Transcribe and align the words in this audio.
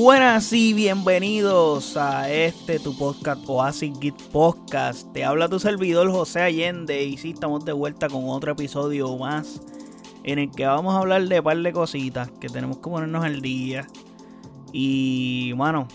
buenas 0.00 0.50
y 0.54 0.72
bienvenidos 0.72 1.94
a 1.98 2.30
este 2.30 2.78
tu 2.78 2.96
podcast 2.96 3.46
Oasis 3.46 3.92
Git 4.00 4.16
Podcast. 4.32 5.12
Te 5.12 5.26
habla 5.26 5.46
tu 5.46 5.60
servidor 5.60 6.10
José 6.10 6.40
Allende 6.40 7.04
y 7.04 7.18
sí 7.18 7.32
estamos 7.32 7.66
de 7.66 7.72
vuelta 7.72 8.08
con 8.08 8.26
otro 8.30 8.52
episodio 8.52 9.14
más 9.18 9.60
en 10.24 10.38
el 10.38 10.50
que 10.52 10.64
vamos 10.64 10.94
a 10.94 11.00
hablar 11.00 11.28
de 11.28 11.40
un 11.40 11.44
par 11.44 11.58
de 11.58 11.72
cositas 11.74 12.30
que 12.40 12.48
tenemos 12.48 12.78
que 12.78 12.88
ponernos 12.88 13.22
al 13.22 13.42
día. 13.42 13.86
Y 14.72 15.52
bueno, 15.52 15.86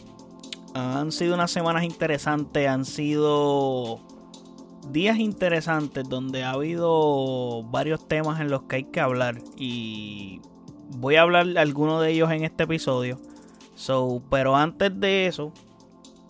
han 0.75 1.11
sido 1.11 1.33
unas 1.33 1.49
semanas 1.49 1.83
interesantes, 1.83 2.67
han 2.67 2.85
sido 2.85 4.01
días 4.91 5.17
interesantes 5.17 6.07
donde 6.07 6.43
ha 6.43 6.51
habido 6.51 7.63
varios 7.63 8.07
temas 8.07 8.39
en 8.39 8.51
los 8.51 8.61
que 8.63 8.75
hay 8.75 8.83
que 8.83 8.99
hablar 8.99 9.41
y 9.57 10.41
voy 10.97 11.15
a 11.15 11.23
hablar 11.23 11.47
de 11.47 11.59
algunos 11.59 12.03
de 12.03 12.11
ellos 12.11 12.29
en 12.29 12.43
este 12.43 12.65
episodio. 12.65 13.17
So, 13.75 14.23
pero 14.29 14.55
antes 14.55 14.99
de 14.99 15.27
eso, 15.27 15.53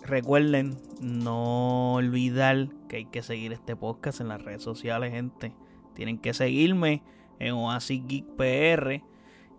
recuerden 0.03 0.77
no 0.99 1.93
olvidar 1.93 2.67
que 2.89 2.97
hay 2.97 3.05
que 3.05 3.23
seguir 3.23 3.53
este 3.53 3.75
podcast 3.75 4.21
en 4.21 4.29
las 4.29 4.43
redes 4.43 4.63
sociales, 4.63 5.11
gente. 5.11 5.53
Tienen 5.93 6.17
que 6.17 6.33
seguirme 6.33 7.03
en 7.39 7.53
Oasis 7.53 8.01
Geek 8.07 8.25
PR 8.35 9.01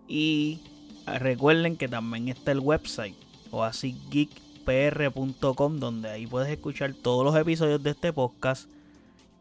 y 0.07 0.59
recuerden 1.05 1.77
que 1.77 1.87
también 1.87 2.27
está 2.27 2.51
el 2.51 2.59
website 2.59 3.15
oasisgeekpr.com 3.51 5.79
donde 5.79 6.09
ahí 6.09 6.27
puedes 6.27 6.49
escuchar 6.49 6.93
todos 6.93 7.23
los 7.23 7.33
episodios 7.35 7.81
de 7.81 7.91
este 7.91 8.11
podcast 8.11 8.69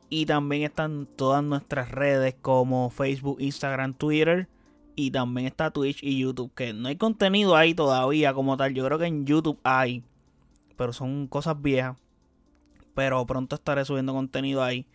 y 0.09 0.27
también 0.27 0.63
están 0.63 1.09
todas 1.17 1.43
nuestras 1.43 1.91
redes 1.91 2.37
como 2.41 2.89
Facebook, 2.91 3.39
Instagram, 3.41 3.95
Twitter 3.95 4.49
y 4.97 5.11
también 5.11 5.47
está 5.47 5.71
Twitch 5.71 6.03
y 6.03 6.19
YouTube, 6.19 6.53
que 6.55 6.73
no 6.73 6.89
hay 6.89 6.97
contenido 6.97 7.55
ahí 7.55 7.75
todavía 7.75 8.33
como 8.33 8.57
tal. 8.57 8.75
Yo 8.75 8.85
creo 8.87 8.99
que 8.99 9.05
en 9.05 9.27
YouTube 9.27 9.61
hay, 9.63 10.03
pero 10.77 10.93
son 10.95 11.29
cosas 11.29 11.61
viejas. 11.61 11.99
Pero 12.95 13.25
pronto 13.27 13.57
estaré 13.57 13.85
subiendo 13.85 14.15
contenido 14.15 14.65
ahí, 14.65 14.87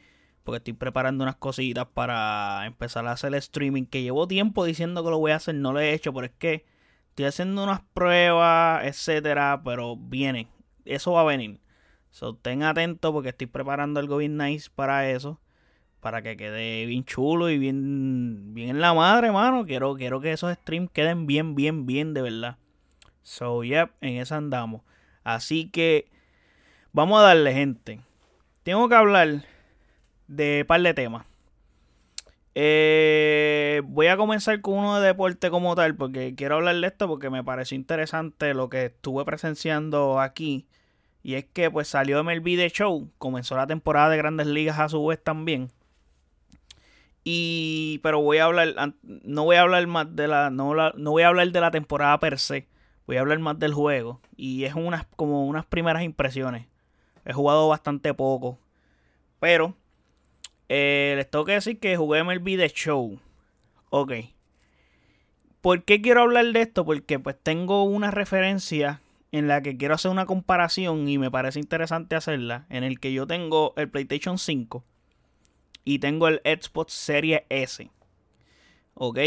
porque 0.43 0.57
estoy 0.57 0.73
preparando 0.73 1.23
unas 1.23 1.35
cositas 1.35 1.85
para 1.85 2.65
empezar 2.65 3.05
a 3.07 3.11
hacer 3.11 3.29
el 3.29 3.35
streaming, 3.35 3.85
que 3.85 4.01
llevo 4.01 4.27
tiempo 4.27 4.65
diciendo 4.65 5.03
que 5.03 5.11
lo 5.11 5.19
voy 5.19 5.31
a 5.31 5.35
hacer, 5.35 5.53
no 5.55 5.71
lo 5.71 5.79
he 5.79 5.93
hecho, 5.93 6.11
pero 6.13 6.25
es 6.25 6.33
que 6.39 6.65
estoy 7.09 7.25
haciendo 7.25 7.63
unas 7.63 7.81
pruebas, 7.93 8.83
etcétera, 8.85 9.61
pero 9.63 9.97
viene, 9.97 10.47
eso 10.85 11.11
va 11.11 11.21
a 11.21 11.25
venir. 11.25 11.59
So, 12.09 12.35
ten 12.35 12.63
atento 12.63 13.13
porque 13.13 13.29
estoy 13.29 13.47
preparando 13.47 13.99
algo 13.99 14.17
bien 14.17 14.35
nice 14.35 14.69
para 14.73 15.09
eso 15.11 15.40
para 16.01 16.21
que 16.23 16.35
quede 16.35 16.85
bien 16.87 17.05
chulo 17.05 17.49
y 17.49 17.57
bien, 17.57 18.53
bien 18.53 18.69
en 18.71 18.81
la 18.81 18.93
madre, 18.93 19.31
mano. 19.31 19.65
Quiero, 19.65 19.95
quiero 19.95 20.19
que 20.19 20.33
esos 20.33 20.51
streams 20.53 20.91
queden 20.91 21.27
bien, 21.27 21.55
bien, 21.55 21.85
bien 21.85 22.13
de 22.13 22.23
verdad. 22.23 22.57
So, 23.21 23.63
yep, 23.63 23.91
en 24.01 24.17
eso 24.17 24.35
andamos. 24.35 24.81
Así 25.23 25.69
que 25.69 26.07
vamos 26.91 27.19
a 27.19 27.23
darle, 27.23 27.53
gente. 27.53 28.01
Tengo 28.63 28.89
que 28.89 28.95
hablar 28.95 29.45
de 30.27 30.61
un 30.61 30.67
par 30.67 30.81
de 30.81 30.93
temas. 30.93 31.25
Eh, 32.53 33.81
voy 33.85 34.07
a 34.07 34.17
comenzar 34.17 34.59
con 34.61 34.73
uno 34.73 34.99
de 34.99 35.07
deporte 35.07 35.51
como 35.51 35.75
tal, 35.75 35.95
porque 35.95 36.33
quiero 36.35 36.55
hablar 36.55 36.75
de 36.75 36.87
esto 36.87 37.07
porque 37.07 37.29
me 37.29 37.43
pareció 37.43 37.75
interesante 37.75 38.53
lo 38.53 38.69
que 38.69 38.85
estuve 38.85 39.23
presenciando 39.23 40.19
aquí. 40.19 40.65
Y 41.23 41.35
es 41.35 41.45
que 41.45 41.69
pues 41.69 41.87
salió 41.87 42.23
MLB 42.23 42.57
The 42.57 42.69
Show, 42.69 43.11
comenzó 43.19 43.55
la 43.55 43.67
temporada 43.67 44.09
de 44.09 44.17
grandes 44.17 44.47
ligas 44.47 44.79
a 44.79 44.89
su 44.89 45.05
vez 45.05 45.23
también. 45.23 45.69
Y 47.23 47.99
pero 48.01 48.19
voy 48.21 48.39
a 48.39 48.45
hablar 48.45 48.73
no 49.03 49.43
voy 49.43 49.55
a 49.55 49.61
hablar 49.61 49.85
más 49.87 50.15
de 50.15 50.27
la 50.27 50.49
no, 50.49 50.73
no 50.73 51.11
voy 51.11 51.23
a 51.23 51.27
hablar 51.27 51.51
de 51.51 51.61
la 51.61 51.71
temporada 51.71 52.19
per 52.19 52.39
se. 52.39 52.67
Voy 53.05 53.17
a 53.17 53.21
hablar 53.21 53.39
más 53.39 53.59
del 53.59 53.73
juego 53.73 54.21
y 54.35 54.63
es 54.63 54.73
unas 54.73 55.05
como 55.15 55.45
unas 55.45 55.65
primeras 55.65 56.03
impresiones. 56.03 56.67
He 57.25 57.33
jugado 57.33 57.67
bastante 57.67 58.13
poco, 58.13 58.57
pero 59.39 59.75
eh, 60.69 61.13
les 61.17 61.29
tengo 61.29 61.45
que 61.45 61.53
decir 61.53 61.79
que 61.79 61.97
jugué 61.97 62.23
MLB 62.23 62.57
The 62.57 62.69
Show. 62.69 63.19
Ok. 63.89 64.13
¿Por 65.61 65.83
qué 65.83 66.01
quiero 66.01 66.21
hablar 66.21 66.45
de 66.45 66.61
esto? 66.61 66.85
Porque 66.85 67.19
pues 67.19 67.35
tengo 67.41 67.83
una 67.83 68.09
referencia 68.09 69.01
en 69.31 69.47
la 69.47 69.61
que 69.61 69.77
quiero 69.77 69.93
hacer 69.93 70.09
una 70.09 70.25
comparación 70.25 71.07
y 71.07 71.17
me 71.17 71.29
parece 71.29 71.59
interesante 71.59 72.15
hacerla. 72.15 72.65
En 72.69 72.83
el 72.83 72.99
que 72.99 73.13
yo 73.13 73.27
tengo 73.27 73.73
el 73.75 73.89
PlayStation 73.89 74.39
5 74.39 74.83
y 75.83 75.99
tengo 75.99 76.27
el 76.27 76.41
Xbox 76.43 76.93
Series 76.93 77.41
S. 77.49 77.89
¿Ok? 78.93 79.19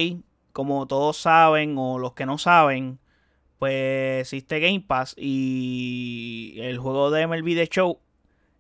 Como 0.53 0.87
todos 0.87 1.17
saben 1.17 1.77
o 1.79 1.99
los 1.99 2.13
que 2.13 2.27
no 2.27 2.39
saben, 2.39 2.99
pues 3.59 4.21
existe 4.21 4.61
Game 4.61 4.85
Pass 4.87 5.15
y 5.19 6.57
el 6.59 6.79
juego 6.79 7.11
de 7.11 7.27
MLB 7.27 7.55
The 7.55 7.69
Show 7.69 8.01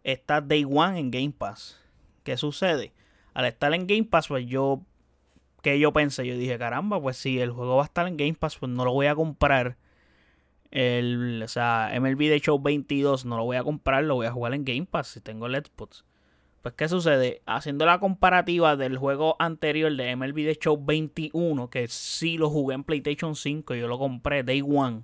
está 0.02 0.40
Day 0.40 0.64
One 0.64 0.98
en 0.98 1.10
Game 1.10 1.34
Pass. 1.36 1.80
¿Qué 2.22 2.36
sucede? 2.36 2.92
Al 3.34 3.46
estar 3.46 3.74
en 3.74 3.86
Game 3.86 4.04
Pass, 4.04 4.28
pues 4.28 4.46
yo, 4.46 4.82
¿qué 5.62 5.78
yo 5.78 5.92
pensé? 5.92 6.26
Yo 6.26 6.36
dije, 6.36 6.58
caramba, 6.58 7.00
pues 7.00 7.16
si 7.16 7.40
el 7.40 7.50
juego 7.50 7.76
va 7.76 7.82
a 7.82 7.86
estar 7.86 8.06
en 8.06 8.16
Game 8.16 8.34
Pass, 8.34 8.56
pues 8.58 8.70
no 8.70 8.84
lo 8.84 8.92
voy 8.92 9.06
a 9.06 9.14
comprar. 9.14 9.76
El, 10.70 11.42
o 11.44 11.48
sea, 11.48 11.92
MLB 12.00 12.18
The 12.18 12.40
Show 12.40 12.58
22 12.60 13.24
no 13.24 13.36
lo 13.36 13.44
voy 13.44 13.56
a 13.56 13.62
comprar, 13.62 14.04
lo 14.04 14.16
voy 14.16 14.26
a 14.26 14.32
jugar 14.32 14.54
en 14.54 14.64
Game 14.64 14.86
Pass 14.86 15.08
si 15.08 15.20
tengo 15.20 15.46
el 15.46 15.54
Xbox. 15.54 16.04
Pues, 16.64 16.76
¿qué 16.76 16.88
sucede? 16.88 17.42
Haciendo 17.44 17.84
la 17.84 18.00
comparativa 18.00 18.74
del 18.74 18.96
juego 18.96 19.36
anterior 19.38 19.94
de 19.94 20.16
MLB 20.16 20.46
The 20.46 20.58
Show 20.62 20.82
21, 20.82 21.68
que 21.68 21.88
sí 21.88 22.38
lo 22.38 22.48
jugué 22.48 22.74
en 22.74 22.84
PlayStation 22.84 23.36
5, 23.36 23.74
yo 23.74 23.86
lo 23.86 23.98
compré 23.98 24.42
Day 24.44 24.62
One. 24.62 25.02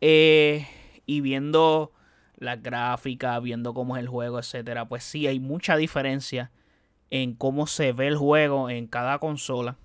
Eh, 0.00 0.66
y 1.06 1.20
viendo 1.20 1.92
la 2.38 2.56
gráfica, 2.56 3.38
viendo 3.38 3.72
cómo 3.72 3.96
es 3.96 4.02
el 4.02 4.08
juego, 4.08 4.40
etcétera, 4.40 4.88
pues 4.88 5.04
sí 5.04 5.28
hay 5.28 5.38
mucha 5.38 5.76
diferencia 5.76 6.50
en 7.10 7.34
cómo 7.34 7.68
se 7.68 7.92
ve 7.92 8.08
el 8.08 8.16
juego 8.16 8.68
en 8.68 8.88
cada 8.88 9.20
consola. 9.20 9.76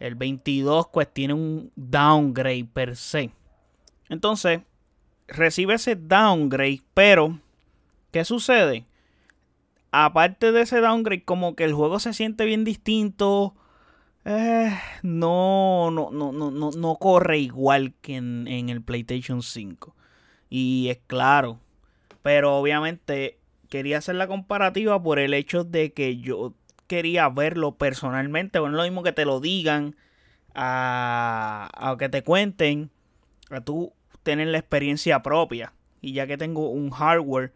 El 0.00 0.16
22 0.16 0.88
pues 0.92 1.06
tiene 1.14 1.34
un 1.34 1.70
downgrade 1.76 2.64
per 2.64 2.96
se. 2.96 3.30
Entonces, 4.08 4.62
recibe 5.28 5.74
ese 5.74 5.94
downgrade, 5.94 6.82
pero 6.94 7.38
¿qué 8.10 8.24
sucede? 8.24 8.86
Aparte 9.94 10.50
de 10.50 10.62
ese 10.62 10.80
downgrade, 10.80 11.24
como 11.24 11.54
que 11.54 11.62
el 11.62 11.72
juego 11.72 12.00
se 12.00 12.12
siente 12.12 12.44
bien 12.44 12.64
distinto. 12.64 13.54
Eh, 14.24 14.76
no, 15.02 15.90
no, 15.92 16.10
no, 16.10 16.32
no, 16.32 16.50
no, 16.50 16.96
corre 16.96 17.38
igual 17.38 17.94
que 18.02 18.16
en, 18.16 18.48
el 18.48 18.82
PlayStation 18.82 19.42
5. 19.42 19.94
Y 20.50 20.88
es 20.90 20.98
claro. 21.06 21.60
Pero 22.22 22.56
obviamente 22.56 23.38
quería 23.68 23.98
hacer 23.98 24.16
la 24.16 24.26
comparativa 24.26 25.00
por 25.00 25.20
el 25.20 25.32
hecho 25.32 25.62
de 25.62 25.92
que 25.92 26.16
yo 26.16 26.54
quería 26.88 27.28
verlo 27.28 27.76
personalmente. 27.76 28.58
Bueno, 28.58 28.76
es 28.76 28.78
lo 28.78 28.90
mismo 28.90 29.04
que 29.04 29.12
te 29.12 29.24
lo 29.24 29.38
digan, 29.38 29.94
a, 30.54 31.70
a 31.72 31.96
que 31.98 32.08
te 32.08 32.22
cuenten, 32.24 32.90
a 33.50 33.60
tú 33.60 33.92
tener 34.24 34.48
la 34.48 34.58
experiencia 34.58 35.22
propia. 35.22 35.72
Y 36.00 36.14
ya 36.14 36.26
que 36.26 36.36
tengo 36.36 36.70
un 36.70 36.90
hardware 36.90 37.52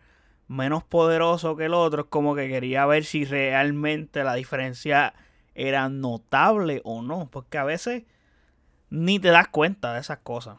menos 0.48 0.82
poderoso 0.82 1.56
que 1.56 1.66
el 1.66 1.74
otro, 1.74 2.02
es 2.02 2.08
como 2.08 2.34
que 2.34 2.48
quería 2.48 2.86
ver 2.86 3.04
si 3.04 3.24
realmente 3.24 4.24
la 4.24 4.34
diferencia 4.34 5.14
era 5.54 5.88
notable 5.88 6.80
o 6.84 7.02
no, 7.02 7.28
porque 7.30 7.58
a 7.58 7.64
veces 7.64 8.04
ni 8.90 9.18
te 9.18 9.28
das 9.28 9.48
cuenta 9.48 9.92
de 9.92 10.00
esas 10.00 10.18
cosas. 10.18 10.56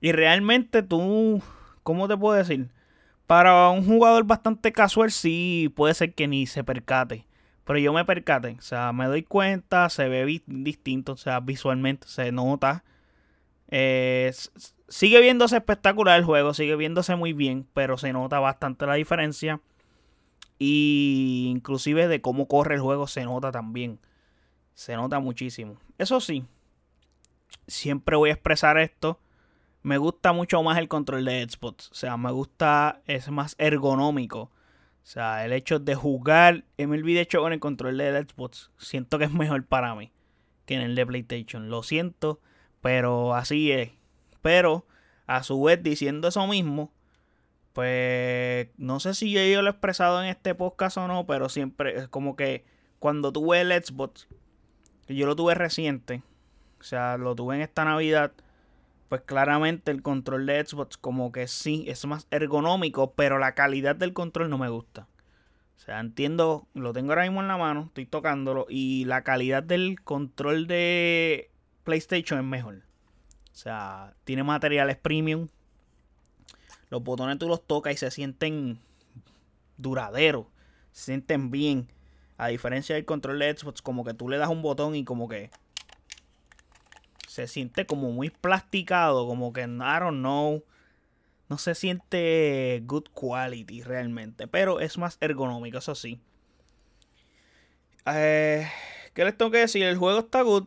Y 0.00 0.12
realmente 0.12 0.82
tú, 0.82 1.42
¿cómo 1.82 2.08
te 2.08 2.16
puedo 2.16 2.36
decir? 2.36 2.70
Para 3.26 3.68
un 3.68 3.84
jugador 3.84 4.24
bastante 4.24 4.72
casual 4.72 5.10
sí 5.10 5.72
puede 5.76 5.94
ser 5.94 6.14
que 6.14 6.26
ni 6.26 6.46
se 6.46 6.64
percate. 6.64 7.26
Pero 7.64 7.78
yo 7.78 7.92
me 7.92 8.04
percate, 8.04 8.56
o 8.58 8.62
sea, 8.62 8.92
me 8.92 9.06
doy 9.06 9.22
cuenta, 9.22 9.88
se 9.90 10.08
ve 10.08 10.42
distinto, 10.46 11.12
o 11.12 11.16
sea, 11.16 11.38
visualmente 11.40 12.08
se 12.08 12.32
nota. 12.32 12.82
Eh, 13.68 14.32
Sigue 14.90 15.20
viéndose 15.20 15.56
espectacular 15.56 16.18
el 16.18 16.24
juego, 16.24 16.52
sigue 16.52 16.76
viéndose 16.76 17.14
muy 17.16 17.32
bien, 17.32 17.66
pero 17.72 17.96
se 17.96 18.12
nota 18.12 18.40
bastante 18.40 18.86
la 18.86 18.94
diferencia. 18.94 19.60
Y 20.58 21.46
inclusive 21.48 22.08
de 22.08 22.20
cómo 22.20 22.48
corre 22.48 22.74
el 22.74 22.80
juego 22.80 23.06
se 23.06 23.24
nota 23.24 23.52
también. 23.52 24.00
Se 24.74 24.96
nota 24.96 25.20
muchísimo. 25.20 25.76
Eso 25.96 26.20
sí, 26.20 26.44
siempre 27.66 28.16
voy 28.16 28.30
a 28.30 28.34
expresar 28.34 28.78
esto. 28.78 29.20
Me 29.82 29.96
gusta 29.96 30.32
mucho 30.32 30.62
más 30.62 30.76
el 30.76 30.88
control 30.88 31.24
de 31.24 31.46
Xbox. 31.48 31.90
O 31.92 31.94
sea, 31.94 32.16
me 32.16 32.32
gusta, 32.32 33.00
es 33.06 33.30
más 33.30 33.54
ergonómico. 33.58 34.50
O 35.02 35.06
sea, 35.06 35.44
el 35.44 35.52
hecho 35.52 35.78
de 35.78 35.94
jugar 35.94 36.64
MLB 36.76 37.14
de 37.14 37.20
hecho 37.20 37.40
con 37.40 37.52
el 37.52 37.60
control 37.60 37.96
de 37.96 38.26
Xbox, 38.28 38.70
siento 38.76 39.18
que 39.18 39.24
es 39.24 39.32
mejor 39.32 39.64
para 39.64 39.94
mí 39.94 40.12
que 40.66 40.74
en 40.74 40.82
el 40.82 40.94
de 40.96 41.06
PlayStation. 41.06 41.70
Lo 41.70 41.82
siento, 41.82 42.40
pero 42.80 43.34
así 43.34 43.72
es. 43.72 43.99
Pero 44.42 44.86
a 45.26 45.42
su 45.42 45.62
vez 45.62 45.82
diciendo 45.82 46.28
eso 46.28 46.46
mismo, 46.46 46.92
pues 47.72 48.68
no 48.76 49.00
sé 49.00 49.14
si 49.14 49.32
yo, 49.32 49.62
lo 49.62 49.68
he 49.68 49.70
expresado 49.70 50.22
en 50.22 50.28
este 50.28 50.54
podcast 50.54 50.96
o 50.96 51.06
no, 51.06 51.26
pero 51.26 51.48
siempre 51.48 51.96
es 51.96 52.08
como 52.08 52.36
que 52.36 52.64
cuando 52.98 53.32
tuve 53.32 53.60
el 53.60 53.72
Xbox, 53.72 54.28
yo 55.08 55.26
lo 55.26 55.36
tuve 55.36 55.54
reciente, 55.54 56.22
o 56.80 56.82
sea, 56.82 57.16
lo 57.16 57.34
tuve 57.34 57.56
en 57.56 57.62
esta 57.62 57.84
Navidad, 57.84 58.32
pues 59.08 59.22
claramente 59.22 59.90
el 59.90 60.02
control 60.02 60.46
de 60.46 60.64
Xbox 60.64 60.96
como 60.96 61.32
que 61.32 61.48
sí, 61.48 61.84
es 61.88 62.04
más 62.06 62.26
ergonómico, 62.30 63.12
pero 63.14 63.38
la 63.38 63.54
calidad 63.54 63.96
del 63.96 64.12
control 64.12 64.50
no 64.50 64.58
me 64.58 64.68
gusta. 64.68 65.06
O 65.76 65.82
sea, 65.82 65.98
entiendo, 66.00 66.66
lo 66.74 66.92
tengo 66.92 67.12
ahora 67.12 67.22
mismo 67.22 67.40
en 67.40 67.48
la 67.48 67.56
mano, 67.56 67.84
estoy 67.86 68.04
tocándolo 68.04 68.66
y 68.68 69.06
la 69.06 69.22
calidad 69.22 69.62
del 69.62 70.02
control 70.02 70.66
de 70.66 71.50
PlayStation 71.84 72.38
es 72.38 72.44
mejor. 72.44 72.89
O 73.52 73.56
sea, 73.56 74.14
tiene 74.24 74.42
materiales 74.42 74.96
premium. 74.96 75.48
Los 76.88 77.02
botones 77.02 77.38
tú 77.38 77.48
los 77.48 77.66
tocas 77.66 77.94
y 77.94 77.96
se 77.96 78.10
sienten 78.10 78.80
duraderos, 79.76 80.46
se 80.92 81.06
sienten 81.06 81.50
bien. 81.50 81.88
A 82.36 82.48
diferencia 82.48 82.94
del 82.94 83.04
control 83.04 83.38
de 83.38 83.56
Xbox, 83.56 83.82
como 83.82 84.02
que 84.04 84.14
tú 84.14 84.28
le 84.28 84.38
das 84.38 84.48
un 84.48 84.62
botón 84.62 84.96
y 84.96 85.04
como 85.04 85.28
que 85.28 85.50
se 87.28 87.46
siente 87.46 87.86
como 87.86 88.10
muy 88.10 88.30
plasticado, 88.30 89.26
como 89.26 89.52
que 89.52 89.62
I 89.62 89.66
don't 89.66 90.18
know. 90.18 90.64
No 91.48 91.58
se 91.58 91.74
siente 91.74 92.82
good 92.86 93.08
quality 93.12 93.82
realmente, 93.82 94.46
pero 94.46 94.80
es 94.80 94.96
más 94.98 95.18
ergonómico, 95.20 95.78
eso 95.78 95.94
sí. 95.94 96.20
Eh, 98.06 98.68
¿Qué 99.14 99.24
les 99.24 99.36
tengo 99.36 99.50
que 99.50 99.58
decir? 99.58 99.82
El 99.82 99.96
juego 99.96 100.20
está 100.20 100.42
good. 100.42 100.66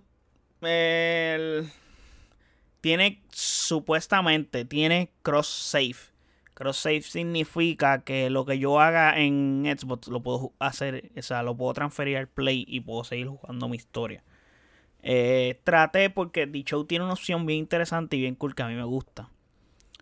Tiene 2.83 3.23
supuestamente, 3.31 4.65
tiene 4.65 5.09
cross 5.21 5.47
save. 5.47 5.95
Cross 6.53 6.75
save 6.75 7.01
significa 7.03 8.03
que 8.03 8.29
lo 8.29 8.43
que 8.43 8.59
yo 8.59 8.81
haga 8.81 9.17
en 9.17 9.63
Xbox 9.65 10.09
lo 10.09 10.21
puedo 10.21 10.51
hacer, 10.59 11.09
o 11.17 11.21
sea, 11.21 11.43
lo 11.43 11.55
puedo 11.55 11.71
transferir 11.71 12.17
al 12.17 12.27
Play 12.27 12.65
y 12.67 12.81
puedo 12.81 13.05
seguir 13.05 13.27
jugando 13.27 13.69
mi 13.69 13.77
historia. 13.77 14.21
Eh, 15.01 15.61
traté 15.63 16.09
porque 16.09 16.45
Show 16.65 16.83
tiene 16.83 17.05
una 17.05 17.13
opción 17.13 17.45
bien 17.45 17.59
interesante 17.59 18.17
y 18.17 18.19
bien 18.19 18.35
cool 18.35 18.53
que 18.53 18.63
a 18.63 18.67
mí 18.67 18.75
me 18.75 18.83
gusta. 18.83 19.29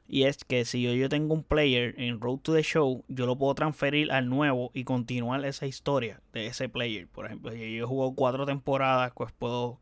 Y 0.07 0.23
es 0.23 0.43
que 0.43 0.65
si 0.65 0.81
yo, 0.81 0.91
yo 0.93 1.07
tengo 1.07 1.35
un 1.35 1.43
player 1.43 1.93
en 1.99 2.19
Road 2.19 2.39
to 2.39 2.55
the 2.55 2.63
Show, 2.63 3.05
yo 3.09 3.27
lo 3.27 3.37
puedo 3.37 3.53
transferir 3.53 4.11
al 4.11 4.27
nuevo 4.27 4.71
y 4.73 4.85
continuar 4.85 5.45
esa 5.45 5.67
historia 5.67 6.19
de 6.33 6.47
ese 6.47 6.67
player. 6.67 7.07
Por 7.07 7.27
ejemplo, 7.27 7.51
si 7.51 7.75
yo 7.75 7.87
juego 7.87 8.15
cuatro 8.15 8.47
temporadas, 8.47 9.11
pues 9.15 9.31
puedo 9.33 9.79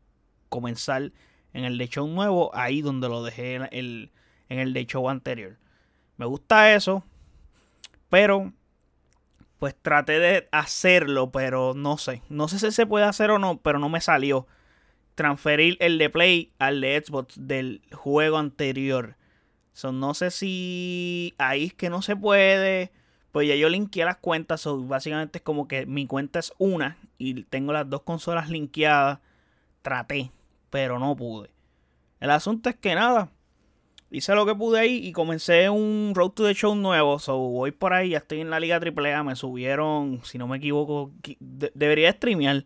comenzar 0.50 1.12
en 1.52 1.64
el 1.64 1.78
de 1.78 1.88
show 1.88 2.06
nuevo, 2.06 2.50
ahí 2.54 2.82
donde 2.82 3.08
lo 3.08 3.22
dejé 3.22 3.54
en 3.54 3.68
el, 3.72 4.10
en 4.48 4.58
el 4.58 4.72
de 4.72 4.86
show 4.86 5.08
anterior. 5.08 5.56
Me 6.16 6.26
gusta 6.26 6.74
eso, 6.74 7.04
pero 8.08 8.52
pues 9.58 9.76
traté 9.80 10.18
de 10.18 10.48
hacerlo, 10.52 11.30
pero 11.30 11.74
no 11.74 11.98
sé. 11.98 12.22
No 12.28 12.48
sé 12.48 12.58
si 12.58 12.72
se 12.72 12.86
puede 12.86 13.04
hacer 13.04 13.30
o 13.30 13.38
no, 13.38 13.58
pero 13.58 13.78
no 13.78 13.88
me 13.88 14.00
salió 14.00 14.46
transferir 15.14 15.76
el 15.80 15.98
de 15.98 16.08
Play 16.08 16.52
al 16.58 16.80
de 16.80 17.02
Xbox 17.04 17.34
del 17.36 17.82
juego 17.92 18.38
anterior. 18.38 19.16
no 19.92 20.14
sé 20.14 20.30
si 20.30 21.34
ahí 21.36 21.66
es 21.66 21.74
que 21.74 21.90
no 21.90 22.00
se 22.00 22.16
puede. 22.16 22.90
Pues 23.32 23.46
ya 23.46 23.54
yo 23.54 23.68
linkeé 23.68 24.06
las 24.06 24.16
cuentas. 24.16 24.66
básicamente 24.66 25.38
es 25.38 25.44
como 25.44 25.68
que 25.68 25.84
mi 25.84 26.06
cuenta 26.06 26.38
es 26.38 26.54
una 26.58 26.96
y 27.18 27.44
tengo 27.44 27.72
las 27.74 27.88
dos 27.88 28.00
consolas 28.02 28.48
linkeadas. 28.48 29.20
Traté, 29.82 30.30
pero 30.70 30.98
no 30.98 31.16
pude. 31.16 31.50
El 32.20 32.30
asunto 32.30 32.70
es 32.70 32.76
que 32.76 32.94
nada. 32.94 33.30
Hice 34.10 34.34
lo 34.34 34.44
que 34.46 34.54
pude 34.54 34.80
ahí 34.80 35.06
y 35.06 35.12
comencé 35.12 35.70
un 35.70 36.12
Road 36.14 36.30
to 36.30 36.44
the 36.44 36.54
Show 36.54 36.74
nuevo. 36.74 37.18
So 37.18 37.36
voy 37.38 37.70
por 37.70 37.92
ahí, 37.92 38.10
ya 38.10 38.18
estoy 38.18 38.40
en 38.40 38.50
la 38.50 38.60
Liga 38.60 38.80
AAA. 38.80 39.22
Me 39.22 39.36
subieron, 39.36 40.20
si 40.24 40.38
no 40.38 40.48
me 40.48 40.56
equivoco, 40.56 41.12
debería 41.74 42.12
streamear 42.12 42.64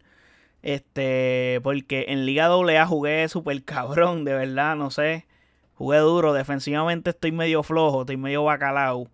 este, 0.65 1.61
porque 1.63 2.07
en 2.09 2.25
Liga 2.25 2.47
AA 2.47 2.87
jugué 2.87 3.29
súper 3.29 3.63
cabrón, 3.65 4.25
de 4.25 4.33
verdad, 4.33 4.77
no 4.77 4.91
sé. 4.91 5.27
Jugué 5.75 5.99
duro, 5.99 6.33
defensivamente 6.33 7.11
estoy 7.11 7.33
medio 7.33 7.63
flojo, 7.63 8.03
estoy 8.03 8.17
medio 8.17 8.45
bacalao. 8.45 9.11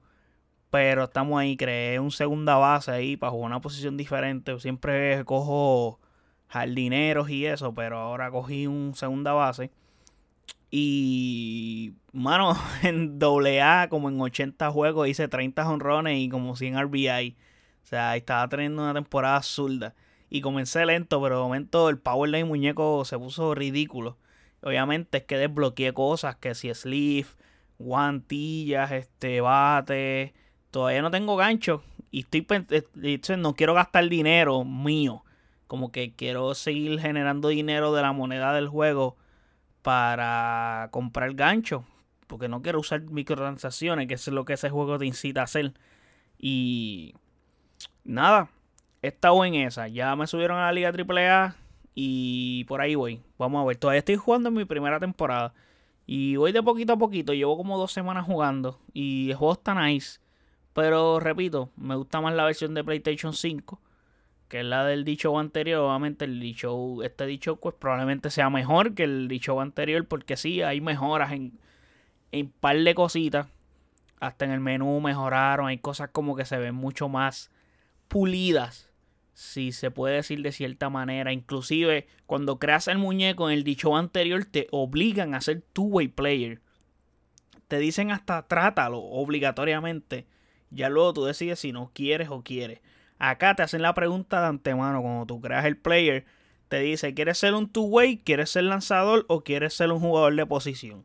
Pero 0.71 1.05
estamos 1.05 1.41
ahí, 1.41 1.57
creé 1.57 1.99
un 1.99 2.13
segunda 2.13 2.57
base 2.57 2.93
ahí 2.93 3.17
para 3.17 3.33
jugar 3.33 3.47
una 3.49 3.61
posición 3.61 3.97
diferente. 3.97 4.59
Siempre 4.61 5.25
cojo 5.25 5.99
jardineros 6.50 7.31
y 7.31 7.47
eso, 7.47 7.73
pero 7.75 7.99
ahora 7.99 8.31
cogí 8.31 8.67
un 8.67 8.94
segunda 8.94 9.32
base. 9.32 9.70
Y, 10.70 11.94
mano, 12.12 12.56
en 12.82 13.19
AA, 13.20 13.88
como 13.88 14.08
en 14.08 14.20
80 14.20 14.70
juegos, 14.70 15.08
hice 15.08 15.29
30 15.29 15.69
honrones 15.69 16.19
y 16.19 16.29
como 16.29 16.56
100 16.56 16.79
RBI. 16.82 17.37
O 17.82 17.87
sea, 17.87 18.17
estaba 18.17 18.49
teniendo 18.49 18.82
una 18.82 18.94
temporada 18.94 19.37
absurda. 19.37 19.94
Y 20.29 20.43
comencé 20.43 20.85
lento, 20.87 21.20
pero 21.23 21.37
de 21.37 21.43
momento 21.43 21.88
el 21.88 21.99
power 21.99 22.31
de 22.31 22.44
muñeco 22.44 23.05
se 23.05 23.19
puso 23.19 23.55
ridículo. 23.55 24.17
Obviamente 24.62 25.19
es 25.19 25.25
que 25.25 25.38
desbloqueé 25.38 25.93
cosas, 25.93 26.37
que 26.37 26.55
si 26.55 26.73
sleeve, 26.75 27.29
guantillas, 27.79 28.93
este, 28.93 29.41
bate. 29.41 30.35
Todavía 30.70 31.02
no 31.02 31.11
tengo 31.11 31.37
gancho. 31.37 31.82
Y 32.12 32.20
estoy 32.20 32.47
eh, 32.70 33.37
no 33.38 33.55
quiero 33.55 33.75
gastar 33.75 34.08
dinero 34.08 34.64
mío. 34.64 35.25
Como 35.71 35.93
que 35.93 36.17
quiero 36.17 36.53
seguir 36.57 36.99
generando 36.99 37.47
dinero 37.47 37.93
de 37.93 38.03
la 38.03 38.11
moneda 38.13 38.53
del 38.53 38.67
juego 38.67 39.17
para 39.83 40.89
comprar 40.91 41.33
gancho. 41.35 41.85
Porque 42.27 42.49
no 42.49 42.61
quiero 42.61 42.81
usar 42.81 43.03
microtransacciones, 43.03 44.09
que 44.09 44.15
es 44.15 44.27
lo 44.27 44.45
que 44.45 44.55
ese 44.55 44.69
juego 44.69 44.99
te 44.99 45.07
incita 45.07 45.43
a 45.43 45.45
hacer. 45.45 45.73
Y 46.41 47.15
nada, 48.03 48.51
he 49.01 49.07
estado 49.07 49.45
en 49.45 49.55
esa. 49.55 49.87
Ya 49.87 50.17
me 50.17 50.27
subieron 50.27 50.59
a 50.59 50.63
la 50.63 50.73
Liga 50.73 50.91
AAA 50.91 51.55
y 51.95 52.65
por 52.65 52.81
ahí 52.81 52.97
voy. 52.97 53.21
Vamos 53.39 53.63
a 53.63 53.65
ver. 53.65 53.77
Todavía 53.77 54.01
estoy 54.01 54.17
jugando 54.17 54.49
en 54.49 54.57
mi 54.57 54.65
primera 54.65 54.99
temporada. 54.99 55.55
Y 56.05 56.35
voy 56.35 56.51
de 56.51 56.65
poquito 56.65 56.95
a 56.95 56.99
poquito. 56.99 57.33
Llevo 57.33 57.57
como 57.57 57.79
dos 57.79 57.93
semanas 57.93 58.27
jugando. 58.27 58.81
Y 58.93 59.31
el 59.31 59.37
juego 59.37 59.53
está 59.53 59.81
nice. 59.87 60.19
Pero 60.73 61.21
repito, 61.21 61.71
me 61.77 61.95
gusta 61.95 62.21
más 62.21 62.35
la 62.35 62.45
versión 62.45 62.75
de 62.75 62.83
PlayStation 62.83 63.33
5. 63.33 63.81
Que 64.50 64.61
es 64.61 64.67
la 64.67 64.85
del 64.85 65.05
dicho 65.05 65.38
anterior. 65.38 65.81
Obviamente 65.81 66.26
el 66.26 66.41
dicho, 66.41 67.02
este 67.02 67.25
dicho 67.25 67.56
pues 67.56 67.75
probablemente 67.79 68.29
sea 68.29 68.50
mejor 68.50 68.94
que 68.94 69.05
el 69.05 69.29
dicho 69.29 69.58
anterior. 69.61 70.06
Porque 70.06 70.37
sí, 70.37 70.61
hay 70.61 70.82
mejoras 70.82 71.32
en, 71.32 71.58
en 72.32 72.50
par 72.50 72.79
de 72.79 72.94
cositas. 72.94 73.47
Hasta 74.20 74.44
en 74.44 74.50
el 74.50 74.61
menú 74.61 75.00
mejoraron. 75.00 75.69
Hay 75.69 75.79
cosas 75.79 76.11
como 76.12 76.37
que 76.37 76.44
se 76.44 76.58
ven 76.58 76.75
mucho 76.75 77.08
más 77.08 77.50
pulidas 78.08 78.91
si 79.41 79.73
se 79.73 79.91
puede 79.91 80.17
decir 80.17 80.43
de 80.43 80.52
cierta 80.52 80.91
manera. 80.91 81.32
Inclusive 81.32 82.07
cuando 82.26 82.59
creas 82.59 82.88
el 82.88 82.99
muñeco 82.99 83.49
en 83.49 83.57
el 83.57 83.64
dicho 83.64 83.97
anterior 83.97 84.45
te 84.45 84.66
obligan 84.71 85.35
a 85.35 85.40
ser 85.40 85.62
two-way 85.73 86.09
player. 86.09 86.61
Te 87.69 87.78
dicen 87.78 88.11
hasta 88.11 88.47
trátalo 88.49 88.99
obligatoriamente. 88.99 90.26
Ya 90.71 90.88
luego 90.90 91.14
tú 91.14 91.25
decides 91.25 91.61
si 91.61 91.73
no 91.73 91.90
quieres 91.95 92.28
o 92.28 92.42
quieres. 92.42 92.80
Acá 93.21 93.55
te 93.55 93.62
hacen 93.62 93.83
la 93.83 93.93
pregunta 93.93 94.41
de 94.41 94.47
antemano 94.47 95.03
cuando 95.03 95.27
tú 95.27 95.41
creas 95.43 95.67
el 95.67 95.77
player. 95.77 96.25
Te 96.69 96.81
dice, 96.81 97.12
¿quieres 97.12 97.37
ser 97.37 97.53
un 97.53 97.69
two-way? 97.69 98.17
¿Quieres 98.19 98.49
ser 98.49 98.65
lanzador 98.65 99.27
o 99.29 99.43
quieres 99.45 99.75
ser 99.75 99.93
un 99.93 100.00
jugador 100.00 100.35
de 100.35 100.47
posición? 100.47 101.05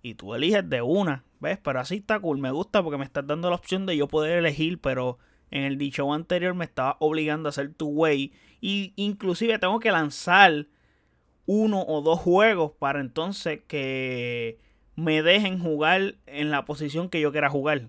Y 0.00 0.14
tú 0.14 0.34
eliges 0.34 0.68
de 0.70 0.80
una, 0.82 1.24
¿ves? 1.40 1.58
Pero 1.58 1.80
así 1.80 1.96
está 1.96 2.20
cool. 2.20 2.38
Me 2.38 2.52
gusta 2.52 2.84
porque 2.84 2.98
me 2.98 3.04
estás 3.04 3.26
dando 3.26 3.50
la 3.50 3.56
opción 3.56 3.84
de 3.84 3.96
yo 3.96 4.06
poder 4.06 4.38
elegir, 4.38 4.80
pero 4.80 5.18
en 5.50 5.64
el 5.64 5.76
dicho 5.76 6.12
anterior 6.12 6.54
me 6.54 6.64
estaba 6.64 6.96
obligando 7.00 7.48
a 7.48 7.50
hacer 7.50 7.74
two 7.74 7.88
way 7.88 8.32
y 8.60 8.92
inclusive 8.94 9.58
tengo 9.58 9.80
que 9.80 9.90
lanzar 9.90 10.66
uno 11.46 11.82
o 11.82 12.00
dos 12.00 12.20
juegos 12.20 12.72
para 12.78 13.00
entonces 13.00 13.60
que 13.66 14.60
me 14.94 15.22
dejen 15.22 15.58
jugar 15.58 16.14
en 16.26 16.50
la 16.52 16.64
posición 16.64 17.08
que 17.08 17.20
yo 17.20 17.32
quiera 17.32 17.50
jugar. 17.50 17.88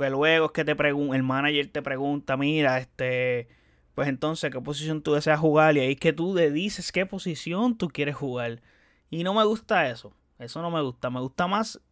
Porque 0.00 0.12
luego 0.12 0.46
es 0.46 0.52
que 0.52 0.64
te 0.64 0.72
el 0.72 1.22
manager 1.22 1.66
te 1.66 1.82
pregunta, 1.82 2.38
mira, 2.38 2.78
este, 2.78 3.48
pues 3.94 4.08
entonces 4.08 4.50
qué 4.50 4.58
posición 4.58 5.02
tú 5.02 5.12
deseas 5.12 5.38
jugar 5.38 5.76
y 5.76 5.80
ahí 5.80 5.92
es 5.92 6.00
que 6.00 6.14
tú 6.14 6.34
le 6.34 6.50
dices 6.50 6.90
qué 6.90 7.04
posición 7.04 7.76
tú 7.76 7.88
quieres 7.88 8.16
jugar. 8.16 8.62
Y 9.10 9.24
no 9.24 9.34
me 9.34 9.44
gusta 9.44 9.90
eso. 9.90 10.14
Eso 10.38 10.62
no 10.62 10.70
me 10.70 10.80
gusta. 10.80 11.10
Me 11.10 11.20
gusta 11.20 11.48
más 11.48 11.82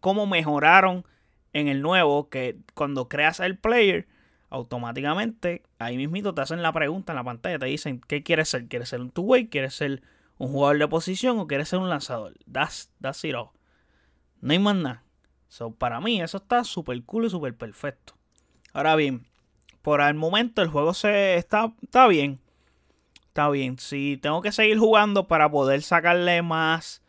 cómo 0.00 0.24
mejoraron 0.24 1.04
en 1.52 1.68
el 1.68 1.82
nuevo 1.82 2.30
que 2.30 2.56
cuando 2.72 3.10
creas 3.10 3.40
el 3.40 3.58
player 3.58 4.08
automáticamente 4.48 5.64
ahí 5.78 5.98
mismito 5.98 6.32
te 6.32 6.40
hacen 6.40 6.62
la 6.62 6.72
pregunta 6.72 7.12
en 7.12 7.16
la 7.16 7.24
pantalla, 7.24 7.58
te 7.58 7.66
dicen 7.66 8.00
qué 8.08 8.22
quieres 8.22 8.48
ser, 8.48 8.68
quieres 8.68 8.88
ser 8.88 9.02
un 9.02 9.10
two-way, 9.10 9.48
quieres 9.48 9.74
ser 9.74 10.00
un 10.38 10.48
jugador 10.48 10.78
de 10.78 10.88
posición 10.88 11.38
o 11.38 11.46
quieres 11.46 11.68
ser 11.68 11.80
un 11.80 11.90
lanzador. 11.90 12.32
That's, 12.50 12.90
that's 13.02 13.22
it. 13.22 13.34
No 13.34 13.52
hay 14.50 14.58
más 14.58 14.76
nada. 14.76 15.03
So, 15.54 15.70
para 15.70 16.00
mí 16.00 16.20
eso 16.20 16.38
está 16.38 16.64
súper 16.64 17.00
cool 17.04 17.26
y 17.26 17.30
súper 17.30 17.56
perfecto. 17.56 18.14
Ahora 18.72 18.96
bien, 18.96 19.24
por 19.82 20.00
el 20.00 20.14
momento 20.14 20.62
el 20.62 20.68
juego 20.68 20.94
se 20.94 21.36
está, 21.36 21.72
está 21.80 22.08
bien. 22.08 22.40
Está 23.28 23.48
bien. 23.50 23.78
Si 23.78 24.18
tengo 24.20 24.42
que 24.42 24.50
seguir 24.50 24.80
jugando 24.80 25.28
para 25.28 25.48
poder 25.48 25.82
sacarle 25.82 26.42
más 26.42 27.04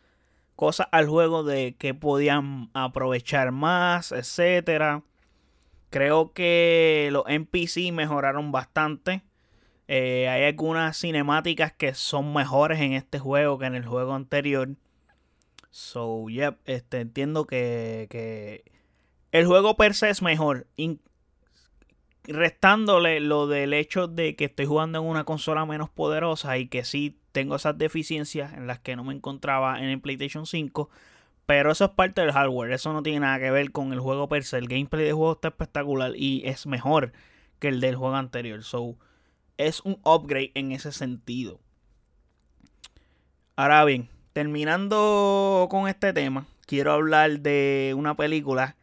cosas 0.54 0.86
al 0.92 1.08
juego 1.08 1.42
de 1.42 1.74
que 1.76 1.92
podían 1.92 2.70
aprovechar 2.72 3.50
más, 3.50 4.12
etcétera 4.12 5.02
Creo 5.90 6.32
que 6.32 7.08
los 7.10 7.24
NPC 7.26 7.90
mejoraron 7.92 8.52
bastante. 8.52 9.22
Eh, 9.88 10.28
hay 10.28 10.44
algunas 10.44 10.96
cinemáticas 10.96 11.72
que 11.72 11.94
son 11.94 12.32
mejores 12.32 12.78
en 12.78 12.92
este 12.92 13.18
juego 13.18 13.58
que 13.58 13.66
en 13.66 13.74
el 13.74 13.84
juego 13.84 14.14
anterior. 14.14 14.68
So, 15.76 16.30
yep, 16.30 16.58
este, 16.64 17.00
entiendo 17.00 17.46
que, 17.46 18.06
que 18.08 18.64
el 19.30 19.44
juego 19.44 19.76
per 19.76 19.94
se 19.94 20.08
es 20.08 20.22
mejor. 20.22 20.66
restándole 22.24 23.20
lo 23.20 23.46
del 23.46 23.74
hecho 23.74 24.08
de 24.08 24.36
que 24.36 24.46
estoy 24.46 24.64
jugando 24.64 25.00
en 25.00 25.04
una 25.04 25.24
consola 25.24 25.66
menos 25.66 25.90
poderosa 25.90 26.56
y 26.56 26.68
que 26.68 26.82
sí 26.82 27.20
tengo 27.32 27.56
esas 27.56 27.76
deficiencias 27.76 28.54
en 28.54 28.66
las 28.66 28.78
que 28.78 28.96
no 28.96 29.04
me 29.04 29.12
encontraba 29.12 29.78
en 29.78 29.90
el 29.90 30.00
PlayStation 30.00 30.46
5. 30.46 30.88
Pero 31.44 31.70
eso 31.70 31.84
es 31.84 31.90
parte 31.90 32.22
del 32.22 32.32
hardware. 32.32 32.72
Eso 32.72 32.94
no 32.94 33.02
tiene 33.02 33.20
nada 33.20 33.38
que 33.38 33.50
ver 33.50 33.70
con 33.70 33.92
el 33.92 34.00
juego 34.00 34.30
per 34.30 34.44
se. 34.44 34.56
El 34.56 34.68
gameplay 34.68 35.04
del 35.04 35.12
juego 35.12 35.32
está 35.34 35.48
espectacular 35.48 36.12
y 36.16 36.40
es 36.46 36.66
mejor 36.66 37.12
que 37.58 37.68
el 37.68 37.80
del 37.80 37.96
juego 37.96 38.16
anterior. 38.16 38.64
So, 38.64 38.96
es 39.58 39.82
un 39.82 40.00
upgrade 40.04 40.52
en 40.54 40.72
ese 40.72 40.90
sentido. 40.90 41.60
Ahora 43.56 43.84
bien, 43.84 44.08
terminando 44.36 45.66
con 45.70 45.88
este 45.88 46.12
tema, 46.12 46.46
quiero 46.66 46.92
hablar 46.92 47.40
de 47.40 47.94
una 47.96 48.16
película 48.16 48.76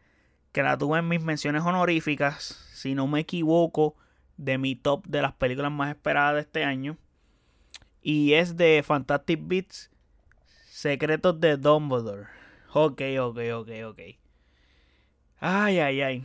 que 0.50 0.64
la 0.64 0.76
tuve 0.76 0.98
en 0.98 1.06
mis 1.06 1.22
menciones 1.22 1.62
honoríficas, 1.62 2.58
si 2.72 2.96
no 2.96 3.06
me 3.06 3.20
equivoco, 3.20 3.94
de 4.36 4.58
mi 4.58 4.74
top 4.74 5.06
de 5.06 5.22
las 5.22 5.32
películas 5.34 5.70
más 5.70 5.90
esperadas 5.90 6.34
de 6.34 6.40
este 6.40 6.64
año. 6.64 6.96
Y 8.02 8.32
es 8.32 8.56
de 8.56 8.82
Fantastic 8.84 9.38
Beasts, 9.44 9.92
Secretos 10.66 11.40
de 11.40 11.56
Dumbledore. 11.56 12.26
Ok, 12.72 13.02
ok, 13.20 13.38
ok, 13.54 13.70
ok. 13.86 14.00
Ay, 15.38 15.78
ay, 15.78 16.02
ay. 16.02 16.24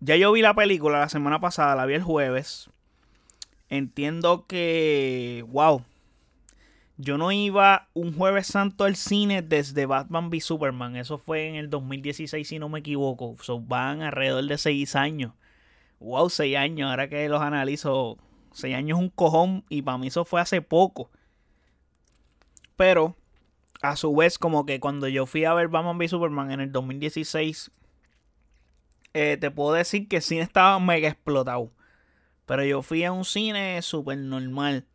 Ya 0.00 0.16
yo 0.16 0.30
vi 0.30 0.42
la 0.42 0.52
película 0.52 1.00
la 1.00 1.08
semana 1.08 1.40
pasada, 1.40 1.74
la 1.74 1.86
vi 1.86 1.94
el 1.94 2.02
jueves. 2.02 2.68
Entiendo 3.70 4.44
que, 4.46 5.42
wow, 5.48 5.82
yo 6.96 7.18
no 7.18 7.32
iba 7.32 7.88
un 7.94 8.16
jueves 8.16 8.46
santo 8.46 8.84
al 8.84 8.96
cine 8.96 9.42
desde 9.42 9.86
Batman 9.86 10.28
v 10.28 10.40
Superman. 10.40 10.96
Eso 10.96 11.18
fue 11.18 11.48
en 11.48 11.56
el 11.56 11.70
2016, 11.70 12.46
si 12.46 12.58
no 12.58 12.68
me 12.68 12.80
equivoco. 12.80 13.36
van 13.60 14.02
alrededor 14.02 14.44
de 14.44 14.58
6 14.58 14.94
años. 14.96 15.32
Wow, 16.00 16.28
6 16.30 16.56
años. 16.56 16.90
Ahora 16.90 17.08
que 17.08 17.28
los 17.28 17.40
analizo, 17.40 18.18
6 18.52 18.74
años 18.74 18.98
es 18.98 19.04
un 19.04 19.10
cojón. 19.10 19.64
Y 19.68 19.82
para 19.82 19.98
mí 19.98 20.08
eso 20.08 20.24
fue 20.24 20.40
hace 20.40 20.60
poco. 20.60 21.10
Pero, 22.76 23.16
a 23.80 23.96
su 23.96 24.14
vez, 24.14 24.38
como 24.38 24.66
que 24.66 24.80
cuando 24.80 25.08
yo 25.08 25.26
fui 25.26 25.44
a 25.44 25.54
ver 25.54 25.68
Batman 25.68 25.96
v 25.96 26.08
Superman 26.08 26.52
en 26.52 26.60
el 26.60 26.72
2016, 26.72 27.70
eh, 29.14 29.36
te 29.40 29.50
puedo 29.50 29.74
decir 29.74 30.08
que 30.08 30.16
el 30.16 30.22
cine 30.22 30.42
estaba 30.42 30.78
mega 30.78 31.08
explotado. 31.08 31.72
Pero 32.46 32.64
yo 32.64 32.82
fui 32.82 33.04
a 33.04 33.12
un 33.12 33.24
cine 33.24 33.80
súper 33.82 34.18
normal. 34.18 34.86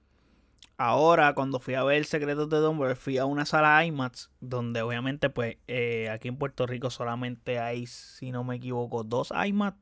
Ahora, 0.80 1.34
cuando 1.34 1.60
fui 1.60 1.74
a 1.74 1.84
ver 1.84 2.06
Secretos 2.06 2.50
de 2.50 2.58
Dumbledore, 2.58 2.96
fui 2.96 3.18
a 3.18 3.26
una 3.26 3.46
sala 3.46 3.84
IMAX, 3.84 4.30
donde 4.42 4.84
obviamente, 4.84 5.32
pues, 5.32 5.58
eh, 5.68 6.08
aquí 6.10 6.28
en 6.28 6.38
Puerto 6.38 6.68
Rico 6.68 6.92
solamente 6.92 7.60
hay, 7.60 7.88
si 7.88 8.32
no 8.32 8.44
me 8.44 8.58
equivoco, 8.58 9.04
dos 9.04 9.32
IMAX, 9.32 9.76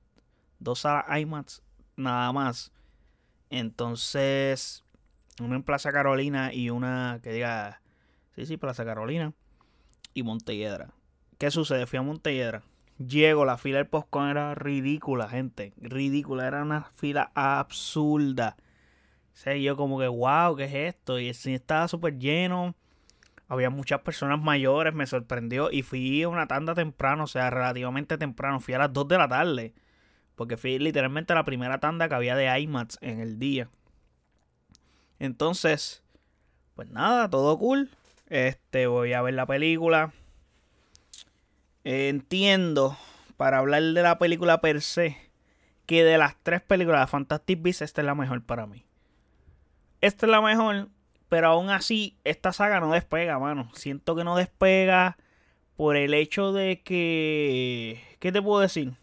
dos 0.60 0.80
salas 0.80 1.06
IMAX, 1.20 1.62
nada 1.98 2.32
más. 2.32 2.72
Entonces, 3.50 4.86
una 5.42 5.58
en 5.58 5.64
Plaza 5.64 5.92
Carolina 5.92 6.54
y 6.54 6.70
una 6.70 7.20
que 7.22 7.34
diga, 7.34 7.82
sí, 8.36 8.46
sí, 8.46 8.56
Plaza 8.56 8.86
Carolina 8.86 9.34
y 10.14 10.24
Montelledra. 10.24 10.94
¿Qué 11.38 11.52
sucede? 11.52 11.88
Fui 11.88 12.00
a 12.00 12.04
Montelledra 12.04 12.64
Llego, 12.98 13.44
la 13.44 13.58
fila 13.58 13.80
del 13.80 13.88
popcorn 13.88 14.30
era 14.30 14.56
ridícula, 14.56 15.28
gente. 15.28 15.74
Ridícula, 15.76 16.48
era 16.48 16.64
una 16.64 16.86
fila 16.94 17.32
absurda. 17.36 18.56
O 19.36 19.38
sea, 19.38 19.56
yo 19.56 19.76
como 19.76 20.00
que, 20.00 20.08
wow, 20.08 20.56
¿qué 20.56 20.64
es 20.64 20.96
esto? 20.96 21.20
Y 21.20 21.28
el 21.28 21.36
cine 21.36 21.58
estaba 21.58 21.88
súper 21.88 22.18
lleno. 22.18 22.74
Había 23.48 23.70
muchas 23.70 24.02
personas 24.02 24.42
mayores, 24.42 24.96
me 24.96 25.06
sorprendió. 25.06 25.70
Y 25.72 25.84
fui 25.84 26.24
a 26.24 26.30
una 26.30 26.48
tanda 26.48 26.74
temprano, 26.74 27.26
o 27.26 27.28
sea, 27.28 27.52
relativamente 27.52 28.18
temprano. 28.18 28.60
Fui 28.60 28.74
a 28.74 28.80
las 28.80 28.94
2 28.94 29.08
de 29.08 29.18
la 29.18 29.28
tarde. 29.28 29.74
Porque 30.36 30.58
fui 30.58 30.80
literalmente 30.80 31.36
la 31.36 31.46
primera 31.46 31.80
tanda 31.80 32.10
que 32.10 32.16
había 32.16 32.36
de 32.36 32.60
IMAX 32.60 32.98
en 33.02 33.20
el 33.20 33.38
día. 33.38 33.70
Entonces, 35.20 36.02
pues 36.74 36.90
nada, 36.90 37.30
todo 37.30 37.60
cool. 37.60 37.90
Este, 38.30 38.88
voy 38.88 39.14
a 39.14 39.22
ver 39.22 39.36
la 39.36 39.46
película 39.46 40.14
entiendo, 41.86 42.98
para 43.38 43.60
hablar 43.60 43.84
de 43.84 44.02
la 44.02 44.18
película 44.18 44.60
per 44.60 44.82
se, 44.82 45.18
que 45.86 46.04
de 46.04 46.18
las 46.18 46.36
tres 46.42 46.62
películas 46.62 47.02
de 47.02 47.08
Fantastic 47.08 47.62
Beasts, 47.62 47.84
esta 47.84 48.02
es 48.02 48.06
la 48.06 48.16
mejor 48.16 48.44
para 48.44 48.66
mí. 48.66 48.86
Esta 50.06 50.28
es 50.28 50.32
la 50.32 50.40
mejor, 50.40 50.90
pero 51.30 51.48
aún 51.48 51.72
así, 51.72 52.16
esta 52.24 52.54
saga 52.54 52.80
no 52.80 52.92
despega, 52.92 53.40
mano. 53.40 53.72
Siento 53.74 54.16
que 54.16 54.24
no 54.24 54.36
despega 54.36 55.18
por 55.76 55.96
el 55.96 56.14
hecho 56.14 56.54
de 56.54 56.84
que. 56.84 58.04
¿Qué 58.20 58.32
te 58.32 58.40
puedo 58.40 58.62
decir? 58.62 58.94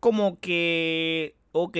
Como 0.00 0.40
que. 0.40 1.36
Ok, 1.52 1.78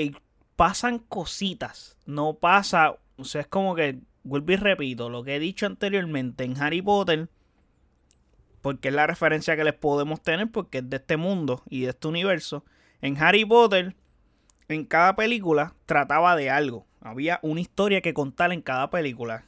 pasan 0.54 1.00
cositas. 1.00 1.99
No 2.07 2.35
pasa. 2.35 2.95
O 3.16 3.25
sea, 3.25 3.40
es 3.40 3.49
como 3.49 3.75
que. 3.75 3.99
Vuelvo 4.23 4.52
y 4.52 4.57
repito 4.57 5.11
lo 5.11 5.25
que 5.25 5.35
he 5.35 5.40
dicho 5.40 5.66
anteriormente 5.66 6.45
en 6.45 6.57
Harry 6.62 6.81
Potter 6.81 7.28
porque 8.62 8.88
es 8.88 8.95
la 8.95 9.09
referencia 9.09 9.57
que 9.57 9.64
les 9.64 9.75
podemos 9.75 10.23
tener, 10.23 10.50
porque 10.50 10.78
es 10.78 10.88
de 10.88 10.97
este 10.97 11.19
mundo 11.19 11.62
y 11.69 11.83
de 11.83 11.90
este 11.90 12.09
universo. 12.09 12.64
En 13.02 13.21
Harry 13.21 13.45
Potter, 13.45 13.97
en 14.68 14.85
cada 14.85 15.16
película 15.16 15.75
trataba 15.87 16.37
de 16.37 16.50
algo. 16.50 16.87
Había 17.00 17.38
una 17.42 17.61
historia 17.61 18.00
que 18.00 18.14
contar 18.14 18.52
en 18.52 18.62
cada 18.62 18.90
película. 18.90 19.44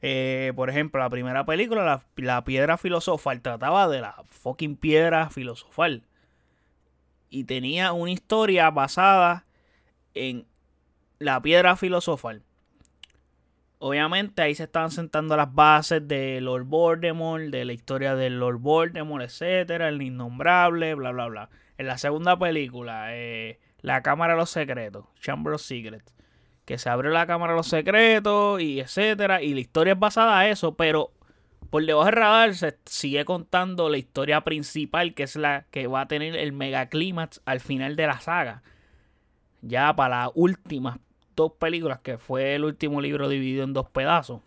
Eh, 0.00 0.52
por 0.56 0.70
ejemplo, 0.70 1.00
la 1.00 1.10
primera 1.10 1.44
película, 1.44 1.84
la, 1.84 2.02
la, 2.16 2.44
piedra 2.44 2.78
filosofal, 2.78 3.42
trataba 3.42 3.88
de 3.88 4.00
la 4.00 4.22
fucking 4.26 4.76
piedra 4.76 5.28
filosofal. 5.30 6.04
Y 7.30 7.44
tenía 7.44 7.92
una 7.92 8.12
historia 8.12 8.70
basada 8.70 9.44
en 10.14 10.46
la 11.18 11.42
piedra 11.42 11.76
filosofal. 11.76 12.42
Obviamente 13.80 14.42
ahí 14.42 14.54
se 14.54 14.64
estaban 14.64 14.90
sentando 14.90 15.36
las 15.36 15.54
bases 15.54 16.06
de 16.08 16.40
Lord 16.40 16.64
Voldemort, 16.64 17.44
de 17.44 17.64
la 17.64 17.72
historia 17.72 18.16
de 18.16 18.28
Lord 18.30 18.58
Voldemort, 18.58 19.22
etcétera, 19.24 19.88
el 19.88 20.02
innombrable, 20.02 20.94
bla 20.94 21.12
bla 21.12 21.28
bla. 21.28 21.50
En 21.76 21.86
la 21.86 21.96
segunda 21.96 22.36
película, 22.36 23.16
eh, 23.16 23.60
La 23.80 24.02
Cámara 24.02 24.34
de 24.34 24.38
los 24.38 24.50
Secretos, 24.50 25.04
Chamber 25.20 25.54
of 25.54 25.62
Secrets, 25.62 26.14
que 26.64 26.78
se 26.78 26.88
abrió 26.88 27.10
la 27.10 27.26
Cámara 27.26 27.52
de 27.52 27.58
los 27.58 27.68
Secretos 27.68 28.60
y 28.60 28.80
etcétera, 28.80 29.42
y 29.42 29.54
la 29.54 29.60
historia 29.60 29.92
es 29.94 29.98
basada 29.98 30.38
a 30.38 30.48
eso, 30.48 30.74
pero 30.74 31.12
por 31.70 31.84
debajo 31.84 32.06
del 32.06 32.14
radar 32.14 32.54
se 32.54 32.78
sigue 32.86 33.24
contando 33.24 33.88
la 33.88 33.98
historia 33.98 34.42
principal, 34.42 35.14
que 35.14 35.24
es 35.24 35.36
la 35.36 35.66
que 35.70 35.86
va 35.86 36.02
a 36.02 36.08
tener 36.08 36.34
el 36.34 36.52
megaclímax 36.52 37.42
al 37.44 37.60
final 37.60 37.94
de 37.96 38.06
la 38.06 38.20
saga. 38.20 38.62
Ya 39.60 39.94
para 39.94 40.20
la 40.20 40.32
última 40.34 40.98
dos 41.36 41.52
películas, 41.52 42.00
que 42.00 42.18
fue 42.18 42.54
el 42.54 42.64
último 42.64 43.00
libro 43.00 43.28
dividido 43.28 43.64
en 43.64 43.72
dos 43.72 43.88
pedazos. 43.90 44.40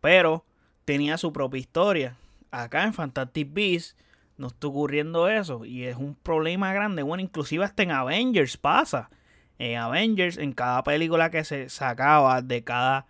Pero 0.00 0.44
tenía 0.84 1.16
su 1.18 1.32
propia 1.32 1.60
historia. 1.60 2.16
Acá 2.50 2.84
en 2.84 2.92
Fantastic 2.92 3.52
Beasts 3.52 3.96
no 4.42 4.48
está 4.48 4.66
ocurriendo 4.66 5.28
eso. 5.28 5.64
Y 5.64 5.84
es 5.84 5.96
un 5.96 6.16
problema 6.16 6.74
grande. 6.74 7.02
Bueno, 7.02 7.22
inclusive 7.22 7.64
hasta 7.64 7.84
en 7.84 7.92
Avengers 7.92 8.56
pasa. 8.56 9.08
En 9.58 9.78
Avengers, 9.78 10.36
en 10.36 10.52
cada 10.52 10.82
película 10.82 11.30
que 11.30 11.44
se 11.44 11.68
sacaba 11.68 12.42
de 12.42 12.64
cada 12.64 13.06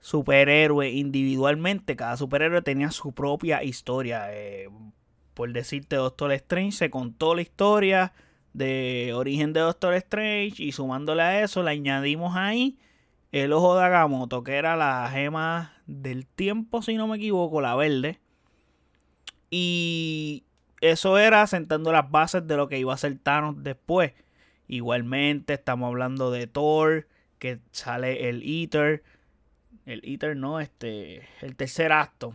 superhéroe 0.00 0.90
individualmente, 0.90 1.94
cada 1.94 2.16
superhéroe 2.16 2.60
tenía 2.62 2.90
su 2.90 3.12
propia 3.12 3.62
historia. 3.62 4.26
Eh, 4.32 4.68
por 5.32 5.52
decirte, 5.52 5.94
Doctor 5.94 6.32
Strange 6.32 6.72
se 6.72 6.90
contó 6.90 7.36
la 7.36 7.42
historia 7.42 8.12
de 8.52 9.12
origen 9.14 9.52
de 9.52 9.60
Doctor 9.60 9.94
Strange 9.94 10.60
y 10.60 10.72
sumándole 10.72 11.22
a 11.22 11.44
eso 11.44 11.62
le 11.62 11.70
añadimos 11.70 12.34
ahí 12.34 12.78
el 13.30 13.52
ojo 13.52 13.76
de 13.76 13.84
Agamotto 13.84 14.42
que 14.42 14.54
era 14.54 14.74
la 14.74 15.08
gema 15.12 15.74
del 15.86 16.26
tiempo 16.26 16.80
si 16.80 16.96
no 16.96 17.06
me 17.06 17.18
equivoco 17.18 17.60
la 17.60 17.76
verde 17.76 18.18
y 19.50 20.44
eso 20.80 21.18
era 21.18 21.46
sentando 21.46 21.92
las 21.92 22.10
bases 22.10 22.46
de 22.46 22.56
lo 22.56 22.68
que 22.68 22.78
iba 22.78 22.94
a 22.94 22.98
ser 22.98 23.18
Thanos 23.18 23.62
después 23.62 24.12
igualmente 24.68 25.54
estamos 25.54 25.88
hablando 25.88 26.30
de 26.30 26.46
Thor 26.46 27.08
que 27.38 27.60
sale 27.72 28.28
el 28.28 28.42
Ether 28.44 29.02
el 29.86 30.00
Ether 30.04 30.36
no 30.36 30.60
este 30.60 31.26
el 31.40 31.56
tercer 31.56 31.92
acto 31.92 32.34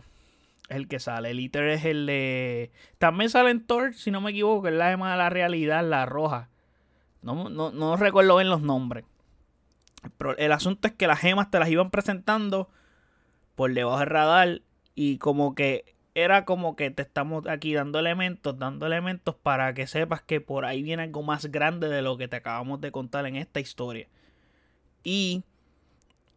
es 0.68 0.76
el 0.76 0.88
que 0.88 0.98
sale. 0.98 1.30
El 1.30 1.40
ITER 1.40 1.68
es 1.68 1.84
el 1.84 2.06
de. 2.06 2.70
También 2.98 3.30
sale 3.30 3.50
en 3.50 3.66
Thor, 3.66 3.94
si 3.94 4.10
no 4.10 4.20
me 4.20 4.30
equivoco, 4.30 4.68
es 4.68 4.74
la 4.74 4.90
gema 4.90 5.12
de 5.12 5.18
la 5.18 5.30
realidad, 5.30 5.86
la 5.86 6.06
roja. 6.06 6.48
No, 7.22 7.48
no, 7.48 7.96
recuerdo 7.96 8.36
bien 8.36 8.50
los 8.50 8.62
nombres. 8.62 9.04
Pero 10.18 10.36
el 10.36 10.52
asunto 10.52 10.88
es 10.88 10.94
que 10.94 11.06
las 11.06 11.20
gemas 11.20 11.50
te 11.50 11.58
las 11.58 11.70
iban 11.70 11.90
presentando 11.90 12.68
por 13.54 13.72
debajo 13.72 13.98
del 13.98 14.08
radar. 14.08 14.62
Y 14.94 15.18
como 15.18 15.54
que 15.54 15.93
era 16.14 16.44
como 16.44 16.76
que 16.76 16.90
te 16.90 17.02
estamos 17.02 17.46
aquí 17.48 17.74
dando 17.74 17.98
elementos, 17.98 18.58
dando 18.58 18.86
elementos 18.86 19.34
para 19.34 19.74
que 19.74 19.86
sepas 19.86 20.22
que 20.22 20.40
por 20.40 20.64
ahí 20.64 20.82
viene 20.82 21.02
algo 21.02 21.22
más 21.22 21.46
grande 21.46 21.88
de 21.88 22.02
lo 22.02 22.16
que 22.16 22.28
te 22.28 22.36
acabamos 22.36 22.80
de 22.80 22.92
contar 22.92 23.26
en 23.26 23.36
esta 23.36 23.60
historia. 23.60 24.08
Y 25.02 25.42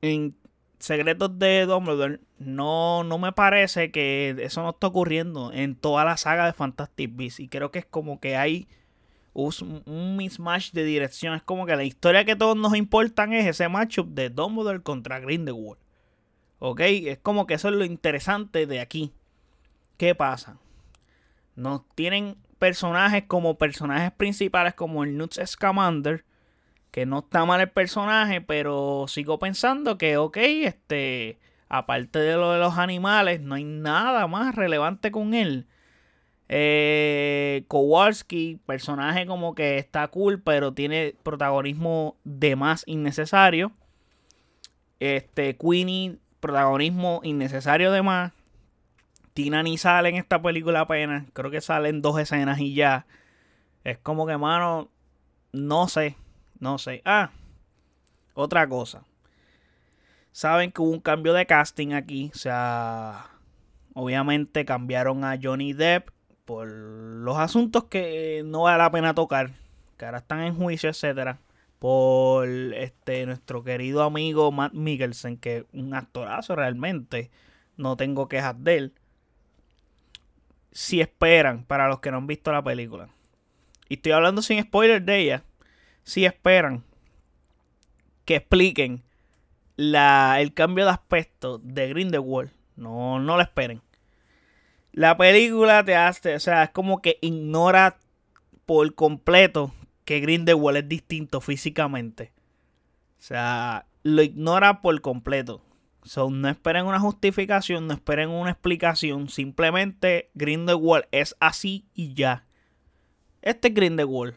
en 0.01 0.35
Secretos 0.79 1.39
de 1.39 1.65
Dumbledore 1.65 2.19
no, 2.37 3.03
no 3.03 3.17
me 3.17 3.31
parece 3.31 3.91
que 3.91 4.35
eso 4.39 4.61
no 4.61 4.71
está 4.71 4.87
ocurriendo 4.87 5.51
en 5.51 5.75
toda 5.75 6.05
la 6.05 6.17
saga 6.17 6.45
de 6.45 6.53
Fantastic 6.53 7.15
Beasts. 7.15 7.39
Y 7.39 7.47
creo 7.47 7.71
que 7.71 7.79
es 7.79 7.85
como 7.85 8.19
que 8.19 8.35
hay 8.35 8.67
un 9.33 10.17
mismatch 10.17 10.71
de 10.71 10.83
dirección. 10.83 11.35
Es 11.35 11.43
como 11.43 11.65
que 11.65 11.75
la 11.75 11.83
historia 11.83 12.25
que 12.25 12.35
todos 12.35 12.57
nos 12.57 12.75
importan 12.75 13.33
es 13.33 13.45
ese 13.45 13.69
matchup 13.69 14.07
de 14.09 14.29
Dumbledore 14.29 14.81
contra 14.81 15.19
Grindelwald. 15.19 15.79
¿Ok? 16.59 16.81
Es 16.81 17.19
como 17.19 17.45
que 17.45 17.55
eso 17.55 17.69
es 17.69 17.75
lo 17.75 17.85
interesante 17.85 18.65
de 18.65 18.79
aquí. 18.79 19.13
¿Qué 19.97 20.13
pasa? 20.13 20.57
Nos 21.55 21.81
tienen 21.95 22.37
personajes 22.59 23.23
como 23.27 23.57
personajes 23.57 24.11
principales 24.11 24.75
como 24.75 25.03
el 25.03 25.17
Newt 25.17 25.33
Scamander. 25.43 26.23
Que 26.91 27.05
no 27.05 27.19
está 27.19 27.45
mal 27.45 27.61
el 27.61 27.69
personaje, 27.69 28.41
pero 28.41 29.05
sigo 29.07 29.39
pensando 29.39 29.97
que, 29.97 30.17
ok, 30.17 30.37
este, 30.37 31.37
aparte 31.69 32.19
de 32.19 32.35
lo 32.35 32.51
de 32.51 32.59
los 32.59 32.77
animales, 32.77 33.41
no 33.41 33.55
hay 33.55 33.65
nada 33.65 34.25
más 34.27 34.55
relevante 34.55 35.11
con 35.11 35.33
él. 35.33 35.67
Eh, 36.49 37.65
Kowalski, 37.67 38.59
personaje 38.65 39.25
como 39.25 39.53
que 39.53 39.77
está 39.77 40.07
cool, 40.07 40.41
pero 40.41 40.73
tiene 40.73 41.15
protagonismo 41.23 42.15
de 42.23 42.55
más 42.55 42.83
innecesario. 42.87 43.73
Este, 44.99 45.57
Queenie, 45.57 46.17
protagonismo 46.39 47.19
innecesario 47.23 47.91
de 47.91 48.01
más. 48.01 48.31
Tina 49.37 49.61
ni 49.61 49.77
sale 49.77 50.09
en 50.09 50.15
esta 50.15 50.41
película 50.41 50.79
apenas. 50.79 51.27
Creo 51.33 51.51
que 51.51 51.61
salen 51.61 52.01
dos 52.01 52.19
escenas 52.19 52.59
y 52.59 52.73
ya. 52.73 53.05
Es 53.83 53.99
como 53.99 54.25
que, 54.25 54.35
mano, 54.35 54.89
no 55.53 55.87
sé. 55.87 56.17
No 56.59 56.79
sé. 56.79 57.03
Ah, 57.05 57.29
otra 58.33 58.67
cosa. 58.67 59.03
Saben 60.31 60.71
que 60.71 60.81
hubo 60.81 60.89
un 60.89 61.01
cambio 61.01 61.33
de 61.33 61.45
casting 61.45 61.93
aquí. 61.93 62.31
O 62.33 62.37
sea, 62.39 63.27
obviamente 63.93 64.65
cambiaron 64.65 65.23
a 65.23 65.37
Johnny 65.39 65.71
Depp 65.71 66.09
por 66.43 66.67
los 66.67 67.37
asuntos 67.37 67.83
que 67.83 68.41
no 68.43 68.63
vale 68.63 68.79
la 68.79 68.89
pena 68.89 69.13
tocar, 69.13 69.51
que 69.97 70.05
ahora 70.05 70.17
están 70.17 70.39
en 70.41 70.55
juicio, 70.55 70.89
etcétera, 70.89 71.37
por 71.77 72.47
este 72.47 73.27
nuestro 73.27 73.63
querido 73.63 74.01
amigo 74.01 74.51
Matt 74.51 74.73
Mikkelsen, 74.73 75.37
que 75.37 75.57
es 75.57 75.65
un 75.73 75.93
actorazo 75.93 76.55
realmente, 76.55 77.29
no 77.75 77.97
tengo 77.97 78.27
quejas 78.27 78.55
de 78.63 78.77
él. 78.77 78.93
Si 80.77 81.01
esperan, 81.01 81.63
para 81.63 81.87
los 81.87 82.01
que 82.01 82.11
no 82.11 82.17
han 82.17 82.27
visto 82.27 82.51
la 82.51 82.63
película, 82.63 83.09
y 83.89 83.95
estoy 83.95 84.11
hablando 84.11 84.43
sin 84.43 84.61
spoiler 84.61 85.01
de 85.01 85.17
ella, 85.17 85.43
si 86.03 86.23
esperan 86.23 86.83
que 88.25 88.35
expliquen 88.35 89.01
la, 89.75 90.39
el 90.39 90.53
cambio 90.53 90.85
de 90.85 90.91
aspecto 90.91 91.57
de 91.57 91.89
Grindelwald, 91.89 92.51
no, 92.75 93.17
no 93.17 93.37
lo 93.37 93.41
esperen. 93.41 93.81
La 94.91 95.17
película 95.17 95.83
te 95.83 95.95
hace, 95.95 96.35
o 96.35 96.39
sea, 96.39 96.65
es 96.65 96.69
como 96.69 97.01
que 97.01 97.17
ignora 97.21 97.97
por 98.67 98.93
completo 98.93 99.73
que 100.05 100.19
Grindelwald 100.19 100.77
es 100.77 100.87
distinto 100.87 101.41
físicamente. 101.41 102.33
O 103.17 103.23
sea, 103.23 103.87
lo 104.03 104.21
ignora 104.21 104.83
por 104.83 105.01
completo. 105.01 105.59
So, 106.07 106.29
no 106.29 106.49
esperen 106.49 106.85
una 106.85 106.99
justificación, 106.99 107.87
no 107.87 107.93
esperen 107.93 108.29
una 108.29 108.51
explicación. 108.51 109.29
Simplemente 109.29 110.31
Grindelwald 110.33 111.05
es 111.11 111.35
así 111.39 111.85
y 111.93 112.13
ya. 112.13 112.45
Este 113.41 113.67
es 113.67 113.73
Grindelwald. 113.73 114.35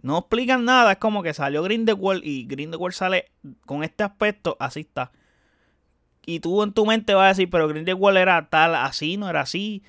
No 0.00 0.18
explican 0.18 0.64
nada, 0.64 0.92
es 0.92 0.98
como 0.98 1.22
que 1.22 1.34
salió 1.34 1.62
Grindelwald 1.62 2.24
y 2.24 2.46
Grindelwald 2.46 2.94
sale 2.94 3.30
con 3.66 3.84
este 3.84 4.02
aspecto, 4.02 4.56
así 4.58 4.80
está 4.80 5.12
y 6.24 6.40
tú 6.40 6.62
en 6.62 6.72
tu 6.72 6.86
mente 6.86 7.14
vas 7.14 7.24
a 7.24 7.28
decir, 7.28 7.50
pero 7.50 7.68
Grindelwald 7.68 8.16
era 8.16 8.48
tal, 8.48 8.74
así, 8.74 9.16
no 9.16 9.28
era 9.28 9.40
así. 9.40 9.82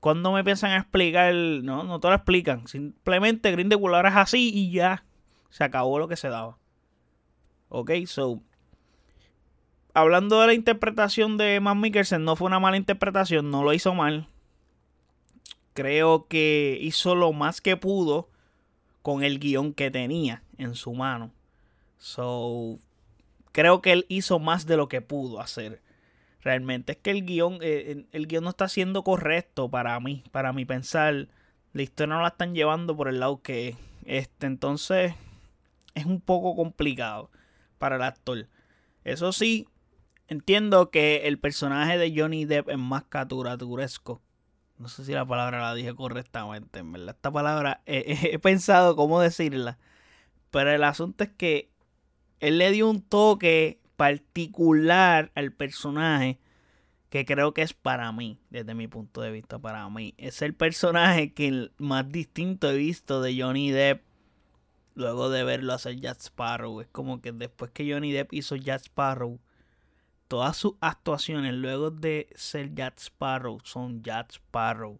Cuando 0.00 0.32
me 0.32 0.44
piensan 0.44 0.72
explicar, 0.72 1.34
no, 1.34 1.82
no 1.82 1.98
te 1.98 2.08
lo 2.08 2.14
explican. 2.14 2.68
Simplemente 2.68 3.50
Grindelwald 3.50 3.96
ahora 3.96 4.10
es 4.10 4.16
así 4.16 4.50
y 4.54 4.70
ya. 4.70 5.04
Se 5.50 5.64
acabó 5.64 5.98
lo 5.98 6.06
que 6.06 6.16
se 6.16 6.28
daba. 6.28 6.58
Ok, 7.68 7.90
so. 8.06 8.42
Hablando 9.96 10.42
de 10.42 10.48
la 10.48 10.52
interpretación 10.52 11.38
de 11.38 11.58
Matt 11.58 11.78
Mikkelsen, 11.78 12.22
no 12.22 12.36
fue 12.36 12.48
una 12.48 12.60
mala 12.60 12.76
interpretación, 12.76 13.50
no 13.50 13.64
lo 13.64 13.72
hizo 13.72 13.94
mal. 13.94 14.28
Creo 15.72 16.26
que 16.26 16.76
hizo 16.82 17.14
lo 17.14 17.32
más 17.32 17.62
que 17.62 17.78
pudo 17.78 18.28
con 19.00 19.24
el 19.24 19.38
guion 19.38 19.72
que 19.72 19.90
tenía 19.90 20.42
en 20.58 20.74
su 20.74 20.92
mano. 20.92 21.30
So, 21.96 22.76
creo 23.52 23.80
que 23.80 23.92
él 23.92 24.04
hizo 24.10 24.38
más 24.38 24.66
de 24.66 24.76
lo 24.76 24.86
que 24.86 25.00
pudo 25.00 25.40
hacer. 25.40 25.80
Realmente 26.42 26.92
es 26.92 26.98
que 26.98 27.12
el 27.12 27.24
guion, 27.24 27.56
eh, 27.62 28.04
el 28.12 28.26
guion 28.26 28.44
no 28.44 28.50
está 28.50 28.68
siendo 28.68 29.02
correcto 29.02 29.70
para 29.70 29.98
mí, 29.98 30.24
para 30.30 30.52
mi 30.52 30.66
pensar. 30.66 31.28
La 31.72 31.82
historia 31.82 32.16
no 32.16 32.20
la 32.20 32.28
están 32.28 32.54
llevando 32.54 32.94
por 32.94 33.08
el 33.08 33.18
lado 33.18 33.40
que 33.40 33.76
Este, 34.04 34.46
entonces 34.46 35.14
es 35.94 36.04
un 36.04 36.20
poco 36.20 36.54
complicado 36.54 37.30
para 37.78 37.96
el 37.96 38.02
actor. 38.02 38.46
Eso 39.04 39.32
sí, 39.32 39.66
entiendo 40.28 40.90
que 40.90 41.26
el 41.26 41.38
personaje 41.38 41.98
de 41.98 42.12
Johnny 42.16 42.44
Depp 42.44 42.68
es 42.68 42.78
más 42.78 43.04
caricaturesco. 43.04 44.20
No 44.78 44.88
sé 44.88 45.04
si 45.04 45.12
la 45.12 45.24
palabra 45.24 45.62
la 45.62 45.74
dije 45.74 45.94
correctamente, 45.94 46.80
en 46.80 46.92
verdad. 46.92 47.14
Esta 47.16 47.30
palabra 47.30 47.82
he 47.86 48.38
pensado 48.38 48.96
cómo 48.96 49.20
decirla. 49.20 49.78
Pero 50.50 50.70
el 50.70 50.84
asunto 50.84 51.24
es 51.24 51.30
que 51.30 51.70
él 52.40 52.58
le 52.58 52.70
dio 52.70 52.88
un 52.88 53.02
toque 53.02 53.80
particular 53.96 55.32
al 55.34 55.52
personaje 55.52 56.38
que 57.08 57.24
creo 57.24 57.54
que 57.54 57.62
es 57.62 57.72
para 57.72 58.12
mí, 58.12 58.38
desde 58.50 58.74
mi 58.74 58.88
punto 58.88 59.20
de 59.22 59.30
vista, 59.30 59.58
para 59.58 59.88
mí. 59.88 60.14
Es 60.18 60.42
el 60.42 60.54
personaje 60.54 61.32
que 61.32 61.70
más 61.78 62.10
distinto 62.10 62.70
he 62.70 62.76
visto 62.76 63.22
de 63.22 63.40
Johnny 63.40 63.70
Depp 63.70 64.02
luego 64.94 65.30
de 65.30 65.44
verlo 65.44 65.72
hacer 65.72 65.96
Jack 66.00 66.20
Sparrow. 66.20 66.80
Es 66.80 66.88
como 66.88 67.20
que 67.20 67.32
después 67.32 67.70
que 67.70 67.90
Johnny 67.90 68.12
Depp 68.12 68.32
hizo 68.32 68.56
Jack 68.56 68.82
Sparrow, 68.82 69.38
todas 70.28 70.56
sus 70.56 70.74
actuaciones 70.80 71.54
luego 71.54 71.90
de 71.90 72.28
ser 72.34 72.74
Jack 72.74 72.98
Sparrow 72.98 73.58
son 73.64 74.02
Jack 74.02 74.32
Sparrow. 74.32 74.98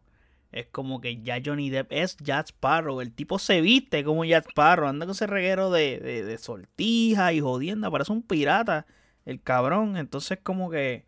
Es 0.53 0.67
como 0.69 1.01
que 1.01 1.23
ya 1.23 1.39
Johnny 1.45 1.69
Depp 1.71 1.93
es 1.93 2.17
Jack 2.19 2.49
Sparrow. 2.49 3.01
El 3.01 3.13
tipo 3.13 3.39
se 3.39 3.61
viste 3.61 4.05
como 4.05 4.25
Jack 4.25 4.49
Sparrow. 4.49 4.89
Anda 4.89 5.05
con 5.07 5.13
ese 5.13 5.27
reguero 5.27 5.71
de, 5.71 6.01
de, 6.01 6.39
sortija 6.39 7.33
y 7.33 7.41
jodienda. 7.41 7.91
Parece 7.91 8.13
un 8.13 8.23
pirata. 8.23 8.87
El 9.25 9.43
cabrón. 9.43 9.97
Entonces 9.97 10.39
como 10.43 10.71
que... 10.71 11.05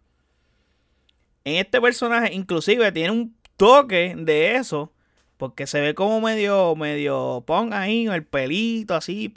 En 1.45 1.55
este 1.55 1.81
personaje 1.81 2.35
inclusive 2.35 2.93
tiene 2.93 3.11
un 3.13 3.37
toque 3.57 4.15
de 4.19 4.57
eso. 4.57 4.93
Porque 5.39 5.67
se 5.67 5.81
ve 5.81 5.95
como 5.95 6.21
medio, 6.21 6.75
medio 6.77 7.45
pong 7.47 7.73
ahí, 7.73 8.07
el 8.07 8.27
pelito 8.27 8.97
así. 8.97 9.35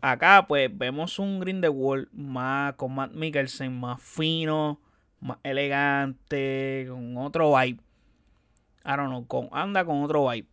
Acá 0.00 0.46
pues 0.48 0.70
vemos 0.76 1.18
un 1.18 1.40
Grindelwald 1.40 2.08
más 2.12 2.74
con 2.74 2.94
Matt 2.94 3.12
Mikkelsen, 3.12 3.78
más 3.78 4.02
fino, 4.02 4.80
más 5.20 5.38
elegante, 5.42 6.86
con 6.88 7.18
otro 7.18 7.54
vibe. 7.54 7.80
I 8.84 8.96
don't 8.96 9.08
know, 9.08 9.26
con, 9.26 9.50
anda 9.52 9.84
con 9.84 10.02
otro 10.02 10.28
vibe. 10.28 10.48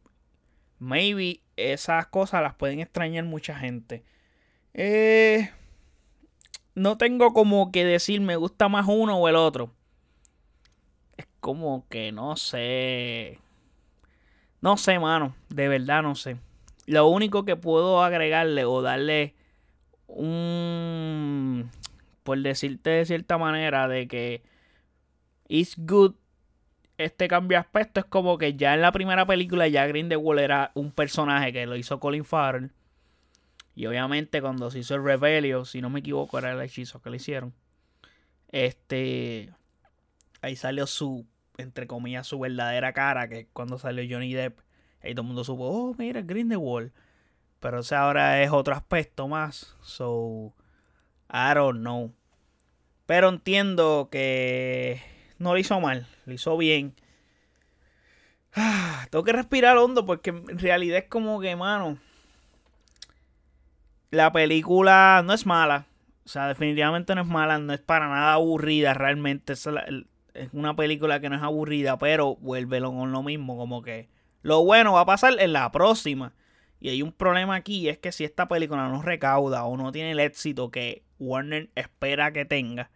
Maybe 0.80 1.42
esas 1.56 2.08
cosas 2.08 2.44
las 2.44 2.56
pueden 2.56 2.82
extrañar 2.82 3.24
mucha 3.24 3.58
gente. 3.58 4.04
Eh, 4.74 5.50
no 6.76 6.98
tengo 6.98 7.34
como 7.34 7.72
que 7.72 7.86
decir 7.86 8.20
me 8.22 8.36
gusta 8.36 8.68
más 8.68 8.86
uno 8.88 9.18
o 9.18 9.30
el 9.30 9.36
otro. 9.36 9.74
Es 11.16 11.26
como 11.40 11.88
que 11.88 12.12
no 12.12 12.36
sé. 12.36 13.40
No 14.60 14.76
sé, 14.76 15.00
mano. 15.00 15.36
De 15.48 15.70
verdad 15.70 16.04
no 16.04 16.16
sé. 16.16 16.38
Lo 16.86 17.08
único 17.08 17.46
que 17.46 17.56
puedo 17.56 18.04
agregarle 18.04 18.66
o 18.66 18.82
darle 18.82 19.37
un... 20.08 21.70
Por 22.24 22.42
decirte 22.42 22.90
de 22.90 23.06
cierta 23.06 23.38
manera 23.38 23.88
de 23.88 24.08
que... 24.08 24.42
It's 25.48 25.76
good 25.78 26.16
este 26.98 27.28
cambio 27.28 27.58
de 27.58 27.62
aspecto 27.62 28.00
es 28.00 28.06
como 28.06 28.38
que 28.38 28.56
ya 28.56 28.74
en 28.74 28.82
la 28.82 28.92
primera 28.92 29.26
película 29.26 29.68
ya 29.68 29.86
Grindelwald 29.86 30.40
era 30.40 30.72
un 30.74 30.92
personaje 30.92 31.54
que 31.54 31.66
lo 31.66 31.76
hizo 31.76 32.00
Colin 32.00 32.26
Farrell. 32.26 32.72
Y 33.76 33.86
obviamente 33.86 34.42
cuando 34.42 34.72
se 34.72 34.80
hizo 34.80 34.96
el 34.96 35.04
Rebellion, 35.04 35.66
si 35.66 35.82
no 35.82 35.90
me 35.90 36.00
equivoco, 36.00 36.40
era 36.40 36.52
el 36.52 36.62
hechizo 36.62 37.02
que 37.02 37.12
le 37.12 37.18
hicieron. 37.18 37.54
Este. 38.52 39.54
Ahí 40.42 40.56
salió 40.56 40.88
su, 40.88 41.28
entre 41.58 41.86
comillas, 41.86 42.26
su 42.26 42.40
verdadera 42.40 42.94
cara, 42.94 43.28
que 43.28 43.48
cuando 43.54 43.78
salió 43.78 44.04
Johnny 44.10 44.34
Depp, 44.34 44.60
ahí 45.04 45.14
todo 45.14 45.22
el 45.22 45.28
mundo 45.28 45.44
supo, 45.44 45.66
oh, 45.66 45.96
mira, 45.98 46.22
Grindelwald. 46.22 46.92
Pero 47.60 47.80
ese 47.80 47.96
ahora 47.96 48.42
es 48.44 48.52
otro 48.52 48.76
aspecto 48.76 49.28
más. 49.28 49.76
So, 49.82 50.54
I 51.32 51.54
don't 51.56 51.80
know. 51.80 52.14
Pero 53.06 53.30
entiendo 53.30 54.10
que 54.12 55.02
no 55.40 55.54
lo 55.54 55.60
hizo 55.60 55.80
mal, 55.80 56.08
lo 56.26 56.34
hizo 56.34 56.58
bien. 56.58 56.94
Ah, 58.54 59.08
tengo 59.10 59.24
que 59.24 59.34
respirar 59.34 59.78
hondo 59.78 60.06
porque 60.06 60.32
en 60.32 60.60
realidad 60.60 60.98
es 60.98 61.10
como 61.10 61.40
que, 61.40 61.56
mano, 61.56 62.00
la 64.12 64.32
película 64.32 65.22
no 65.26 65.34
es 65.34 65.46
mala. 65.46 65.86
O 66.26 66.30
sea, 66.30 66.48
definitivamente 66.48 67.16
no 67.16 67.22
es 67.22 67.28
mala, 67.28 67.60
no 67.60 67.74
es 67.74 67.80
para 67.80 68.10
nada 68.10 68.34
aburrida 68.34 68.94
realmente. 68.94 69.54
Es, 69.54 69.70
una 70.52 70.76
película 70.76 71.20
que 71.20 71.30
no 71.30 71.36
es 71.36 71.42
aburrida, 71.42 71.98
pero 71.98 72.36
vuelve 72.36 72.82
con 72.82 73.12
lo 73.12 73.24
mismo, 73.24 73.58
como 73.58 73.82
que 73.82 74.10
lo 74.42 74.64
bueno 74.64 74.94
va 74.94 75.02
a 75.02 75.06
pasar 75.06 75.36
en 75.40 75.54
la 75.54 75.72
próxima. 75.72 76.34
Y 76.80 76.90
hay 76.90 77.02
un 77.02 77.12
problema 77.12 77.56
aquí, 77.56 77.90
es 77.90 77.98
que 77.98 78.12
si 78.12 78.24
esta 78.24 78.48
película 78.48 78.88
no 78.88 79.02
recauda 79.02 79.66
o 79.66 79.78
no 79.78 79.92
tiene 79.92 80.12
el 80.12 80.20
éxito 80.20 80.70
que 80.70 81.04
Warner 81.20 81.70
espera 81.76 82.32
que 82.32 82.46
tenga, 82.46 82.92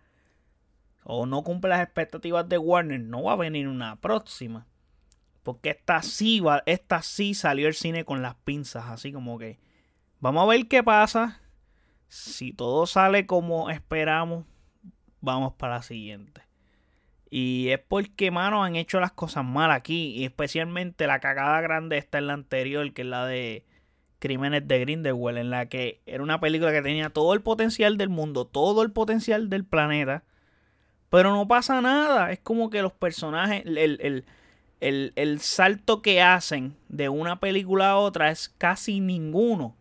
o 1.04 1.26
no 1.26 1.44
cumple 1.44 1.70
las 1.70 1.82
expectativas 1.82 2.48
de 2.48 2.58
Warner, 2.58 3.00
no 3.00 3.24
va 3.24 3.34
a 3.34 3.38
venir 3.38 3.68
una 3.68 3.96
próxima. 3.96 4.68
Porque 5.44 5.72
esta 5.72 6.04
sí, 6.04 6.40
va, 6.40 6.62
esta 6.68 7.02
sí 7.02 7.34
salió 7.34 7.68
el 7.68 7.74
cine 7.74 8.06
con 8.06 8.22
las 8.22 8.36
pinzas, 8.36 8.86
así 8.88 9.12
como 9.12 9.40
que 9.40 9.60
vamos 10.20 10.44
a 10.44 10.48
ver 10.48 10.68
qué 10.68 10.84
pasa. 10.84 11.42
Si 12.08 12.54
todo 12.54 12.86
sale 12.86 13.26
como 13.26 13.72
esperamos, 13.72 14.46
vamos 15.20 15.54
para 15.54 15.76
la 15.76 15.82
siguiente. 15.82 16.42
Y 17.32 17.70
es 17.70 17.80
porque, 17.80 18.30
mano, 18.30 18.64
han 18.64 18.76
hecho 18.76 19.00
las 19.00 19.14
cosas 19.14 19.46
mal 19.46 19.72
aquí. 19.72 20.12
Y 20.18 20.26
especialmente 20.26 21.08
la 21.08 21.20
cagada 21.20 21.62
grande 21.62 21.98
está 21.98 22.18
en 22.18 22.28
la 22.28 22.34
anterior, 22.34 22.94
que 22.94 23.04
es 23.04 23.08
la 23.08 23.26
de 23.26 23.66
Crímenes 24.22 24.66
de 24.66 24.80
Grindelwald, 24.80 25.38
en 25.38 25.50
la 25.50 25.66
que 25.66 26.00
era 26.06 26.24
una 26.24 26.40
película 26.40 26.72
que 26.72 26.82
tenía 26.82 27.10
todo 27.10 27.34
el 27.34 27.42
potencial 27.42 27.98
del 27.98 28.08
mundo, 28.08 28.46
todo 28.46 28.84
el 28.84 28.92
potencial 28.92 29.50
del 29.50 29.66
planeta 29.66 30.24
pero 31.12 31.34
no 31.34 31.46
pasa 31.46 31.82
nada. 31.82 32.32
Es 32.32 32.40
como 32.40 32.70
que 32.72 32.82
los 32.82 32.94
personajes, 32.94 33.64
el, 33.66 34.24
el, 34.80 35.40
salto 35.42 36.02
que 36.02 36.22
hacen 36.22 36.78
de 36.88 37.10
una 37.10 37.42
película 37.42 37.92
a 37.92 37.98
otra 37.98 38.32
es 38.32 38.48
casi 38.58 39.02
ninguno. 39.02 39.76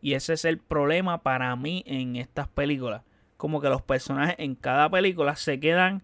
Y 0.00 0.14
ese 0.14 0.32
es 0.32 0.46
el 0.46 0.56
problema 0.56 1.22
para 1.22 1.54
mí 1.54 1.84
en 1.86 2.16
estas 2.16 2.48
películas. 2.48 3.02
Como 3.36 3.60
que 3.60 3.68
los 3.68 3.82
personajes 3.82 4.36
en 4.38 4.54
cada 4.54 4.90
película 4.90 5.36
se 5.36 5.60
quedan 5.60 6.02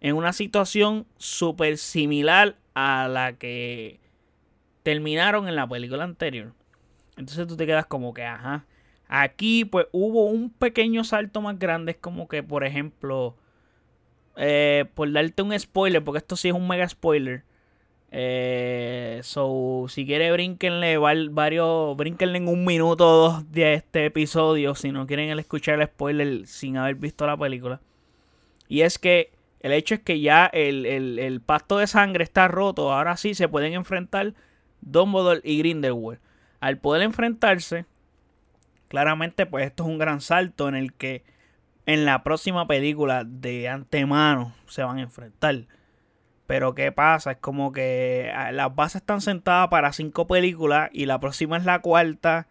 en 0.00 0.14
una 0.14 0.32
situación 0.32 1.06
súper 1.16 1.76
similar 1.76 2.54
a 2.74 3.08
la 3.08 3.32
que 3.32 3.98
terminaron 4.84 5.48
en 5.48 5.56
la 5.56 5.68
película 5.68 6.04
anterior. 6.04 6.52
Entonces 7.16 7.46
tú 7.46 7.56
te 7.56 7.66
quedas 7.66 7.86
como 7.86 8.12
que, 8.14 8.24
ajá. 8.24 8.64
Aquí 9.08 9.64
pues 9.64 9.86
hubo 9.92 10.26
un 10.26 10.50
pequeño 10.50 11.04
salto 11.04 11.40
más 11.40 11.58
grande. 11.58 11.92
Es 11.92 11.98
como 11.98 12.28
que, 12.28 12.42
por 12.42 12.64
ejemplo, 12.64 13.36
eh, 14.36 14.86
por 14.94 15.12
darte 15.12 15.42
un 15.42 15.58
spoiler, 15.58 16.02
porque 16.02 16.18
esto 16.18 16.36
sí 16.36 16.48
es 16.48 16.54
un 16.54 16.66
mega 16.66 16.88
spoiler. 16.88 17.44
Eh, 18.16 19.20
so, 19.24 19.86
si 19.88 20.06
quiere, 20.06 20.30
brínquenle 20.32 20.98
varios, 20.98 21.96
brínquenle 21.96 22.38
en 22.38 22.48
un 22.48 22.64
minuto 22.64 23.08
o 23.08 23.28
dos 23.28 23.52
de 23.52 23.74
este 23.74 24.06
episodio, 24.06 24.74
si 24.76 24.92
no 24.92 25.06
quieren 25.06 25.36
escuchar 25.38 25.80
el 25.80 25.88
spoiler 25.88 26.46
sin 26.46 26.76
haber 26.76 26.94
visto 26.94 27.26
la 27.26 27.36
película. 27.36 27.80
Y 28.68 28.82
es 28.82 28.98
que 28.98 29.32
el 29.60 29.72
hecho 29.72 29.94
es 29.94 30.00
que 30.00 30.20
ya 30.20 30.46
el, 30.46 30.86
el 30.86 31.40
pacto 31.40 31.78
de 31.78 31.86
sangre 31.88 32.22
está 32.22 32.46
roto, 32.48 32.92
ahora 32.92 33.16
sí 33.16 33.34
se 33.34 33.48
pueden 33.48 33.72
enfrentar 33.72 34.34
Dumbledore 34.80 35.40
y 35.42 35.58
Grindelwald. 35.58 36.20
Al 36.60 36.78
poder 36.78 37.02
enfrentarse, 37.02 37.86
claramente 38.88 39.46
pues 39.46 39.66
esto 39.66 39.84
es 39.84 39.90
un 39.90 39.98
gran 39.98 40.20
salto 40.20 40.68
en 40.68 40.74
el 40.74 40.92
que 40.92 41.24
en 41.86 42.04
la 42.04 42.22
próxima 42.22 42.66
película 42.66 43.24
de 43.24 43.68
antemano 43.68 44.54
se 44.66 44.82
van 44.82 44.98
a 44.98 45.02
enfrentar. 45.02 45.66
Pero 46.46 46.74
¿qué 46.74 46.92
pasa? 46.92 47.32
Es 47.32 47.38
como 47.38 47.72
que 47.72 48.30
ah, 48.34 48.52
las 48.52 48.74
bases 48.74 49.02
están 49.02 49.20
sentadas 49.20 49.68
para 49.68 49.92
cinco 49.92 50.26
películas 50.26 50.90
y 50.92 51.06
la 51.06 51.20
próxima 51.20 51.56
es 51.56 51.64
la 51.64 51.80
cuarta. 51.80 52.48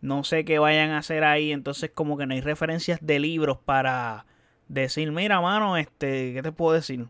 No 0.00 0.24
sé 0.24 0.44
qué 0.44 0.58
vayan 0.58 0.90
a 0.90 0.98
hacer 0.98 1.24
ahí. 1.24 1.52
Entonces 1.52 1.90
como 1.94 2.16
que 2.16 2.26
no 2.26 2.34
hay 2.34 2.40
referencias 2.40 2.98
de 3.00 3.20
libros 3.20 3.58
para 3.58 4.26
decir, 4.68 5.12
mira, 5.12 5.40
mano, 5.40 5.76
este, 5.76 6.32
¿qué 6.34 6.42
te 6.42 6.52
puedo 6.52 6.74
decir? 6.74 7.06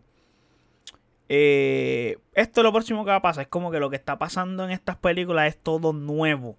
Eh, 1.35 2.19
esto 2.35 2.61
es 2.61 2.63
lo 2.63 2.75
próximo 2.75 3.07
que 3.07 3.11
va 3.11 3.17
a 3.17 3.23
pasar. 3.23 3.45
Es 3.45 3.49
como 3.49 3.71
que 3.71 3.81
lo 3.81 3.89
que 3.89 3.97
está 3.97 4.19
pasando 4.19 4.65
en 4.65 4.71
estas 4.71 4.97
películas 4.97 5.49
es 5.49 5.57
todo 5.57 5.95
nuevo. 5.95 6.59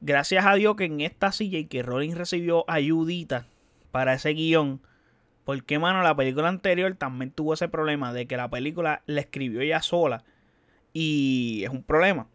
Gracias 0.00 0.46
a 0.46 0.54
Dios 0.54 0.76
que 0.76 0.84
en 0.84 1.02
esta 1.02 1.30
silla 1.30 1.58
y 1.58 1.66
que 1.66 1.82
Rolling 1.82 2.14
recibió 2.14 2.64
ayudita 2.68 3.46
para 3.90 4.14
ese 4.14 4.30
guion. 4.30 4.80
Porque, 5.44 5.78
mano, 5.78 6.02
la 6.02 6.16
película 6.16 6.48
anterior 6.48 6.94
también 6.94 7.32
tuvo 7.32 7.52
ese 7.52 7.68
problema 7.68 8.14
de 8.14 8.26
que 8.26 8.38
la 8.38 8.48
película 8.48 9.02
la 9.04 9.20
escribió 9.20 9.60
ella 9.60 9.82
sola. 9.82 10.24
Y 10.94 11.60
es 11.62 11.68
un 11.68 11.82
problema. 11.82 12.28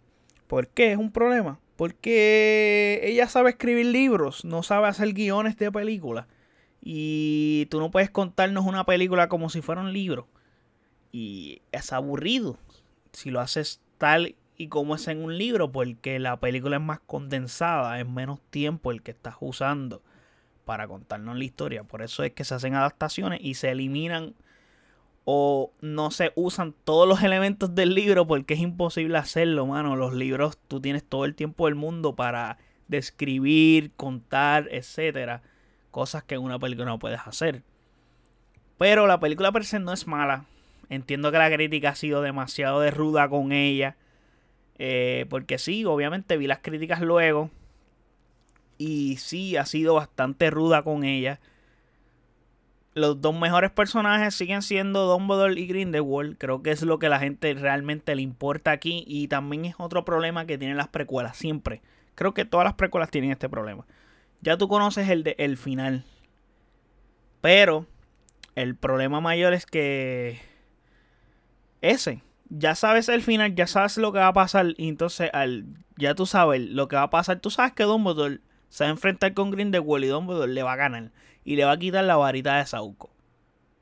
¿Por 0.45 0.67
qué 0.67 0.91
es 0.91 0.99
un 0.99 1.11
problema? 1.11 1.59
Porque 1.75 2.99
ella 3.01 3.27
sabe 3.27 3.49
escribir 3.49 3.87
libros, 3.87 4.45
no 4.45 4.61
sabe 4.61 4.89
hacer 4.89 5.11
guiones 5.13 5.57
de 5.57 5.71
películas. 5.71 6.27
Y 6.83 7.65
tú 7.71 7.79
no 7.79 7.89
puedes 7.89 8.11
contarnos 8.11 8.63
una 8.67 8.85
película 8.85 9.27
como 9.27 9.49
si 9.49 9.63
fuera 9.63 9.81
un 9.81 9.91
libro. 9.91 10.27
Y 11.11 11.61
es 11.71 11.93
aburrido 11.93 12.57
si 13.11 13.31
lo 13.31 13.39
haces 13.39 13.81
tal 13.97 14.35
y 14.57 14.67
como 14.67 14.95
es 14.95 15.07
en 15.07 15.23
un 15.23 15.37
libro, 15.37 15.71
porque 15.71 16.19
la 16.19 16.37
película 16.37 16.77
es 16.77 16.81
más 16.81 16.99
condensada, 16.99 17.99
es 17.99 18.07
menos 18.07 18.39
tiempo 18.49 18.91
el 18.91 19.01
que 19.01 19.11
estás 19.11 19.35
usando 19.39 20.01
para 20.65 20.87
contarnos 20.87 21.37
la 21.37 21.43
historia. 21.43 21.83
Por 21.83 22.01
eso 22.01 22.23
es 22.23 22.33
que 22.33 22.43
se 22.43 22.55
hacen 22.55 22.75
adaptaciones 22.75 23.39
y 23.41 23.53
se 23.53 23.69
eliminan 23.69 24.33
o 25.25 25.71
no 25.81 26.09
se 26.09 26.31
usan 26.35 26.73
todos 26.83 27.07
los 27.07 27.21
elementos 27.21 27.75
del 27.75 27.93
libro 27.93 28.25
porque 28.25 28.53
es 28.53 28.59
imposible 28.61 29.17
hacerlo, 29.17 29.65
mano. 29.65 29.95
Los 29.95 30.13
libros 30.13 30.57
tú 30.67 30.79
tienes 30.79 31.03
todo 31.03 31.25
el 31.25 31.35
tiempo 31.35 31.65
del 31.65 31.75
mundo 31.75 32.15
para 32.15 32.57
describir, 32.87 33.91
contar, 33.95 34.67
etcétera, 34.71 35.41
cosas 35.91 36.23
que 36.23 36.35
en 36.35 36.41
una 36.41 36.57
película 36.57 36.85
no 36.85 36.99
puedes 36.99 37.19
hacer. 37.25 37.63
Pero 38.77 39.05
la 39.05 39.19
película 39.19 39.51
per 39.51 39.65
se 39.65 39.79
no 39.79 39.91
es 39.91 40.07
mala. 40.07 40.45
Entiendo 40.89 41.31
que 41.31 41.37
la 41.37 41.51
crítica 41.51 41.89
ha 41.89 41.95
sido 41.95 42.21
demasiado 42.21 42.79
de 42.79 42.91
ruda 42.91 43.27
con 43.29 43.51
ella. 43.51 43.97
Eh, 44.79 45.25
porque 45.29 45.57
sí, 45.57 45.85
obviamente 45.85 46.37
vi 46.37 46.47
las 46.47 46.59
críticas 46.59 47.01
luego. 47.01 47.49
Y 48.77 49.17
sí, 49.17 49.57
ha 49.57 49.65
sido 49.65 49.95
bastante 49.95 50.49
ruda 50.49 50.83
con 50.83 51.03
ella. 51.03 51.39
Los 52.93 53.21
dos 53.21 53.37
mejores 53.37 53.71
personajes 53.71 54.33
siguen 54.33 54.61
siendo 54.61 55.05
Dumbledore 55.05 55.59
y 55.59 55.67
Grindelwald. 55.67 56.37
Creo 56.37 56.63
que 56.63 56.71
es 56.71 56.81
lo 56.81 56.99
que 56.99 57.09
la 57.09 57.19
gente 57.19 57.53
realmente 57.53 58.15
le 58.15 58.21
importa 58.21 58.71
aquí. 58.71 59.03
Y 59.07 59.27
también 59.27 59.65
es 59.65 59.75
otro 59.77 60.05
problema 60.05 60.45
que 60.45 60.57
tienen 60.57 60.77
las 60.77 60.87
precuelas. 60.87 61.37
Siempre. 61.37 61.81
Creo 62.15 62.33
que 62.33 62.45
todas 62.45 62.65
las 62.65 62.73
precuelas 62.73 63.11
tienen 63.11 63.31
este 63.31 63.49
problema. 63.49 63.85
Ya 64.41 64.57
tú 64.57 64.67
conoces 64.67 65.09
el, 65.09 65.23
de, 65.23 65.35
el 65.37 65.57
final. 65.57 66.05
Pero 67.41 67.85
el 68.55 68.75
problema 68.75 69.21
mayor 69.21 69.53
es 69.53 69.65
que... 69.65 70.39
Ese. 71.81 72.21
Ya 72.49 72.75
sabes 72.75 73.09
el 73.09 73.21
final, 73.21 73.55
ya 73.55 73.67
sabes 73.67 73.97
lo 73.97 74.13
que 74.13 74.19
va 74.19 74.27
a 74.27 74.33
pasar. 74.33 74.73
Y 74.77 74.87
entonces, 74.87 75.29
al, 75.33 75.65
ya 75.97 76.15
tú 76.15 76.25
sabes 76.25 76.61
lo 76.61 76.87
que 76.87 76.95
va 76.95 77.03
a 77.03 77.09
pasar. 77.09 77.39
Tú 77.39 77.49
sabes 77.49 77.73
que 77.73 77.83
Dumbledore 77.83 78.39
se 78.69 78.83
va 78.83 78.89
a 78.89 78.91
enfrentar 78.91 79.33
con 79.33 79.51
Grindelwald 79.51 80.05
y 80.05 80.07
Dumbledore 80.07 80.51
le 80.51 80.63
va 80.63 80.73
a 80.73 80.77
ganar. 80.77 81.11
Y 81.43 81.55
le 81.55 81.65
va 81.65 81.73
a 81.73 81.79
quitar 81.79 82.03
la 82.03 82.17
varita 82.17 82.57
de 82.57 82.65
Sauco. 82.65 83.11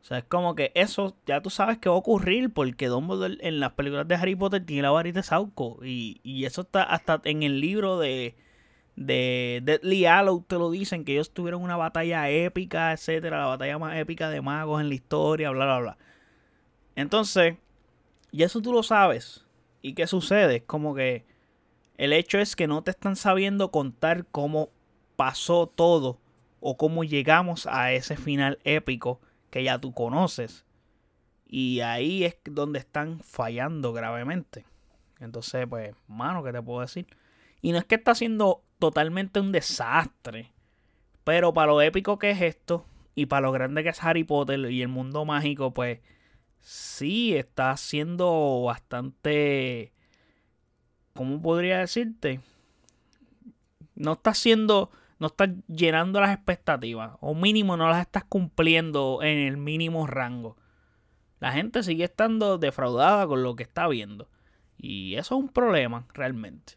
O 0.01 0.07
sea, 0.07 0.19
es 0.19 0.23
como 0.25 0.55
que 0.55 0.71
eso 0.75 1.15
ya 1.25 1.41
tú 1.41 1.49
sabes 1.49 1.79
que 1.79 1.89
va 1.89 1.95
a 1.95 1.97
ocurrir 1.97 2.53
porque 2.53 2.87
Dumbledore 2.87 3.37
en 3.41 3.59
las 3.59 3.73
películas 3.73 4.07
de 4.07 4.15
Harry 4.15 4.35
Potter 4.35 4.63
tiene 4.65 4.83
la 4.83 4.91
varita 4.91 5.19
de 5.19 5.23
Sauco. 5.23 5.79
Y, 5.83 6.19
y 6.23 6.45
eso 6.45 6.61
está 6.61 6.83
hasta 6.83 7.21
en 7.23 7.43
el 7.43 7.59
libro 7.59 7.99
de, 7.99 8.35
de 8.95 9.61
Deadly 9.63 10.05
Hallows 10.05 10.47
te 10.47 10.55
lo 10.55 10.71
dicen, 10.71 11.05
que 11.05 11.13
ellos 11.13 11.31
tuvieron 11.31 11.61
una 11.61 11.75
batalla 11.75 12.29
épica, 12.29 12.93
etcétera, 12.93 13.39
la 13.39 13.45
batalla 13.47 13.77
más 13.77 13.97
épica 13.97 14.29
de 14.29 14.41
magos 14.41 14.81
en 14.81 14.89
la 14.89 14.95
historia, 14.95 15.49
bla, 15.51 15.65
bla, 15.65 15.79
bla. 15.79 15.97
Entonces, 16.95 17.57
y 18.31 18.43
eso 18.43 18.61
tú 18.61 18.73
lo 18.73 18.83
sabes. 18.83 19.45
¿Y 19.81 19.93
qué 19.93 20.07
sucede? 20.07 20.57
Es 20.57 20.63
como 20.63 20.95
que 20.95 21.25
el 21.97 22.13
hecho 22.13 22.39
es 22.39 22.55
que 22.55 22.67
no 22.67 22.83
te 22.83 22.91
están 22.91 23.15
sabiendo 23.15 23.71
contar 23.71 24.25
cómo 24.25 24.69
pasó 25.15 25.67
todo 25.67 26.19
o 26.59 26.77
cómo 26.77 27.03
llegamos 27.03 27.67
a 27.67 27.91
ese 27.93 28.17
final 28.17 28.59
épico 28.63 29.21
que 29.49 29.63
ya 29.63 29.79
tú 29.79 29.93
conoces. 29.93 30.65
Y 31.47 31.81
ahí 31.81 32.23
es 32.23 32.37
donde 32.43 32.79
están 32.79 33.19
fallando 33.19 33.93
gravemente. 33.93 34.65
Entonces, 35.19 35.65
pues, 35.69 35.95
mano, 36.07 36.43
¿qué 36.43 36.51
te 36.51 36.61
puedo 36.61 36.81
decir? 36.81 37.07
Y 37.61 37.71
no 37.71 37.77
es 37.77 37.85
que 37.85 37.95
está 37.95 38.15
siendo 38.15 38.63
totalmente 38.79 39.39
un 39.39 39.51
desastre. 39.51 40.51
Pero 41.23 41.53
para 41.53 41.71
lo 41.71 41.81
épico 41.81 42.19
que 42.19 42.31
es 42.31 42.41
esto, 42.41 42.85
y 43.15 43.27
para 43.27 43.47
lo 43.47 43.53
grande 43.53 43.83
que 43.83 43.89
es 43.89 44.03
Harry 44.03 44.23
Potter 44.25 44.71
y 44.71 44.81
el 44.81 44.89
mundo 44.89 45.23
mágico, 45.23 45.73
pues 45.73 45.99
sí 46.65 47.35
está 47.35 47.77
siendo 47.77 48.63
bastante... 48.65 49.93
¿Cómo 51.13 51.41
podría 51.41 51.79
decirte? 51.79 52.41
No 53.95 54.13
está 54.13 54.33
siendo 54.33 54.91
no 55.17 55.27
estás 55.27 55.49
llenando 55.67 56.19
las 56.19 56.35
expectativas 56.35 57.13
o 57.21 57.33
mínimo 57.33 57.77
no 57.77 57.87
las 57.87 58.01
estás 58.01 58.25
cumpliendo 58.25 59.19
en 59.21 59.37
el 59.37 59.57
mínimo 59.57 60.07
rango. 60.07 60.57
La 61.39 61.51
gente 61.51 61.83
sigue 61.83 62.03
estando 62.03 62.57
defraudada 62.57 63.25
con 63.27 63.43
lo 63.43 63.55
que 63.55 63.63
está 63.63 63.87
viendo. 63.87 64.27
Y 64.77 65.15
eso 65.15 65.35
es 65.35 65.41
un 65.41 65.49
problema 65.49 66.05
realmente. 66.13 66.73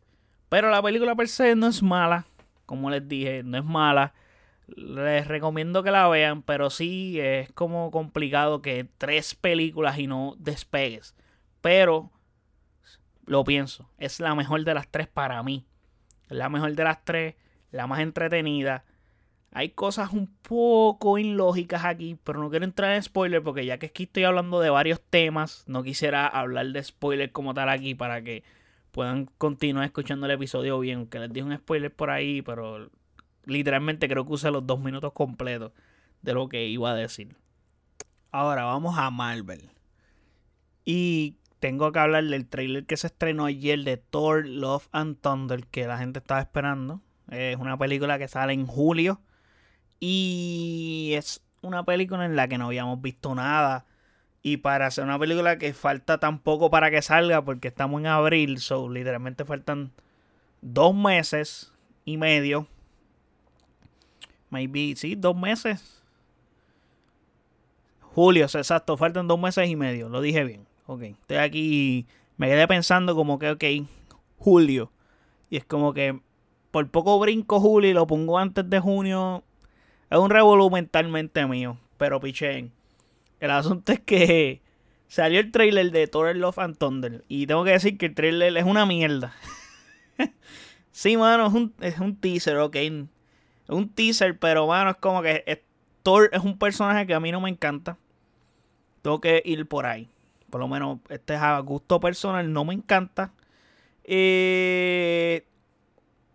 Pero 0.48 0.70
la 0.70 0.82
película 0.82 1.16
per 1.16 1.28
se 1.28 1.56
no 1.56 1.66
es 1.66 1.82
mala. 1.82 2.26
Como 2.66 2.90
les 2.90 3.06
dije, 3.08 3.42
no 3.42 3.58
es 3.58 3.64
mala. 3.64 4.14
Les 4.76 5.26
recomiendo 5.26 5.82
que 5.82 5.90
la 5.90 6.08
vean, 6.08 6.42
pero 6.42 6.70
sí 6.70 7.18
es 7.20 7.50
como 7.52 7.90
complicado 7.90 8.60
que 8.60 8.86
tres 8.98 9.34
películas 9.34 9.98
y 9.98 10.06
no 10.06 10.34
despegues. 10.38 11.14
Pero 11.60 12.10
lo 13.24 13.44
pienso, 13.44 13.90
es 13.98 14.20
la 14.20 14.34
mejor 14.34 14.64
de 14.64 14.74
las 14.74 14.88
tres 14.88 15.06
para 15.08 15.42
mí. 15.42 15.66
Es 16.28 16.36
la 16.36 16.48
mejor 16.48 16.74
de 16.74 16.84
las 16.84 17.04
tres, 17.04 17.34
la 17.70 17.86
más 17.86 18.00
entretenida. 18.00 18.84
Hay 19.52 19.70
cosas 19.70 20.12
un 20.12 20.26
poco 20.42 21.18
ilógicas 21.18 21.84
aquí, 21.84 22.18
pero 22.22 22.38
no 22.38 22.50
quiero 22.50 22.64
entrar 22.64 22.94
en 22.94 23.02
spoiler 23.02 23.42
porque 23.42 23.64
ya 23.64 23.78
que 23.78 23.86
aquí 23.86 24.04
estoy 24.04 24.24
hablando 24.24 24.60
de 24.60 24.70
varios 24.70 25.00
temas, 25.00 25.64
no 25.66 25.82
quisiera 25.82 26.26
hablar 26.26 26.66
de 26.66 26.84
spoiler 26.84 27.32
como 27.32 27.54
tal 27.54 27.70
aquí 27.70 27.94
para 27.94 28.22
que 28.22 28.44
puedan 28.90 29.26
continuar 29.38 29.86
escuchando 29.86 30.26
el 30.26 30.32
episodio 30.32 30.78
bien. 30.78 31.06
Que 31.06 31.18
les 31.18 31.32
dije 31.32 31.46
un 31.46 31.56
spoiler 31.56 31.94
por 31.94 32.10
ahí, 32.10 32.42
pero 32.42 32.90
literalmente 33.48 34.08
creo 34.08 34.24
que 34.24 34.32
usé 34.32 34.50
los 34.50 34.66
dos 34.66 34.80
minutos 34.80 35.12
completos 35.12 35.72
de 36.22 36.34
lo 36.34 36.48
que 36.48 36.66
iba 36.66 36.90
a 36.90 36.94
decir. 36.94 37.36
Ahora 38.30 38.64
vamos 38.64 38.98
a 38.98 39.10
Marvel. 39.10 39.70
Y 40.84 41.36
tengo 41.58 41.90
que 41.92 41.98
hablar 41.98 42.24
del 42.24 42.46
trailer 42.46 42.86
que 42.86 42.96
se 42.96 43.08
estrenó 43.08 43.46
ayer 43.46 43.80
de 43.80 43.96
Thor, 43.96 44.46
Love 44.46 44.88
and 44.92 45.20
Thunder, 45.20 45.66
que 45.66 45.86
la 45.86 45.98
gente 45.98 46.18
estaba 46.18 46.40
esperando. 46.40 47.00
Es 47.30 47.56
una 47.56 47.76
película 47.76 48.18
que 48.18 48.28
sale 48.28 48.52
en 48.52 48.66
julio. 48.66 49.20
Y 50.00 51.12
es 51.14 51.42
una 51.62 51.84
película 51.84 52.24
en 52.24 52.36
la 52.36 52.48
que 52.48 52.58
no 52.58 52.66
habíamos 52.66 53.00
visto 53.02 53.34
nada. 53.34 53.86
Y 54.42 54.58
para 54.58 54.86
hacer 54.86 55.04
una 55.04 55.18
película 55.18 55.58
que 55.58 55.72
falta 55.74 56.18
tan 56.18 56.38
poco 56.38 56.70
para 56.70 56.90
que 56.90 57.02
salga, 57.02 57.44
porque 57.44 57.68
estamos 57.68 58.00
en 58.00 58.06
abril, 58.06 58.60
so 58.60 58.88
literalmente 58.88 59.44
faltan 59.44 59.92
dos 60.60 60.94
meses 60.94 61.72
y 62.04 62.16
medio. 62.16 62.68
Maybe, 64.50 64.94
sí, 64.96 65.14
dos 65.14 65.36
meses. 65.36 66.02
Julio, 68.00 68.44
exacto, 68.44 68.96
faltan 68.96 69.28
dos 69.28 69.38
meses 69.38 69.68
y 69.68 69.76
medio, 69.76 70.08
lo 70.08 70.20
dije 70.20 70.44
bien. 70.44 70.66
Ok, 70.86 71.02
estoy 71.02 71.36
aquí, 71.36 72.06
me 72.36 72.48
quedé 72.48 72.66
pensando 72.66 73.14
como 73.14 73.38
que, 73.38 73.50
ok, 73.50 73.64
julio. 74.38 74.90
Y 75.50 75.56
es 75.56 75.64
como 75.64 75.92
que 75.92 76.18
por 76.70 76.90
poco 76.90 77.18
brinco 77.18 77.60
julio 77.60 77.90
y 77.90 77.94
lo 77.94 78.06
pongo 78.06 78.38
antes 78.38 78.68
de 78.68 78.80
junio. 78.80 79.44
Es 80.10 80.18
un 80.18 80.30
revolú 80.30 80.70
mentalmente 80.70 81.46
mío, 81.46 81.78
pero 81.96 82.20
pichén. 82.20 82.72
El 83.40 83.50
asunto 83.50 83.92
es 83.92 84.00
que 84.00 84.62
salió 85.06 85.40
el 85.40 85.50
trailer 85.52 85.90
de 85.90 86.06
Thor 86.06 86.34
Love 86.36 86.58
and 86.58 86.76
Thunder. 86.76 87.24
Y 87.28 87.46
tengo 87.46 87.64
que 87.64 87.72
decir 87.72 87.98
que 87.98 88.06
el 88.06 88.14
trailer 88.14 88.56
es 88.56 88.64
una 88.64 88.86
mierda. 88.86 89.34
sí, 90.92 91.16
mano, 91.16 91.46
es 91.46 91.52
un, 91.52 91.74
es 91.80 91.98
un 91.98 92.16
teaser, 92.16 92.56
ok. 92.58 92.76
Es 93.68 93.74
un 93.74 93.88
teaser, 93.88 94.38
pero 94.38 94.66
mano, 94.66 94.90
es 94.90 94.96
como 94.96 95.22
que 95.22 95.62
Thor 96.02 96.30
es 96.32 96.42
un 96.42 96.58
personaje 96.58 97.06
que 97.06 97.14
a 97.14 97.20
mí 97.20 97.30
no 97.30 97.40
me 97.40 97.50
encanta. 97.50 97.96
Tengo 99.02 99.20
que 99.20 99.42
ir 99.44 99.66
por 99.66 99.86
ahí. 99.86 100.08
Por 100.50 100.60
lo 100.60 100.68
menos, 100.68 100.98
este 101.10 101.34
es 101.34 101.40
a 101.40 101.58
gusto 101.60 102.00
personal, 102.00 102.52
no 102.52 102.64
me 102.64 102.74
encanta. 102.74 103.32
Eh, 104.04 105.46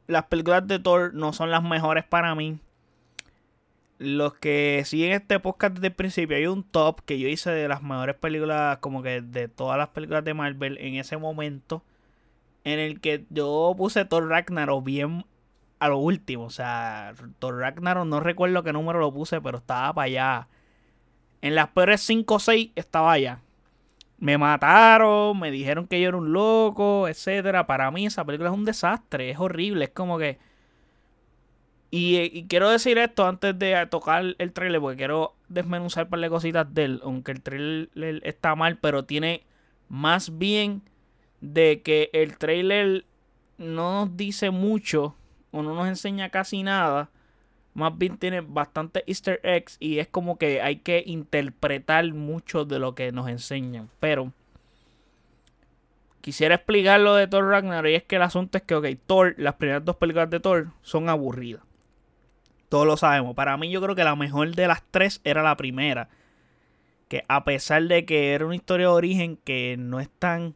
las 0.07 0.25
películas 0.25 0.67
de 0.67 0.79
Thor 0.79 1.13
no 1.13 1.33
son 1.33 1.49
las 1.49 1.63
mejores 1.63 2.03
para 2.03 2.35
mí 2.35 2.59
los 4.03 4.33
que 4.35 4.83
siguen 4.85 5.13
este 5.13 5.39
podcast 5.39 5.75
desde 5.75 5.87
el 5.87 5.93
principio, 5.93 6.35
hay 6.35 6.47
un 6.47 6.63
top 6.63 7.01
que 7.05 7.19
yo 7.19 7.27
hice 7.27 7.51
de 7.51 7.67
las 7.67 7.81
mejores 7.81 8.15
películas, 8.15 8.77
como 8.79 9.01
que 9.01 9.21
de 9.21 9.47
todas 9.47 9.77
las 9.77 9.89
películas 9.89 10.23
de 10.23 10.33
Marvel 10.33 10.77
en 10.79 10.95
ese 10.95 11.17
momento, 11.17 11.83
en 12.63 12.79
el 12.79 12.99
que 12.99 13.25
yo 13.29 13.73
puse 13.77 14.05
Thor 14.05 14.27
Ragnarok 14.27 14.83
bien 14.83 15.25
a 15.83 15.89
lo 15.89 15.97
último. 15.97 16.45
O 16.45 16.49
sea, 16.49 17.13
Thor 17.39 17.57
Ragnarok 17.59 18.05
no 18.05 18.19
recuerdo 18.19 18.63
qué 18.63 18.73
número 18.73 18.99
lo 18.99 19.13
puse, 19.13 19.41
pero 19.41 19.59
estaba 19.59 19.93
para 19.93 20.05
allá. 20.05 20.47
En 21.41 21.55
las 21.55 21.69
peores 21.69 22.01
5 22.01 22.35
o 22.35 22.39
6 22.39 22.71
estaba 22.75 23.11
allá. 23.11 23.39
Me 24.17 24.37
mataron, 24.37 25.39
me 25.39 25.51
dijeron 25.51 25.87
que 25.87 25.99
yo 26.01 26.09
era 26.09 26.17
un 26.17 26.31
loco, 26.33 27.07
etcétera. 27.07 27.67
Para 27.67 27.91
mí 27.91 28.05
esa 28.05 28.23
película 28.25 28.49
es 28.49 28.55
un 28.55 28.65
desastre, 28.65 29.29
es 29.29 29.39
horrible, 29.39 29.85
es 29.85 29.91
como 29.91 30.17
que 30.17 30.39
y, 31.95 32.47
quiero 32.47 32.71
decir 32.71 32.97
esto 32.97 33.27
antes 33.27 33.59
de 33.59 33.85
tocar 33.85 34.35
el 34.39 34.51
trailer, 34.51 34.81
porque 34.81 34.97
quiero 34.97 35.35
desmenuzar 35.47 36.05
un 36.05 36.09
par 36.09 36.21
de 36.21 36.29
cositas 36.31 36.73
de 36.73 36.85
él. 36.85 37.01
Aunque 37.03 37.31
el 37.33 37.43
trailer 37.43 38.19
está 38.23 38.55
mal, 38.55 38.79
pero 38.79 39.05
tiene 39.05 39.43
más 39.89 40.39
bien 40.39 40.81
de 41.39 41.83
que 41.83 42.09
el 42.13 42.39
trailer 42.39 43.05
no 43.59 44.07
nos 44.07 44.17
dice 44.17 44.49
mucho 44.49 45.15
o 45.53 45.61
no 45.61 45.73
nos 45.73 45.87
enseña 45.87 46.29
casi 46.29 46.63
nada. 46.63 47.09
Más 47.73 47.97
bien 47.97 48.17
tiene 48.17 48.41
bastante 48.41 49.03
easter 49.07 49.39
eggs 49.43 49.77
y 49.79 49.99
es 49.99 50.07
como 50.07 50.37
que 50.37 50.61
hay 50.61 50.77
que 50.77 51.03
interpretar 51.05 52.11
mucho 52.13 52.65
de 52.65 52.79
lo 52.79 52.93
que 52.93 53.11
nos 53.11 53.29
enseñan. 53.29 53.89
Pero 53.99 54.33
quisiera 56.21 56.55
explicar 56.55 56.99
lo 56.99 57.15
de 57.15 57.27
Thor 57.27 57.47
Ragnarok 57.47 57.89
y 57.89 57.95
es 57.95 58.03
que 58.03 58.17
el 58.17 58.23
asunto 58.23 58.57
es 58.57 58.63
que, 58.63 58.75
ok, 58.75 58.87
Thor, 59.05 59.35
las 59.37 59.55
primeras 59.55 59.85
dos 59.85 59.95
películas 59.95 60.29
de 60.29 60.39
Thor 60.39 60.67
son 60.81 61.07
aburridas. 61.07 61.61
Todos 62.69 62.87
lo 62.87 62.97
sabemos. 62.97 63.35
Para 63.35 63.55
mí 63.57 63.69
yo 63.69 63.81
creo 63.81 63.95
que 63.95 64.03
la 64.03 64.15
mejor 64.15 64.55
de 64.55 64.67
las 64.67 64.83
tres 64.89 65.21
era 65.23 65.43
la 65.43 65.55
primera. 65.55 66.09
Que 67.07 67.23
a 67.27 67.43
pesar 67.43 67.83
de 67.83 68.05
que 68.05 68.33
era 68.33 68.45
una 68.45 68.55
historia 68.55 68.87
de 68.87 68.93
origen 68.93 69.37
que 69.37 69.75
no 69.77 69.99
es 69.99 70.09
tan... 70.09 70.55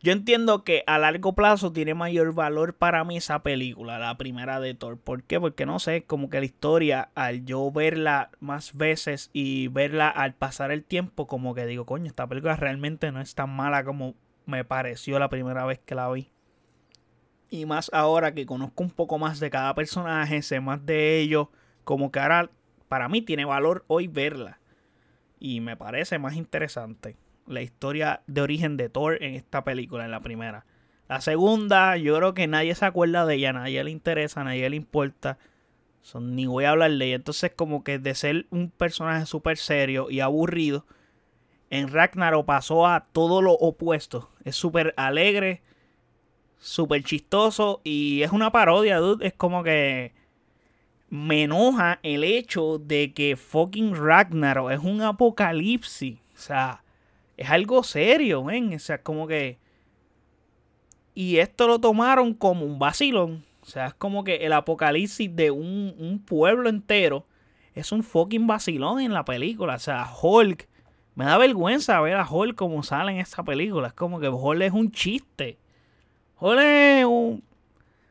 Yo 0.00 0.12
entiendo 0.12 0.62
que 0.62 0.84
a 0.86 0.96
largo 0.98 1.34
plazo 1.34 1.72
tiene 1.72 1.92
mayor 1.92 2.32
valor 2.32 2.74
para 2.74 3.02
mí 3.02 3.16
esa 3.16 3.42
película, 3.42 3.98
la 3.98 4.16
primera 4.16 4.60
de 4.60 4.74
Thor. 4.74 4.96
¿Por 4.96 5.24
qué? 5.24 5.40
Porque 5.40 5.66
no 5.66 5.80
sé, 5.80 6.04
como 6.04 6.30
que 6.30 6.38
la 6.38 6.46
historia, 6.46 7.10
al 7.16 7.44
yo 7.44 7.72
verla 7.72 8.30
más 8.38 8.76
veces 8.76 9.28
y 9.32 9.66
verla 9.66 10.08
al 10.08 10.34
pasar 10.34 10.70
el 10.70 10.84
tiempo, 10.84 11.26
como 11.26 11.52
que 11.52 11.66
digo, 11.66 11.84
coño, 11.84 12.06
esta 12.06 12.28
película 12.28 12.54
realmente 12.54 13.10
no 13.10 13.20
es 13.20 13.34
tan 13.34 13.50
mala 13.50 13.82
como 13.82 14.14
me 14.46 14.64
pareció 14.64 15.18
la 15.18 15.30
primera 15.30 15.64
vez 15.64 15.80
que 15.80 15.96
la 15.96 16.08
vi. 16.12 16.30
Y 17.50 17.66
más 17.66 17.90
ahora 17.92 18.34
que 18.34 18.46
conozco 18.46 18.84
un 18.84 18.90
poco 18.90 19.18
más 19.18 19.40
de 19.40 19.50
cada 19.50 19.74
personaje, 19.74 20.42
sé 20.42 20.60
más 20.60 20.86
de 20.86 21.18
ellos, 21.18 21.48
como 21.82 22.12
que 22.12 22.20
ahora 22.20 22.50
para 22.88 23.08
mí 23.08 23.20
tiene 23.20 23.44
valor 23.44 23.84
hoy 23.88 24.06
verla. 24.06 24.60
Y 25.40 25.60
me 25.60 25.76
parece 25.76 26.20
más 26.20 26.36
interesante 26.36 27.16
la 27.48 27.62
historia 27.62 28.22
de 28.26 28.40
origen 28.40 28.76
de 28.76 28.88
Thor 28.88 29.22
en 29.22 29.34
esta 29.34 29.64
película, 29.64 30.04
en 30.04 30.10
la 30.10 30.20
primera. 30.20 30.64
La 31.08 31.20
segunda, 31.20 31.96
yo 31.96 32.16
creo 32.16 32.34
que 32.34 32.46
nadie 32.46 32.74
se 32.74 32.84
acuerda 32.84 33.24
de 33.24 33.36
ella, 33.36 33.52
nadie 33.52 33.82
le 33.82 33.90
interesa, 33.90 34.44
nadie 34.44 34.68
le 34.68 34.76
importa. 34.76 35.38
Son, 36.02 36.34
ni 36.36 36.46
voy 36.46 36.64
a 36.64 36.70
hablar 36.70 36.90
de 36.90 37.06
ella. 37.06 37.16
Entonces, 37.16 37.52
como 37.56 37.82
que 37.82 37.98
de 37.98 38.14
ser 38.14 38.46
un 38.50 38.70
personaje 38.70 39.26
súper 39.26 39.56
serio 39.56 40.08
y 40.10 40.20
aburrido, 40.20 40.84
en 41.70 41.88
Ragnarok 41.88 42.46
pasó 42.46 42.86
a 42.86 43.06
todo 43.12 43.42
lo 43.42 43.52
opuesto. 43.52 44.30
Es 44.44 44.56
súper 44.56 44.94
alegre, 44.96 45.62
súper 46.58 47.02
chistoso 47.04 47.80
y 47.84 48.22
es 48.22 48.32
una 48.32 48.52
parodia, 48.52 48.98
dude. 48.98 49.26
Es 49.26 49.32
como 49.32 49.62
que 49.62 50.12
me 51.10 51.44
enoja 51.44 52.00
el 52.02 52.24
hecho 52.24 52.78
de 52.78 53.12
que 53.14 53.36
fucking 53.36 53.94
Ragnarok 53.94 54.72
es 54.72 54.80
un 54.80 55.00
apocalipsis. 55.02 56.18
O 56.34 56.38
sea, 56.40 56.82
es 57.38 57.48
algo 57.48 57.82
serio, 57.82 58.44
ven. 58.44 58.74
O 58.74 58.78
sea, 58.78 59.02
como 59.02 59.26
que... 59.26 59.58
Y 61.14 61.38
esto 61.38 61.66
lo 61.66 61.78
tomaron 61.78 62.34
como 62.34 62.66
un 62.66 62.78
vacilón. 62.78 63.44
O 63.62 63.66
sea, 63.66 63.86
es 63.86 63.94
como 63.94 64.24
que 64.24 64.36
el 64.46 64.52
apocalipsis 64.52 65.34
de 65.34 65.50
un, 65.50 65.94
un 65.98 66.18
pueblo 66.18 66.68
entero 66.68 67.26
es 67.74 67.92
un 67.92 68.02
fucking 68.02 68.46
vacilón 68.46 69.00
en 69.00 69.14
la 69.14 69.24
película. 69.24 69.76
O 69.76 69.78
sea, 69.78 70.06
Hulk. 70.20 70.68
Me 71.14 71.24
da 71.24 71.38
vergüenza 71.38 72.00
ver 72.00 72.16
a 72.16 72.28
Hulk 72.28 72.54
como 72.54 72.82
sale 72.82 73.12
en 73.12 73.18
esta 73.18 73.42
película. 73.42 73.88
Es 73.88 73.94
como 73.94 74.20
que 74.20 74.28
Hulk 74.28 74.62
es 74.62 74.72
un 74.72 74.92
chiste. 74.92 75.58
Jole, 76.36 77.04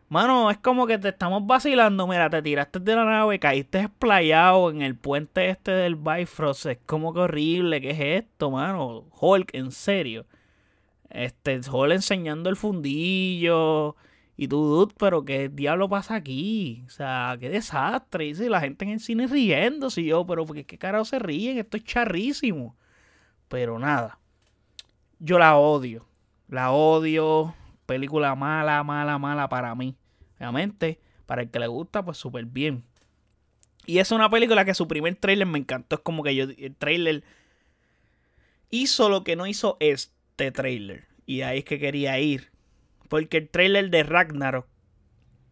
mano, 0.10 0.50
es 0.52 0.58
como 0.58 0.88
que 0.88 0.98
te 0.98 1.10
estamos 1.10 1.46
vacilando. 1.46 2.08
Mira, 2.08 2.30
te 2.30 2.41
tiraste 2.41 2.80
de 2.80 2.96
la 2.96 3.06
nave, 3.06 3.39
caíste 3.39 3.82
explayado 3.82 4.70
en 4.70 4.82
el 4.82 4.96
puente 4.96 5.50
este 5.50 5.72
del 5.72 5.96
Bifrost. 5.96 6.65
Es 6.67 6.80
como 6.86 7.13
que 7.13 7.22
horrible. 7.22 7.82
¿Qué 7.82 7.91
es 7.91 8.24
esto, 8.24 8.52
mano? 8.52 9.06
Hulk, 9.20 9.54
en 9.54 9.72
serio. 9.72 10.26
Este, 11.10 11.60
Hulk 11.70 11.93
enseñando 11.93 12.50
el 12.50 12.56
fundillo. 12.56 13.96
Y 14.38 14.48
tú, 14.48 14.63
dude, 14.65 14.93
pero 15.00 15.26
¿qué 15.26 15.50
diablo 15.50 15.89
pasa 15.89 16.15
aquí? 16.15 16.84
O 16.86 16.89
sea, 16.89 17.36
qué 17.39 17.50
desastre. 17.50 18.28
Y 18.28 18.34
la 18.34 18.62
gente 18.62 18.86
en 18.86 18.91
el 18.91 19.00
cine 19.00 19.28
riéndose. 19.28 20.02
Y 20.02 20.08
yo, 20.08 20.26
pero 20.28 20.46
¿qué 20.46 20.78
carajo 20.78 21.06
se 21.06 21.20
ríen? 21.20 21.58
Esto 21.58 21.78
es 21.78 21.84
charrísimo. 21.84 22.76
Pero 23.48 23.80
nada. 23.80 24.20
Yo 25.20 25.39
la 25.39 25.58
odio. 25.58 26.06
La 26.48 26.72
odio 26.72 27.56
película 27.88 28.36
mala, 28.36 28.84
mala, 28.84 29.17
mala 29.17 29.50
para 29.50 29.73
mí. 29.73 29.95
Obviamente, 30.38 31.00
para 31.26 31.41
el 31.41 31.50
que 31.50 31.58
le 31.58 31.65
gusta, 31.65 32.06
pues 32.06 32.17
súper 32.17 32.45
bien. 32.45 32.84
Y 33.88 33.97
es 33.97 34.12
una 34.12 34.30
película 34.30 34.65
que 34.65 34.76
su 34.76 34.88
primer 34.88 35.15
trailer 35.15 35.47
me 35.47 35.58
encantó. 35.58 35.95
Es 35.95 36.02
como 36.04 36.21
que 36.21 36.36
yo, 36.36 36.43
el 36.43 36.76
trailer 36.76 37.23
hizo 38.69 39.10
lo 39.10 39.23
que 39.23 39.36
no 39.36 39.47
hizo 39.47 39.78
este 39.80 40.52
trailer. 40.52 41.08
Y 41.26 41.41
ahí 41.41 41.60
es 41.60 41.65
que 41.65 41.80
quería 41.80 42.19
ir. 42.19 42.52
Porque 43.10 43.38
el 43.38 43.50
trailer 43.50 43.89
de 43.89 44.04
Ragnarok 44.04 44.67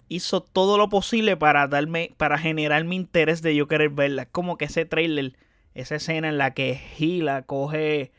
hizo 0.09 0.41
todo 0.41 0.77
lo 0.77 0.89
posible 0.89 1.37
para 1.37 1.67
darme, 1.67 2.13
para 2.17 2.37
generar 2.37 2.83
mi 2.83 2.97
interés 2.97 3.41
de 3.41 3.55
yo 3.55 3.67
querer 3.67 3.89
verla. 3.89 4.25
Como 4.25 4.57
que 4.57 4.65
ese 4.65 4.85
trailer, 4.85 5.37
esa 5.73 5.95
escena 5.95 6.27
en 6.27 6.37
la 6.37 6.53
que 6.53 6.75
Gila 6.75 7.43
coge 7.43 8.11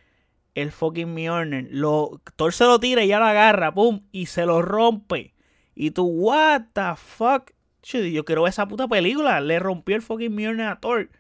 el 0.57 0.73
fucking 0.73 1.15
Mjolnir, 1.15 1.69
lo, 1.71 2.23
Thor 2.35 2.53
se 2.53 2.65
lo 2.65 2.81
tira 2.81 3.05
y 3.05 3.09
ya 3.09 3.19
lo 3.19 3.27
agarra, 3.27 3.75
pum, 3.75 4.01
y 4.11 4.27
se 4.27 4.47
lo 4.47 4.63
rompe. 4.63 5.35
Y 5.75 5.91
tú, 5.91 6.07
what 6.07 6.63
the 6.73 6.97
fuck? 6.97 7.51
Yo 7.83 8.25
quiero 8.25 8.43
ver 8.43 8.51
esa 8.51 8.67
puta 8.67 8.89
película. 8.89 9.39
Le 9.41 9.59
rompió 9.59 9.95
el 9.95 10.03
fucking 10.03 10.35
Mjolnir 10.35 10.67
a 10.67 10.81
Thor. 10.81 11.11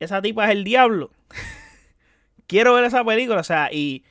Esa 0.00 0.20
tipa 0.20 0.46
es 0.46 0.50
el 0.50 0.64
diablo. 0.64 1.12
quiero 2.48 2.74
ver 2.74 2.84
esa 2.84 3.04
película, 3.04 3.40
o 3.40 3.44
sea, 3.44 3.72
y 3.72 4.04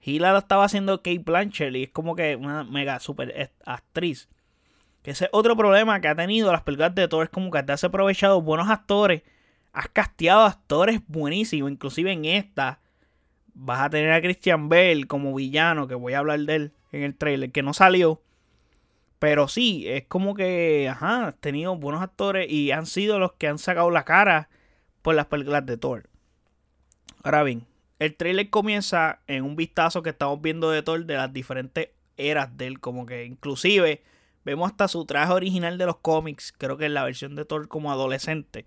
Hila 0.00 0.30
lo 0.30 0.38
estaba 0.38 0.64
haciendo 0.64 0.98
Kate 0.98 1.18
Blanchett 1.18 1.74
y 1.74 1.82
es 1.84 1.90
como 1.90 2.14
que 2.14 2.36
una 2.36 2.62
mega 2.62 3.00
super 3.00 3.50
actriz. 3.66 4.28
Que 5.02 5.10
ese 5.10 5.24
es 5.24 5.30
otro 5.32 5.56
problema 5.56 6.00
que 6.00 6.06
ha 6.06 6.14
tenido 6.14 6.52
las 6.52 6.62
películas 6.62 6.94
de 6.94 7.08
Thor. 7.08 7.24
Es 7.24 7.30
como 7.30 7.50
que 7.50 7.64
te 7.64 7.72
has 7.72 7.82
aprovechado 7.82 8.40
buenos 8.40 8.70
actores. 8.70 9.22
Has 9.72 9.88
casteado 9.88 10.44
actores 10.44 11.00
buenísimos. 11.08 11.68
Inclusive 11.68 12.12
en 12.12 12.24
esta 12.26 12.78
vas 13.54 13.80
a 13.80 13.90
tener 13.90 14.12
a 14.12 14.20
Christian 14.20 14.68
Bale 14.68 15.06
como 15.06 15.34
villano. 15.34 15.88
Que 15.88 15.94
voy 15.94 16.14
a 16.14 16.18
hablar 16.18 16.40
de 16.40 16.54
él 16.54 16.72
en 16.92 17.02
el 17.02 17.16
trailer. 17.16 17.52
Que 17.52 17.62
no 17.62 17.72
salió. 17.74 18.22
Pero 19.18 19.46
sí, 19.46 19.84
es 19.86 20.04
como 20.06 20.34
que, 20.34 20.88
ajá, 20.90 21.36
tenido 21.38 21.76
buenos 21.76 22.02
actores 22.02 22.50
y 22.50 22.72
han 22.72 22.86
sido 22.86 23.20
los 23.20 23.34
que 23.34 23.46
han 23.46 23.58
sacado 23.58 23.90
la 23.90 24.04
cara 24.04 24.48
por 25.00 25.14
las 25.14 25.26
películas 25.26 25.64
de 25.64 25.76
Thor. 25.76 26.08
Ahora 27.22 27.44
bien, 27.44 27.64
el 28.00 28.16
trailer 28.16 28.50
comienza 28.50 29.20
en 29.28 29.44
un 29.44 29.54
vistazo 29.54 30.02
que 30.02 30.10
estamos 30.10 30.42
viendo 30.42 30.70
de 30.72 30.82
Thor 30.82 31.04
de 31.06 31.14
las 31.14 31.32
diferentes 31.32 31.90
eras 32.16 32.56
de 32.56 32.66
él, 32.66 32.80
como 32.80 33.06
que 33.06 33.24
inclusive 33.24 34.02
vemos 34.44 34.68
hasta 34.68 34.88
su 34.88 35.04
traje 35.06 35.32
original 35.32 35.78
de 35.78 35.86
los 35.86 35.98
cómics, 35.98 36.52
creo 36.56 36.76
que 36.76 36.86
es 36.86 36.90
la 36.90 37.04
versión 37.04 37.36
de 37.36 37.44
Thor 37.44 37.68
como 37.68 37.92
adolescente. 37.92 38.66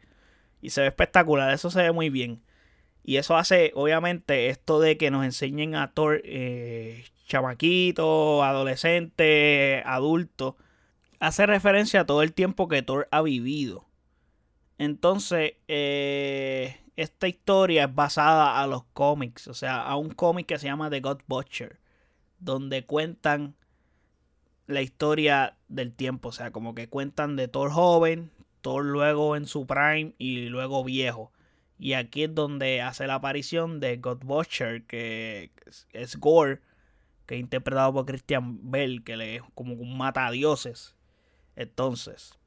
Y 0.62 0.70
se 0.70 0.80
ve 0.80 0.88
espectacular, 0.88 1.54
eso 1.54 1.70
se 1.70 1.82
ve 1.82 1.92
muy 1.92 2.10
bien. 2.10 2.42
Y 3.08 3.18
eso 3.18 3.38
hace, 3.38 3.72
obviamente, 3.76 4.50
esto 4.50 4.80
de 4.80 4.98
que 4.98 5.12
nos 5.12 5.24
enseñen 5.24 5.76
a 5.76 5.92
Thor 5.92 6.22
eh, 6.26 7.06
chamaquito, 7.28 8.44
adolescente, 8.44 9.84
adulto, 9.86 10.58
hace 11.20 11.46
referencia 11.46 12.02
a 12.02 12.06
todo 12.08 12.24
el 12.24 12.34
tiempo 12.34 12.68
que 12.68 12.82
Thor 12.82 13.08
ha 13.12 13.22
vivido. 13.22 13.86
Entonces, 14.80 15.54
eh, 15.68 16.80
esta 16.96 17.28
historia 17.28 17.84
es 17.84 17.94
basada 17.94 18.60
a 18.60 18.66
los 18.66 18.86
cómics, 18.86 19.48
o 19.48 19.54
sea, 19.54 19.84
a 19.84 19.96
un 19.98 20.10
cómic 20.10 20.48
que 20.48 20.58
se 20.58 20.66
llama 20.66 20.90
The 20.90 21.02
God 21.02 21.20
Butcher, 21.28 21.80
donde 22.40 22.86
cuentan 22.88 23.56
la 24.66 24.82
historia 24.82 25.58
del 25.68 25.94
tiempo, 25.94 26.30
o 26.30 26.32
sea, 26.32 26.50
como 26.50 26.74
que 26.74 26.90
cuentan 26.90 27.36
de 27.36 27.48
Thor 27.48 27.70
joven, 27.70 28.32
Thor 28.62 28.84
luego 28.84 29.36
en 29.36 29.46
su 29.46 29.68
prime 29.68 30.16
y 30.18 30.48
luego 30.48 30.84
viejo. 30.84 31.32
Y 31.78 31.94
aquí 31.94 32.24
es 32.24 32.36
donde 32.36 32.82
hace 32.82 33.08
la 33.08 33.16
aparición 33.16 33.80
de 33.80 33.98
God 33.98 34.20
Butcher, 34.24 34.84
que 34.86 35.52
es 35.92 36.18
Gore, 36.18 36.62
que 37.26 37.36
es 37.36 37.42
interpretado 37.42 37.94
por 37.94 38.06
Christian 38.06 38.72
Bell, 38.72 39.04
que 39.04 39.18
le 39.18 39.38
es 39.38 39.44
como 39.54 39.74
un 39.74 39.98
mata 39.98 40.30
dioses. 40.32 40.96
Entonces, 41.56 42.38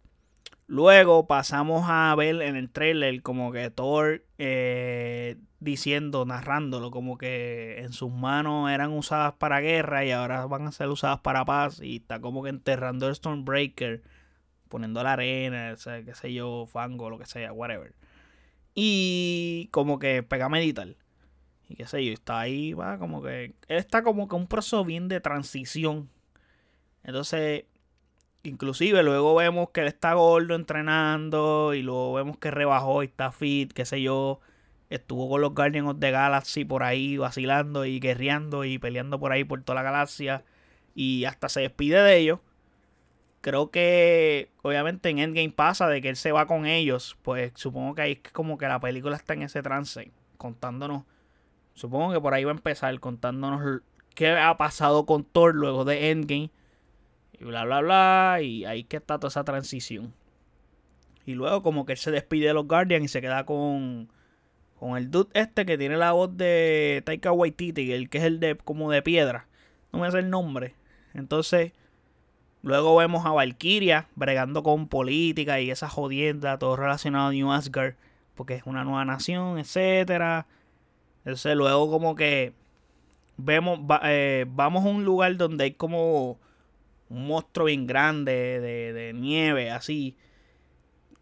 Luego 0.69 1.27
pasamos 1.27 1.87
a 1.89 2.15
ver 2.15 2.43
en 2.43 2.55
el 2.55 2.69
trailer 2.69 3.23
como 3.23 3.53
que 3.53 3.71
Thor 3.71 4.23
eh, 4.37 5.37
diciendo, 5.61 6.27
narrándolo, 6.27 6.91
como 6.91 7.17
que 7.17 7.79
en 7.81 7.95
sus 7.95 8.13
manos 8.13 8.71
eran 8.71 8.93
usadas 8.93 9.33
para 9.33 9.61
guerra 9.61 10.05
y 10.05 10.11
ahora 10.11 10.45
van 10.45 10.67
a 10.67 10.73
ser 10.73 10.89
usadas 10.89 11.21
para 11.21 11.47
paz. 11.47 11.81
Y 11.83 11.97
está 11.97 12.21
como 12.21 12.43
que 12.43 12.51
enterrando 12.51 13.09
el 13.09 13.15
Stormbreaker, 13.15 14.03
poniendo 14.69 15.03
la 15.03 15.15
arena, 15.15 15.73
o 15.73 15.77
sea, 15.79 16.05
qué 16.05 16.15
sé 16.15 16.35
yo, 16.35 16.67
fango, 16.67 17.09
lo 17.09 17.19
que 17.19 17.25
sea, 17.25 17.51
whatever. 17.51 17.95
Y 18.81 19.69
como 19.73 19.99
que 19.99 20.23
pega 20.23 20.47
a. 20.47 20.97
Y 21.69 21.75
qué 21.75 21.87
sé 21.89 22.05
yo, 22.05 22.13
está 22.13 22.39
ahí, 22.39 22.75
va, 22.75 22.97
como 22.99 23.21
que. 23.23 23.47
Él 23.67 23.77
está 23.77 24.05
como 24.05 24.29
que 24.29 24.37
un 24.37 24.47
proceso 24.47 24.85
bien 24.85 25.09
de 25.09 25.21
transición. 25.21 26.09
Entonces, 27.03 27.65
Inclusive 28.45 29.03
luego 29.03 29.35
vemos 29.35 29.71
que 29.71 29.81
él 29.81 29.89
está 29.89 30.15
gordo 30.15 30.55
entrenando 30.55 31.75
y 31.75 31.83
luego 31.83 32.15
vemos 32.15 32.39
que 32.39 32.53
rebajó 32.53 33.03
y 33.03 33.07
está 33.07 33.33
fit, 33.33 33.73
qué 33.73 33.85
sé 33.85 34.01
yo. 34.01 34.41
Estuvo 34.91 35.29
con 35.29 35.41
los 35.41 35.55
Guardians 35.55 35.89
of 35.89 35.99
the 35.99 36.13
Galaxy 36.13 36.65
por 36.65 36.85
ahí 36.85 37.17
vacilando 37.17 37.85
y 37.85 37.99
guerreando 37.99 38.65
y 38.65 38.79
peleando 38.79 39.19
por 39.19 39.33
ahí 39.33 39.43
por 39.43 39.63
toda 39.63 39.75
la 39.77 39.83
galaxia. 39.83 40.45
Y 40.95 41.25
hasta 41.25 41.49
se 41.49 41.63
despide 41.63 42.01
de 42.01 42.17
ellos. 42.17 42.39
Creo 43.41 43.71
que 43.71 44.51
obviamente 44.63 45.09
en 45.11 45.19
Endgame 45.19 45.51
pasa 45.51 45.89
de 45.89 46.01
que 46.01 46.09
él 46.09 46.17
se 46.17 46.33
va 46.33 46.47
con 46.47 46.67
ellos. 46.67 47.17
Pues 47.23 47.53
supongo 47.55 47.95
que 47.95 48.03
ahí 48.03 48.21
es 48.25 48.33
como 48.33 48.59
que 48.59 48.67
la 48.67 48.81
película 48.81 49.17
está 49.17 49.35
en 49.35 49.43
ese 49.43 49.63
trance. 49.63 50.11
Contándonos. 50.37 51.05
Supongo 51.75 52.13
que 52.13 52.21
por 52.21 52.35
ahí 52.35 52.45
va 52.45 52.51
a 52.51 52.55
empezar 52.55 52.99
contándonos 52.99 53.83
qué 54.15 54.31
ha 54.31 54.57
pasado 54.57 55.07
con 55.07 55.25
Thor 55.25 55.55
luego 55.55 55.85
de 55.85 56.11
Endgame 56.11 56.51
y 57.39 57.45
bla, 57.45 57.65
bla, 57.65 57.81
bla. 57.81 58.39
Y 58.43 58.65
ahí 58.65 58.85
que 58.85 58.97
está 58.97 59.19
toda 59.19 59.29
esa 59.29 59.45
transición. 59.45 60.13
Y 61.25 61.35
luego 61.35 61.63
como 61.63 61.87
que 61.87 61.93
él 61.93 61.99
se 61.99 62.11
despide 62.11 62.49
de 62.49 62.55
los 62.55 62.67
Guardians 62.67 63.05
y 63.05 63.09
se 63.09 63.21
queda 63.21 63.45
con, 63.45 64.11
con 64.79 64.97
el 64.97 65.11
dude 65.11 65.31
este 65.35 65.67
que 65.67 65.79
tiene 65.79 65.97
la 65.97 66.13
voz 66.13 66.37
de 66.37 67.03
Taika 67.05 67.33
Waititi, 67.33 67.93
el 67.93 68.09
que 68.09 68.19
es 68.19 68.25
el 68.25 68.41
de 68.41 68.57
como 68.57 68.91
de 68.91 69.03
piedra. 69.03 69.47
No 69.93 70.01
me 70.01 70.11
sé 70.11 70.19
el 70.19 70.31
nombre. 70.31 70.75
Entonces, 71.15 71.73
luego 72.69 72.97
vemos 72.97 73.25
a 73.25 73.31
Valkyria 73.31 74.09
bregando 74.15 74.63
con 74.63 74.89
política 74.89 75.59
y 75.61 75.71
esa 75.71 75.89
jodienda, 75.89 76.59
todo 76.59 76.77
relacionado 76.77 77.29
a 77.29 77.33
New 77.33 77.51
Asgard, 77.51 77.95
porque 78.35 78.55
es 78.55 78.63
una 78.67 78.85
nueva 78.85 79.05
nación, 79.07 79.59
etcétera. 79.59 80.47
Entonces, 81.25 81.57
luego 81.57 81.91
como 81.91 82.15
que 82.15 82.53
vemos, 83.39 83.81
eh, 84.05 84.45
vamos 84.49 84.85
a 84.85 84.89
un 84.89 85.05
lugar 85.05 85.37
donde 85.39 85.65
hay 85.65 85.73
como 85.73 86.39
un 87.09 87.27
monstruo 87.27 87.67
bien 87.67 87.87
grande 87.87 88.61
de, 88.61 89.13
nieve, 89.15 89.71
así, 89.71 90.15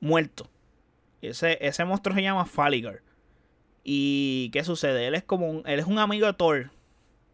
muerto. 0.00 0.50
Ese, 1.22 1.58
ese 1.60 1.84
monstruo 1.84 2.14
se 2.16 2.22
llama 2.22 2.44
Faligar. 2.44 3.02
¿Y 3.84 4.50
qué 4.50 4.64
sucede? 4.64 5.06
Él 5.06 5.14
es 5.14 5.22
como 5.22 5.48
un, 5.48 5.62
él 5.64 5.78
es 5.78 5.86
un 5.86 6.00
amigo 6.00 6.26
de 6.26 6.32
Thor 6.32 6.70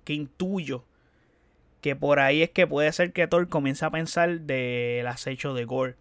que 0.04 0.12
intuyo 0.12 0.84
que 1.82 1.96
por 1.96 2.20
ahí 2.20 2.42
es 2.42 2.50
que 2.50 2.66
puede 2.66 2.90
ser 2.92 3.12
que 3.12 3.26
Thor 3.26 3.48
comience 3.48 3.84
a 3.84 3.90
pensar 3.90 4.40
del 4.40 5.06
acecho 5.06 5.52
de 5.52 5.66
Gore. 5.66 5.96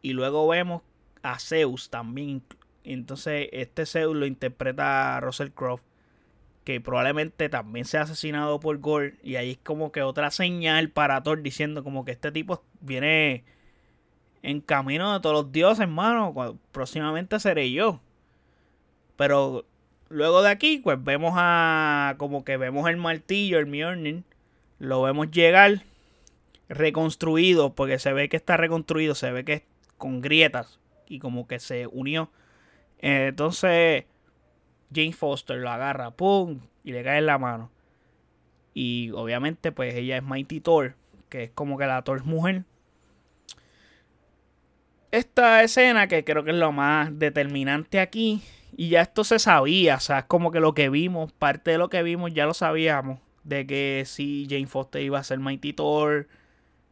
Y 0.00 0.14
luego 0.14 0.48
vemos 0.48 0.82
a 1.22 1.38
Zeus 1.38 1.90
también. 1.90 2.42
Entonces, 2.84 3.48
este 3.52 3.84
Zeus 3.84 4.16
lo 4.16 4.24
interpreta 4.24 5.20
Russell 5.20 5.50
Croft 5.50 5.84
que 6.64 6.80
probablemente 6.80 7.48
también 7.48 7.84
sea 7.84 8.02
asesinado 8.02 8.60
por 8.60 8.78
Gore. 8.78 9.16
Y 9.22 9.36
ahí 9.36 9.52
es 9.52 9.58
como 9.58 9.92
que 9.92 10.02
otra 10.02 10.30
señal 10.30 10.90
para 10.90 11.22
Thor 11.22 11.42
diciendo 11.42 11.82
como 11.82 12.04
que 12.04 12.12
este 12.12 12.30
tipo 12.32 12.62
viene 12.80 13.44
en 14.42 14.60
camino 14.60 15.12
de 15.12 15.20
todos 15.20 15.44
los 15.44 15.52
dioses, 15.52 15.80
hermano. 15.80 16.58
Próximamente 16.72 17.40
seré 17.40 17.72
yo. 17.72 18.00
Pero 19.16 19.66
luego 20.08 20.42
de 20.42 20.50
aquí, 20.50 20.78
pues 20.78 21.02
vemos 21.02 21.32
a. 21.36 22.14
Como 22.18 22.44
que 22.44 22.56
vemos 22.56 22.88
el 22.88 22.96
martillo, 22.96 23.58
el 23.58 23.66
Mjolnir. 23.66 24.22
Lo 24.80 25.02
vemos 25.02 25.30
llegar 25.30 25.84
reconstruido. 26.68 27.76
Porque 27.76 28.00
se 28.00 28.12
ve 28.12 28.28
que 28.28 28.36
está 28.36 28.56
reconstruido. 28.56 29.14
Se 29.14 29.30
ve 29.30 29.44
que 29.44 29.52
es 29.52 29.62
con 29.96 30.20
grietas. 30.20 30.80
Y 31.06 31.20
como 31.20 31.46
que 31.46 31.60
se 31.60 31.86
unió. 31.86 32.32
Entonces 32.98 34.06
Jane 34.92 35.12
Foster 35.12 35.56
lo 35.56 35.70
agarra, 35.70 36.10
¡pum! 36.10 36.60
y 36.82 36.92
le 36.92 37.02
cae 37.02 37.18
en 37.18 37.26
la 37.26 37.38
mano. 37.38 37.70
Y 38.74 39.10
obviamente, 39.10 39.72
pues 39.72 39.94
ella 39.94 40.16
es 40.16 40.22
Mighty 40.22 40.60
Thor, 40.60 40.94
que 41.28 41.44
es 41.44 41.50
como 41.50 41.78
que 41.78 41.86
la 41.86 42.02
Thor 42.02 42.24
mujer. 42.24 42.64
Esta 45.10 45.62
escena, 45.62 46.06
que 46.06 46.24
creo 46.24 46.44
que 46.44 46.50
es 46.50 46.56
lo 46.56 46.72
más 46.72 47.18
determinante 47.18 48.00
aquí, 48.00 48.42
y 48.76 48.90
ya 48.90 49.02
esto 49.02 49.24
se 49.24 49.40
sabía, 49.40 49.96
o 49.96 50.00
sea, 50.00 50.20
es 50.20 50.24
como 50.26 50.52
que 50.52 50.60
lo 50.60 50.72
que 50.72 50.88
vimos, 50.88 51.32
parte 51.32 51.72
de 51.72 51.78
lo 51.78 51.88
que 51.88 52.02
vimos 52.04 52.32
ya 52.32 52.46
lo 52.46 52.54
sabíamos, 52.54 53.18
de 53.44 53.66
que 53.66 54.04
si 54.06 54.46
Jane 54.48 54.66
Foster 54.66 55.02
iba 55.02 55.18
a 55.18 55.24
ser 55.24 55.38
Mighty 55.38 55.72
Thor. 55.72 56.28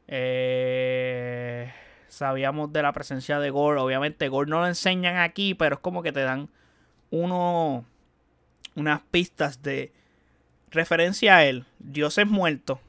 Eh, 0.07 1.73
sabíamos 2.09 2.73
de 2.73 2.83
la 2.83 2.93
presencia 2.93 3.39
de 3.39 3.51
Gore. 3.51 3.81
Obviamente, 3.81 4.29
Gore 4.29 4.51
no 4.51 4.61
lo 4.61 4.67
enseñan 4.67 5.17
aquí, 5.17 5.55
pero 5.55 5.77
es 5.77 5.81
como 5.81 6.03
que 6.03 6.13
te 6.13 6.21
dan 6.21 6.49
uno, 7.11 7.85
unas 8.75 9.01
pistas 9.11 9.63
de 9.63 9.93
referencia 10.71 11.37
a 11.37 11.45
él. 11.45 11.65
Dios 11.79 12.19
es 12.19 12.27
muerto. 12.27 12.81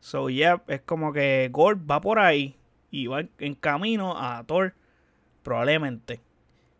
So, 0.00 0.28
yeah, 0.30 0.62
es 0.68 0.82
como 0.82 1.12
que 1.12 1.48
Gore 1.50 1.78
va 1.78 2.00
por 2.00 2.18
ahí 2.18 2.56
y 2.90 3.06
va 3.06 3.24
en 3.38 3.54
camino 3.54 4.16
a 4.16 4.44
Thor, 4.44 4.74
probablemente. 5.42 6.20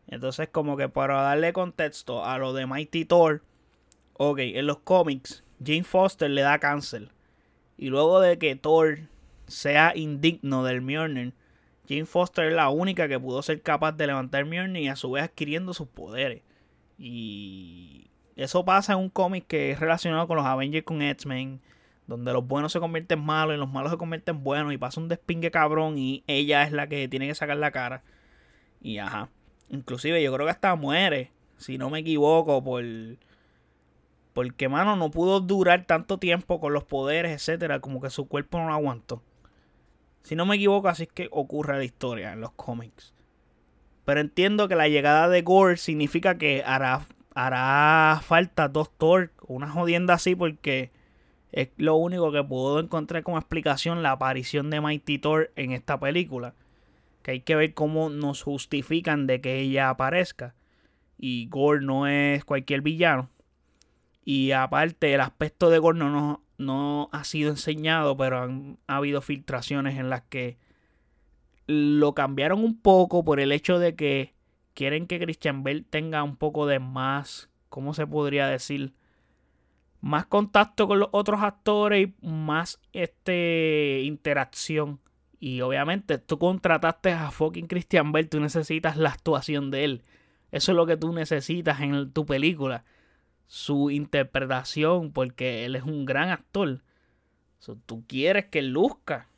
Entonces, 0.06 0.48
como 0.48 0.76
que 0.76 0.88
para 0.88 1.22
darle 1.22 1.52
contexto 1.52 2.24
a 2.24 2.38
lo 2.38 2.52
de 2.52 2.66
Mighty 2.66 3.04
Thor, 3.04 3.42
ok, 4.12 4.38
en 4.38 4.66
los 4.66 4.78
cómics, 4.78 5.42
Jane 5.64 5.84
Foster 5.84 6.30
le 6.30 6.42
da 6.42 6.58
cáncer. 6.58 7.08
Y 7.76 7.88
luego 7.88 8.20
de 8.20 8.38
que 8.38 8.56
Thor 8.56 8.98
sea 9.46 9.92
indigno 9.94 10.64
del 10.64 10.80
Mjolnir, 10.80 11.34
Jane 11.88 12.06
Foster 12.06 12.46
es 12.46 12.54
la 12.54 12.68
única 12.68 13.08
que 13.08 13.20
pudo 13.20 13.42
ser 13.42 13.62
capaz 13.62 13.92
de 13.92 14.06
levantar 14.06 14.44
Mjolnir 14.44 14.82
y 14.84 14.88
a 14.88 14.96
su 14.96 15.10
vez 15.12 15.24
adquiriendo 15.24 15.74
sus 15.74 15.88
poderes. 15.88 16.42
Y 16.98 18.06
eso 18.36 18.64
pasa 18.64 18.94
en 18.94 18.98
un 18.98 19.08
cómic 19.08 19.46
que 19.46 19.70
es 19.70 19.80
relacionado 19.80 20.26
con 20.26 20.36
los 20.36 20.46
Avengers 20.46 20.84
con 20.84 21.02
X-Men, 21.02 21.60
donde 22.06 22.32
los 22.32 22.46
buenos 22.46 22.72
se 22.72 22.80
convierten 22.80 23.18
en 23.18 23.24
malos 23.24 23.56
y 23.56 23.58
los 23.58 23.70
malos 23.70 23.92
se 23.92 23.98
convierten 23.98 24.36
en 24.36 24.44
buenos 24.44 24.72
y 24.72 24.78
pasa 24.78 25.00
un 25.00 25.08
despingue 25.08 25.50
cabrón 25.50 25.98
y 25.98 26.22
ella 26.26 26.62
es 26.62 26.72
la 26.72 26.86
que 26.88 27.08
tiene 27.08 27.26
que 27.26 27.34
sacar 27.34 27.56
la 27.56 27.70
cara. 27.70 28.02
Y 28.80 28.98
ajá. 28.98 29.28
Inclusive 29.70 30.22
yo 30.22 30.32
creo 30.32 30.46
que 30.46 30.52
hasta 30.52 30.74
muere, 30.76 31.32
si 31.56 31.78
no 31.78 31.90
me 31.90 32.00
equivoco, 32.00 32.62
por... 32.62 32.84
Porque, 34.36 34.68
mano, 34.68 34.96
no 34.96 35.10
pudo 35.10 35.40
durar 35.40 35.86
tanto 35.86 36.18
tiempo 36.18 36.60
con 36.60 36.74
los 36.74 36.84
poderes, 36.84 37.32
etcétera, 37.32 37.80
como 37.80 38.02
que 38.02 38.10
su 38.10 38.28
cuerpo 38.28 38.58
no 38.58 38.66
lo 38.66 38.74
aguantó. 38.74 39.22
Si 40.24 40.36
no 40.36 40.44
me 40.44 40.56
equivoco, 40.56 40.88
así 40.88 41.04
es 41.04 41.08
que 41.08 41.28
ocurre 41.30 41.78
la 41.78 41.84
historia 41.84 42.34
en 42.34 42.42
los 42.42 42.50
cómics. 42.52 43.14
Pero 44.04 44.20
entiendo 44.20 44.68
que 44.68 44.76
la 44.76 44.88
llegada 44.88 45.30
de 45.30 45.40
Gore 45.40 45.78
significa 45.78 46.36
que 46.36 46.62
hará, 46.66 47.06
hará 47.34 48.20
falta 48.22 48.68
dos 48.68 48.90
Thor, 48.98 49.32
una 49.46 49.70
jodienda 49.70 50.12
así, 50.12 50.34
porque 50.36 50.90
es 51.50 51.70
lo 51.78 51.96
único 51.96 52.30
que 52.30 52.44
puedo 52.44 52.78
encontrar 52.78 53.22
como 53.22 53.38
explicación 53.38 54.02
la 54.02 54.10
aparición 54.10 54.68
de 54.68 54.82
Mighty 54.82 55.16
Thor 55.18 55.50
en 55.56 55.72
esta 55.72 55.98
película. 55.98 56.52
Que 57.22 57.30
hay 57.30 57.40
que 57.40 57.56
ver 57.56 57.72
cómo 57.72 58.10
nos 58.10 58.42
justifican 58.42 59.26
de 59.26 59.40
que 59.40 59.60
ella 59.60 59.88
aparezca. 59.88 60.54
Y 61.16 61.48
Gore 61.48 61.80
no 61.80 62.06
es 62.06 62.44
cualquier 62.44 62.82
villano. 62.82 63.30
Y 64.28 64.50
aparte, 64.50 65.14
el 65.14 65.20
aspecto 65.20 65.70
de 65.70 65.78
Gore 65.78 66.00
no, 66.00 66.42
no 66.58 67.08
ha 67.12 67.22
sido 67.22 67.48
enseñado, 67.50 68.16
pero 68.16 68.42
han 68.42 68.76
ha 68.88 68.96
habido 68.96 69.22
filtraciones 69.22 69.96
en 69.98 70.10
las 70.10 70.22
que 70.22 70.58
lo 71.68 72.12
cambiaron 72.16 72.64
un 72.64 72.76
poco 72.76 73.24
por 73.24 73.38
el 73.38 73.52
hecho 73.52 73.78
de 73.78 73.94
que 73.94 74.34
quieren 74.74 75.06
que 75.06 75.20
Christian 75.20 75.62
Bale 75.62 75.84
tenga 75.88 76.24
un 76.24 76.36
poco 76.36 76.66
de 76.66 76.80
más, 76.80 77.50
¿cómo 77.68 77.94
se 77.94 78.04
podría 78.04 78.48
decir? 78.48 78.94
Más 80.00 80.26
contacto 80.26 80.88
con 80.88 80.98
los 80.98 81.08
otros 81.12 81.42
actores 81.42 82.08
y 82.08 82.26
más 82.26 82.80
este 82.92 84.02
interacción. 84.02 84.98
Y 85.38 85.60
obviamente 85.60 86.18
tú 86.18 86.36
contrataste 86.40 87.12
a 87.12 87.30
fucking 87.30 87.68
Christian 87.68 88.10
Bale, 88.10 88.26
tú 88.26 88.40
necesitas 88.40 88.96
la 88.96 89.10
actuación 89.10 89.70
de 89.70 89.84
él. 89.84 90.02
Eso 90.50 90.72
es 90.72 90.76
lo 90.76 90.84
que 90.84 90.96
tú 90.96 91.12
necesitas 91.12 91.80
en 91.80 92.10
tu 92.10 92.26
película 92.26 92.84
su 93.46 93.90
interpretación 93.90 95.12
porque 95.12 95.64
él 95.64 95.76
es 95.76 95.84
un 95.84 96.04
gran 96.04 96.30
actor. 96.30 96.82
tú 97.86 98.04
quieres 98.06 98.46
que 98.46 98.62
luzca 98.62 99.28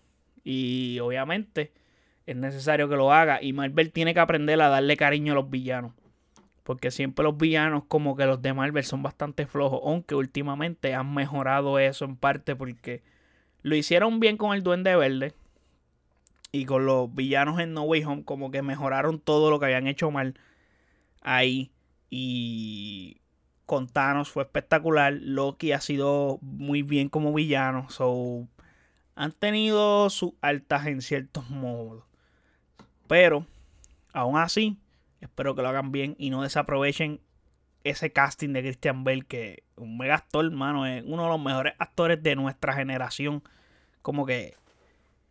y 0.45 0.99
obviamente 1.01 1.73
es 2.27 2.37
necesario 2.37 2.89
que 2.89 2.97
lo 2.97 3.13
haga 3.13 3.43
y 3.43 3.53
Marvel 3.53 3.93
tiene 3.93 4.15
que 4.15 4.21
aprender 4.21 4.61
a 4.61 4.69
darle 4.69 4.97
cariño 4.97 5.33
a 5.33 5.37
los 5.37 5.51
villanos. 5.51 5.93
Porque 6.63 6.91
siempre 6.91 7.25
los 7.25 7.39
villanos 7.39 7.85
como 7.89 8.17
que 8.17 8.27
los 8.27 8.43
de 8.43 8.53
Marvel 8.53 8.85
son 8.85 9.03
bastante 9.03 9.47
flojos, 9.47 9.81
aunque 9.83 10.15
últimamente 10.15 10.95
han 10.95 11.15
mejorado 11.15 11.79
eso 11.79 12.05
en 12.05 12.17
parte 12.17 12.55
porque 12.55 13.03
lo 13.63 13.75
hicieron 13.75 14.21
bien 14.21 14.37
con 14.37 14.55
el 14.55 14.63
Duende 14.63 14.95
Verde 14.95 15.33
y 16.53 16.65
con 16.65 16.87
los 16.87 17.15
villanos 17.15 17.61
en 17.61 17.73
No 17.73 17.83
Way 17.83 18.05
Home 18.05 18.25
como 18.25 18.51
que 18.51 18.63
mejoraron 18.63 19.21
todo 19.21 19.51
lo 19.51 19.59
que 19.59 19.67
habían 19.67 19.87
hecho 19.87 20.11
mal 20.11 20.35
ahí 21.23 21.71
y 22.11 23.18
con 23.69 23.87
Thanos 23.87 24.31
fue 24.31 24.45
espectacular. 24.45 25.13
Loki 25.13 25.73
ha 25.73 25.81
sido 25.83 26.39
muy 26.41 26.81
bien 26.81 27.11
como 27.11 27.35
villano. 27.35 27.91
So, 27.91 28.49
han 29.15 29.33
tenido 29.33 30.09
sus 30.09 30.33
altas 30.41 30.87
en 30.87 31.03
ciertos 31.03 31.51
modos. 31.51 32.03
Pero, 33.09 33.45
aún 34.15 34.39
así, 34.39 34.79
espero 35.21 35.55
que 35.55 35.61
lo 35.61 35.69
hagan 35.69 35.93
bien 35.93 36.17
y 36.19 36.31
no 36.31 36.43
desaprovechen 36.43 37.21
ese 37.85 38.11
casting 38.11 38.55
de 38.55 38.63
Christian 38.63 39.05
Bale, 39.05 39.27
que 39.29 39.65
un 39.77 39.99
mega 39.99 40.15
actor, 40.15 40.47
hermano, 40.47 40.87
es 40.87 41.05
uno 41.07 41.25
de 41.25 41.29
los 41.29 41.41
mejores 41.41 41.75
actores 41.79 42.23
de 42.23 42.37
nuestra 42.37 42.73
generación. 42.73 43.43
Como 44.01 44.25
que 44.25 44.55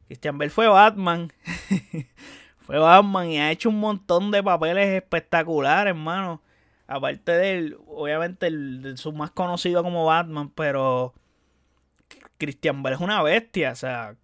Christian 0.06 0.38
Bale 0.38 0.52
fue 0.52 0.68
Batman. 0.68 1.34
fue 2.60 2.78
Batman 2.78 3.32
y 3.32 3.40
ha 3.40 3.50
hecho 3.50 3.70
un 3.70 3.80
montón 3.80 4.30
de 4.30 4.44
papeles 4.44 4.90
espectaculares, 4.90 5.90
hermano 5.90 6.40
aparte 6.88 7.34
de 7.34 7.58
él, 7.58 7.78
obviamente 7.88 8.48
el, 8.48 8.98
su 8.98 9.12
más 9.12 9.32
conocido 9.32 9.84
como 9.84 10.06
Batman, 10.06 10.50
pero 10.50 11.14
Christian 12.38 12.82
Bale 12.82 12.96
es 12.96 13.02
una 13.02 13.22
bestia, 13.22 13.72
o 13.72 13.76
sea, 13.76 14.16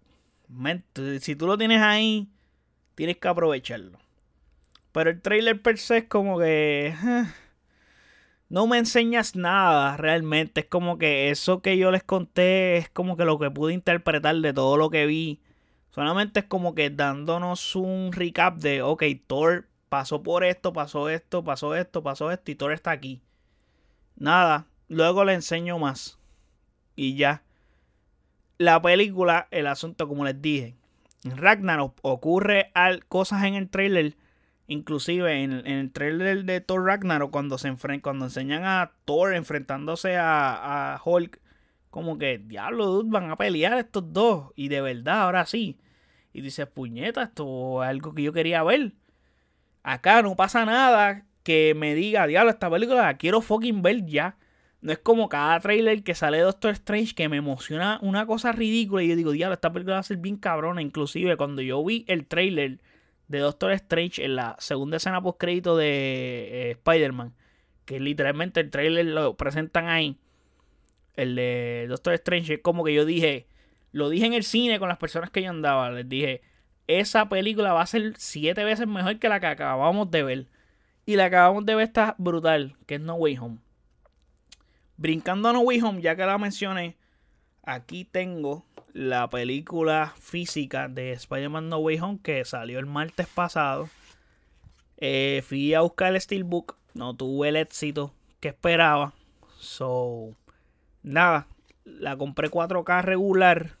si 1.20 1.36
tú 1.36 1.46
lo 1.46 1.58
tienes 1.58 1.82
ahí, 1.82 2.28
tienes 2.94 3.18
que 3.18 3.28
aprovecharlo. 3.28 3.98
Pero 4.92 5.10
el 5.10 5.20
trailer 5.20 5.60
per 5.60 5.78
se 5.78 5.98
es 5.98 6.04
como 6.04 6.38
que 6.38 6.94
eh, 6.96 7.24
no 8.48 8.66
me 8.66 8.78
enseñas 8.78 9.36
nada 9.36 9.96
realmente, 9.96 10.60
es 10.60 10.66
como 10.66 10.98
que 10.98 11.30
eso 11.30 11.60
que 11.60 11.76
yo 11.76 11.90
les 11.90 12.04
conté 12.04 12.76
es 12.78 12.88
como 12.88 13.16
que 13.16 13.24
lo 13.24 13.38
que 13.38 13.50
pude 13.50 13.74
interpretar 13.74 14.36
de 14.36 14.52
todo 14.52 14.76
lo 14.76 14.90
que 14.90 15.06
vi. 15.06 15.40
Solamente 15.90 16.40
es 16.40 16.46
como 16.46 16.74
que 16.74 16.90
dándonos 16.90 17.76
un 17.76 18.12
recap 18.12 18.56
de, 18.56 18.82
ok, 18.82 19.04
Thor 19.26 19.68
pasó 19.94 20.24
por 20.24 20.42
esto, 20.42 20.72
pasó 20.72 21.08
esto, 21.08 21.44
pasó 21.44 21.76
esto, 21.76 22.02
pasó 22.02 22.32
esto 22.32 22.50
y 22.50 22.56
Thor 22.56 22.72
está 22.72 22.90
aquí. 22.90 23.22
Nada, 24.16 24.66
luego 24.88 25.24
le 25.24 25.34
enseño 25.34 25.78
más. 25.78 26.18
Y 26.96 27.14
ya. 27.14 27.44
La 28.58 28.82
película, 28.82 29.46
el 29.52 29.68
asunto, 29.68 30.08
como 30.08 30.24
les 30.24 30.42
dije, 30.42 30.74
Ragnarok 31.22 31.96
ocurre 32.02 32.72
al, 32.74 33.06
cosas 33.06 33.44
en 33.44 33.54
el 33.54 33.70
trailer. 33.70 34.16
Inclusive 34.66 35.44
en, 35.44 35.64
el 35.64 35.92
trailer 35.92 36.44
de 36.44 36.60
Thor 36.60 36.84
Ragnarok, 36.84 37.30
cuando 37.30 37.56
se 37.56 37.72
cuando 38.02 38.24
enseñan 38.24 38.64
a 38.64 38.94
Thor 39.04 39.32
enfrentándose 39.32 40.16
a, 40.16 40.94
a 40.94 41.00
Hulk, 41.04 41.40
como 41.90 42.18
que, 42.18 42.38
diablo, 42.38 43.04
van 43.04 43.30
a 43.30 43.36
pelear 43.36 43.78
estos 43.78 44.12
dos. 44.12 44.50
Y 44.56 44.66
de 44.66 44.80
verdad, 44.80 45.20
ahora 45.20 45.46
sí. 45.46 45.78
Y 46.32 46.40
dices, 46.40 46.66
puñeta, 46.66 47.22
esto 47.22 47.84
es 47.84 47.88
algo 47.88 48.12
que 48.12 48.24
yo 48.24 48.32
quería 48.32 48.64
ver. 48.64 48.94
Acá 49.84 50.22
no 50.22 50.34
pasa 50.34 50.64
nada 50.64 51.26
que 51.44 51.74
me 51.76 51.94
diga, 51.94 52.26
diablo, 52.26 52.50
esta 52.50 52.70
película 52.70 53.02
la 53.02 53.16
quiero 53.18 53.40
fucking 53.40 53.82
ver 53.82 54.06
ya. 54.06 54.36
No 54.80 54.92
es 54.92 54.98
como 54.98 55.28
cada 55.28 55.60
trailer 55.60 56.02
que 56.02 56.14
sale 56.14 56.38
de 56.38 56.42
Doctor 56.42 56.72
Strange 56.72 57.14
que 57.14 57.28
me 57.28 57.36
emociona 57.36 57.98
una 58.02 58.26
cosa 58.26 58.52
ridícula 58.52 59.02
y 59.02 59.08
yo 59.08 59.16
digo, 59.16 59.32
diablo, 59.32 59.54
esta 59.54 59.72
película 59.72 59.94
va 59.96 60.00
a 60.00 60.04
ser 60.04 60.16
bien 60.16 60.36
cabrona. 60.36 60.82
Inclusive 60.82 61.36
cuando 61.36 61.62
yo 61.62 61.84
vi 61.84 62.04
el 62.08 62.26
trailer 62.26 62.80
de 63.28 63.38
Doctor 63.38 63.72
Strange 63.72 64.24
en 64.24 64.36
la 64.36 64.56
segunda 64.58 64.96
escena 64.96 65.22
post 65.22 65.38
crédito 65.38 65.76
de 65.76 65.88
eh, 65.88 66.70
Spider-Man, 66.72 67.34
que 67.84 68.00
literalmente 68.00 68.60
el 68.60 68.70
trailer 68.70 69.06
lo 69.06 69.36
presentan 69.36 69.88
ahí, 69.88 70.18
el 71.14 71.34
de 71.36 71.86
Doctor 71.88 72.14
Strange, 72.14 72.54
es 72.54 72.60
como 72.60 72.84
que 72.84 72.94
yo 72.94 73.04
dije, 73.04 73.46
lo 73.92 74.08
dije 74.08 74.26
en 74.26 74.34
el 74.34 74.44
cine 74.44 74.78
con 74.78 74.88
las 74.88 74.98
personas 74.98 75.30
que 75.30 75.42
yo 75.42 75.50
andaba, 75.50 75.90
les 75.90 76.08
dije, 76.08 76.42
esa 76.86 77.28
película 77.28 77.72
va 77.72 77.82
a 77.82 77.86
ser 77.86 78.14
siete 78.16 78.64
veces 78.64 78.86
mejor 78.86 79.18
que 79.18 79.28
la 79.28 79.40
que 79.40 79.46
acabamos 79.46 80.10
de 80.10 80.22
ver. 80.22 80.46
Y 81.06 81.16
la 81.16 81.28
que 81.30 81.36
acabamos 81.36 81.66
de 81.66 81.74
ver 81.74 81.86
está 81.86 82.14
brutal, 82.18 82.76
que 82.86 82.96
es 82.96 83.00
No 83.00 83.14
Way 83.14 83.38
Home. 83.38 83.58
Brincando 84.96 85.48
a 85.48 85.52
No 85.52 85.60
Way 85.60 85.80
Home, 85.82 86.02
ya 86.02 86.16
que 86.16 86.24
la 86.24 86.38
mencioné, 86.38 86.96
aquí 87.62 88.04
tengo 88.04 88.64
la 88.92 89.28
película 89.28 90.14
física 90.18 90.88
de 90.88 91.12
Spider-Man 91.12 91.68
No 91.68 91.78
Way 91.78 91.98
Home 92.00 92.20
que 92.22 92.44
salió 92.44 92.78
el 92.78 92.86
martes 92.86 93.26
pasado. 93.26 93.88
Eh, 94.98 95.42
fui 95.46 95.74
a 95.74 95.80
buscar 95.80 96.14
el 96.14 96.20
Steelbook, 96.20 96.76
no 96.94 97.14
tuve 97.14 97.48
el 97.48 97.56
éxito 97.56 98.14
que 98.40 98.48
esperaba. 98.48 99.12
So, 99.58 100.36
nada, 101.02 101.48
la 101.84 102.16
compré 102.16 102.50
4K 102.50 103.02
regular 103.02 103.76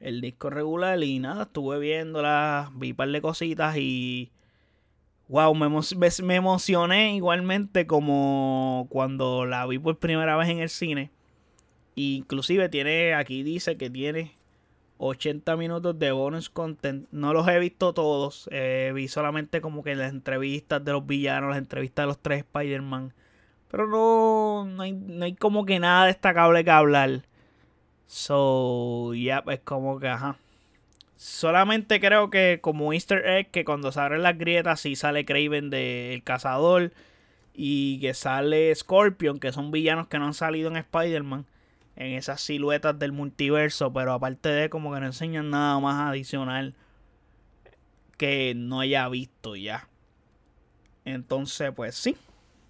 el 0.00 0.20
disco 0.20 0.50
regular 0.50 1.02
y 1.02 1.18
nada, 1.18 1.44
estuve 1.44 1.78
viéndola, 1.78 2.70
vi 2.74 2.90
un 2.90 2.96
par 2.96 3.08
de 3.08 3.20
cositas 3.20 3.76
y 3.76 4.30
wow, 5.28 5.54
me, 5.54 5.68
me, 5.68 6.34
emocioné 6.34 7.16
igualmente 7.16 7.86
como 7.86 8.86
cuando 8.90 9.46
la 9.46 9.66
vi 9.66 9.78
por 9.78 9.98
primera 9.98 10.36
vez 10.36 10.48
en 10.48 10.60
el 10.60 10.68
cine. 10.68 11.10
Inclusive 11.94 12.68
tiene, 12.68 13.14
aquí 13.14 13.42
dice 13.42 13.76
que 13.76 13.90
tiene 13.90 14.36
80 14.98 15.56
minutos 15.56 15.98
de 15.98 16.12
bonus 16.12 16.50
content. 16.50 17.08
No 17.10 17.32
los 17.32 17.48
he 17.48 17.58
visto 17.58 17.92
todos. 17.94 18.48
Eh, 18.52 18.92
vi 18.94 19.08
solamente 19.08 19.60
como 19.60 19.82
que 19.82 19.94
las 19.94 20.12
entrevistas 20.12 20.84
de 20.84 20.92
los 20.92 21.06
villanos, 21.06 21.50
las 21.50 21.58
entrevistas 21.58 22.04
de 22.04 22.06
los 22.06 22.18
tres 22.18 22.38
Spider-Man. 22.40 23.14
Pero 23.70 23.86
no, 23.88 24.64
no 24.66 24.82
hay, 24.82 24.92
no 24.92 25.24
hay 25.24 25.34
como 25.34 25.64
que 25.64 25.80
nada 25.80 26.06
destacable 26.06 26.64
que 26.64 26.70
hablar. 26.70 27.22
So, 28.06 29.14
ya, 29.14 29.42
pues 29.42 29.60
como 29.60 29.98
que, 29.98 30.08
ajá. 30.08 30.36
Solamente 31.16 32.00
creo 32.00 32.30
que 32.30 32.60
como 32.62 32.92
easter 32.92 33.26
egg, 33.26 33.50
que 33.50 33.64
cuando 33.64 33.90
se 33.92 34.00
abren 34.00 34.22
las 34.22 34.38
grietas, 34.38 34.80
sí 34.80 34.96
sale 34.96 35.24
Craven 35.24 35.70
de 35.70 36.14
El 36.14 36.22
Cazador. 36.22 36.92
Y 37.54 38.00
que 38.00 38.12
sale 38.14 38.74
Scorpion, 38.74 39.40
que 39.40 39.50
son 39.52 39.70
villanos 39.70 40.08
que 40.08 40.18
no 40.18 40.26
han 40.26 40.34
salido 40.34 40.68
en 40.70 40.76
Spider-Man. 40.76 41.46
en 41.96 42.12
esas 42.12 42.42
siluetas 42.42 42.98
del 42.98 43.12
multiverso, 43.12 43.92
pero 43.92 44.12
aparte 44.12 44.50
de 44.50 44.68
como 44.70 44.92
que 44.92 45.00
no 45.00 45.06
enseñan 45.06 45.50
nada 45.50 45.80
más 45.80 46.10
adicional 46.10 46.74
que 48.18 48.54
no 48.54 48.80
haya 48.80 49.08
visto 49.08 49.56
ya. 49.56 49.88
Entonces, 51.04 51.72
pues 51.74 51.94
sí, 51.94 52.16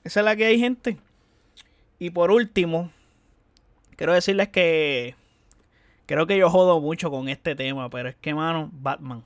esa 0.04 0.20
es 0.20 0.24
la 0.24 0.36
que 0.36 0.46
hay, 0.46 0.58
gente. 0.58 0.96
Y 1.98 2.10
por 2.10 2.30
último, 2.30 2.90
quiero 3.96 4.12
decirles 4.12 4.48
que 4.48 5.16
creo 6.06 6.26
que 6.26 6.38
yo 6.38 6.50
jodo 6.50 6.80
mucho 6.80 7.10
con 7.10 7.28
este 7.28 7.54
tema, 7.54 7.90
pero 7.90 8.08
es 8.08 8.16
que, 8.16 8.34
mano, 8.34 8.70
Batman. 8.72 9.24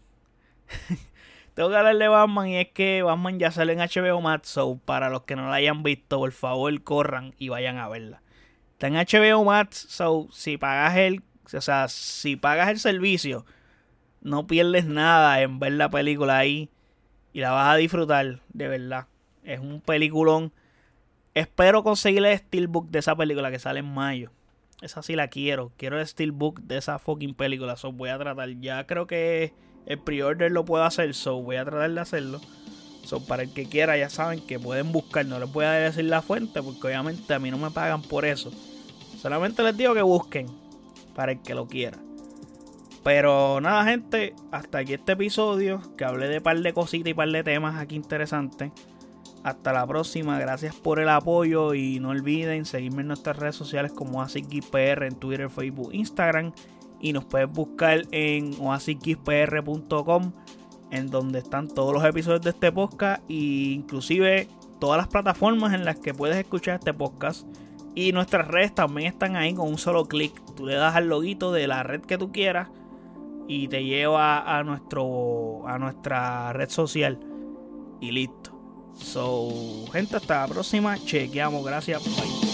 Tengo 1.54 1.68
que 1.68 1.76
hablar 1.76 1.96
de 1.96 2.08
Batman 2.08 2.48
y 2.48 2.56
es 2.56 2.68
que 2.68 3.02
Batman 3.02 3.38
ya 3.38 3.50
sale 3.50 3.72
en 3.72 3.80
HBO 3.80 4.20
Max, 4.20 4.48
so 4.48 4.78
para 4.84 5.10
los 5.10 5.22
que 5.22 5.36
no 5.36 5.48
la 5.48 5.56
hayan 5.56 5.82
visto, 5.82 6.18
por 6.18 6.32
favor 6.32 6.82
corran 6.82 7.34
y 7.38 7.48
vayan 7.48 7.76
a 7.76 7.88
verla. 7.88 8.22
Está 8.72 8.86
en 8.86 8.94
HBO 8.94 9.44
Max, 9.44 9.86
so 9.88 10.28
si 10.32 10.56
pagas 10.56 10.96
el, 10.96 11.22
o 11.52 11.60
sea, 11.60 11.88
si 11.88 12.36
pagas 12.36 12.68
el 12.70 12.78
servicio, 12.78 13.44
no 14.22 14.46
pierdes 14.46 14.86
nada 14.86 15.40
en 15.42 15.58
ver 15.58 15.72
la 15.72 15.90
película 15.90 16.38
ahí 16.38 16.70
y 17.32 17.40
la 17.40 17.50
vas 17.50 17.68
a 17.68 17.76
disfrutar, 17.76 18.40
de 18.52 18.68
verdad. 18.68 19.06
Es 19.44 19.60
un 19.60 19.80
peliculón. 19.80 20.52
Espero 21.34 21.82
conseguir 21.82 22.24
el 22.24 22.38
steelbook 22.38 22.90
de 22.90 23.00
esa 23.00 23.16
película 23.16 23.50
que 23.50 23.58
sale 23.58 23.80
en 23.80 23.92
mayo. 23.92 24.30
Esa 24.82 25.02
sí 25.02 25.14
la 25.14 25.28
quiero. 25.28 25.72
Quiero 25.76 26.00
el 26.00 26.06
steelbook 26.06 26.60
de 26.60 26.78
esa 26.78 26.98
fucking 26.98 27.34
película. 27.34 27.76
So 27.76 27.92
voy 27.92 28.08
a 28.10 28.18
tratar. 28.18 28.48
Ya 28.60 28.86
creo 28.86 29.06
que 29.06 29.52
el 29.86 29.98
pre-order 29.98 30.50
lo 30.50 30.64
puedo 30.64 30.84
hacer. 30.84 31.14
So 31.14 31.42
voy 31.42 31.56
a 31.56 31.64
tratar 31.64 31.90
de 31.90 32.00
hacerlo. 32.00 32.40
So 33.04 33.24
para 33.24 33.42
el 33.42 33.52
que 33.52 33.66
quiera, 33.66 33.96
ya 33.96 34.08
saben 34.08 34.40
que 34.46 34.58
pueden 34.58 34.92
buscar. 34.92 35.26
No 35.26 35.38
les 35.38 35.52
voy 35.52 35.64
a 35.64 35.72
decir 35.72 36.04
la 36.04 36.22
fuente 36.22 36.62
porque 36.62 36.88
obviamente 36.88 37.34
a 37.34 37.38
mí 37.38 37.50
no 37.50 37.58
me 37.58 37.70
pagan 37.70 38.02
por 38.02 38.24
eso. 38.24 38.50
Solamente 39.20 39.62
les 39.62 39.76
digo 39.76 39.94
que 39.94 40.02
busquen 40.02 40.46
para 41.14 41.32
el 41.32 41.42
que 41.42 41.54
lo 41.54 41.66
quiera. 41.66 41.98
Pero 43.02 43.60
nada, 43.60 43.84
gente, 43.84 44.34
hasta 44.50 44.78
aquí 44.78 44.94
este 44.94 45.12
episodio. 45.12 45.80
Que 45.96 46.04
hablé 46.04 46.28
de 46.28 46.40
par 46.40 46.58
de 46.58 46.72
cositas 46.72 47.10
y 47.10 47.14
par 47.14 47.28
de 47.30 47.42
temas 47.42 47.76
aquí 47.76 47.96
interesantes. 47.96 48.70
Hasta 49.42 49.72
la 49.72 49.86
próxima, 49.86 50.38
gracias 50.38 50.74
por 50.74 51.00
el 51.00 51.08
apoyo 51.08 51.72
y 51.72 51.98
no 51.98 52.10
olviden 52.10 52.66
seguirme 52.66 53.00
en 53.00 53.08
nuestras 53.08 53.38
redes 53.38 53.56
sociales 53.56 53.90
como 53.92 54.20
OasisGPR 54.20 55.04
en 55.04 55.14
Twitter, 55.14 55.48
Facebook, 55.48 55.90
Instagram 55.92 56.52
y 57.00 57.14
nos 57.14 57.24
puedes 57.24 57.50
buscar 57.50 58.02
en 58.10 58.54
oasisxpr.com 58.60 60.32
en 60.90 61.06
donde 61.06 61.38
están 61.38 61.68
todos 61.68 61.94
los 61.94 62.04
episodios 62.04 62.42
de 62.42 62.50
este 62.50 62.70
podcast 62.70 63.22
e 63.30 63.34
inclusive 63.34 64.48
todas 64.78 64.98
las 64.98 65.08
plataformas 65.08 65.72
en 65.72 65.86
las 65.86 65.98
que 65.98 66.12
puedes 66.12 66.36
escuchar 66.36 66.74
este 66.74 66.92
podcast 66.92 67.46
y 67.94 68.12
nuestras 68.12 68.46
redes 68.46 68.74
también 68.74 69.08
están 69.08 69.36
ahí 69.36 69.54
con 69.54 69.68
un 69.68 69.78
solo 69.78 70.04
clic. 70.04 70.32
Tú 70.54 70.66
le 70.66 70.74
das 70.74 70.94
al 70.96 71.08
loguito 71.08 71.50
de 71.52 71.66
la 71.66 71.82
red 71.82 72.02
que 72.02 72.18
tú 72.18 72.30
quieras 72.30 72.68
y 73.48 73.68
te 73.68 73.84
lleva 73.84 74.58
a 74.58 74.62
nuestro 74.64 75.66
a 75.66 75.78
nuestra 75.78 76.52
red 76.52 76.68
social 76.68 77.18
y 78.00 78.12
listo. 78.12 78.59
So, 78.98 79.84
gente, 79.92 80.16
hasta 80.16 80.40
la 80.40 80.48
próxima. 80.48 80.96
Chequeamos. 81.04 81.64
Gracias. 81.64 82.02
Bye. 82.04 82.49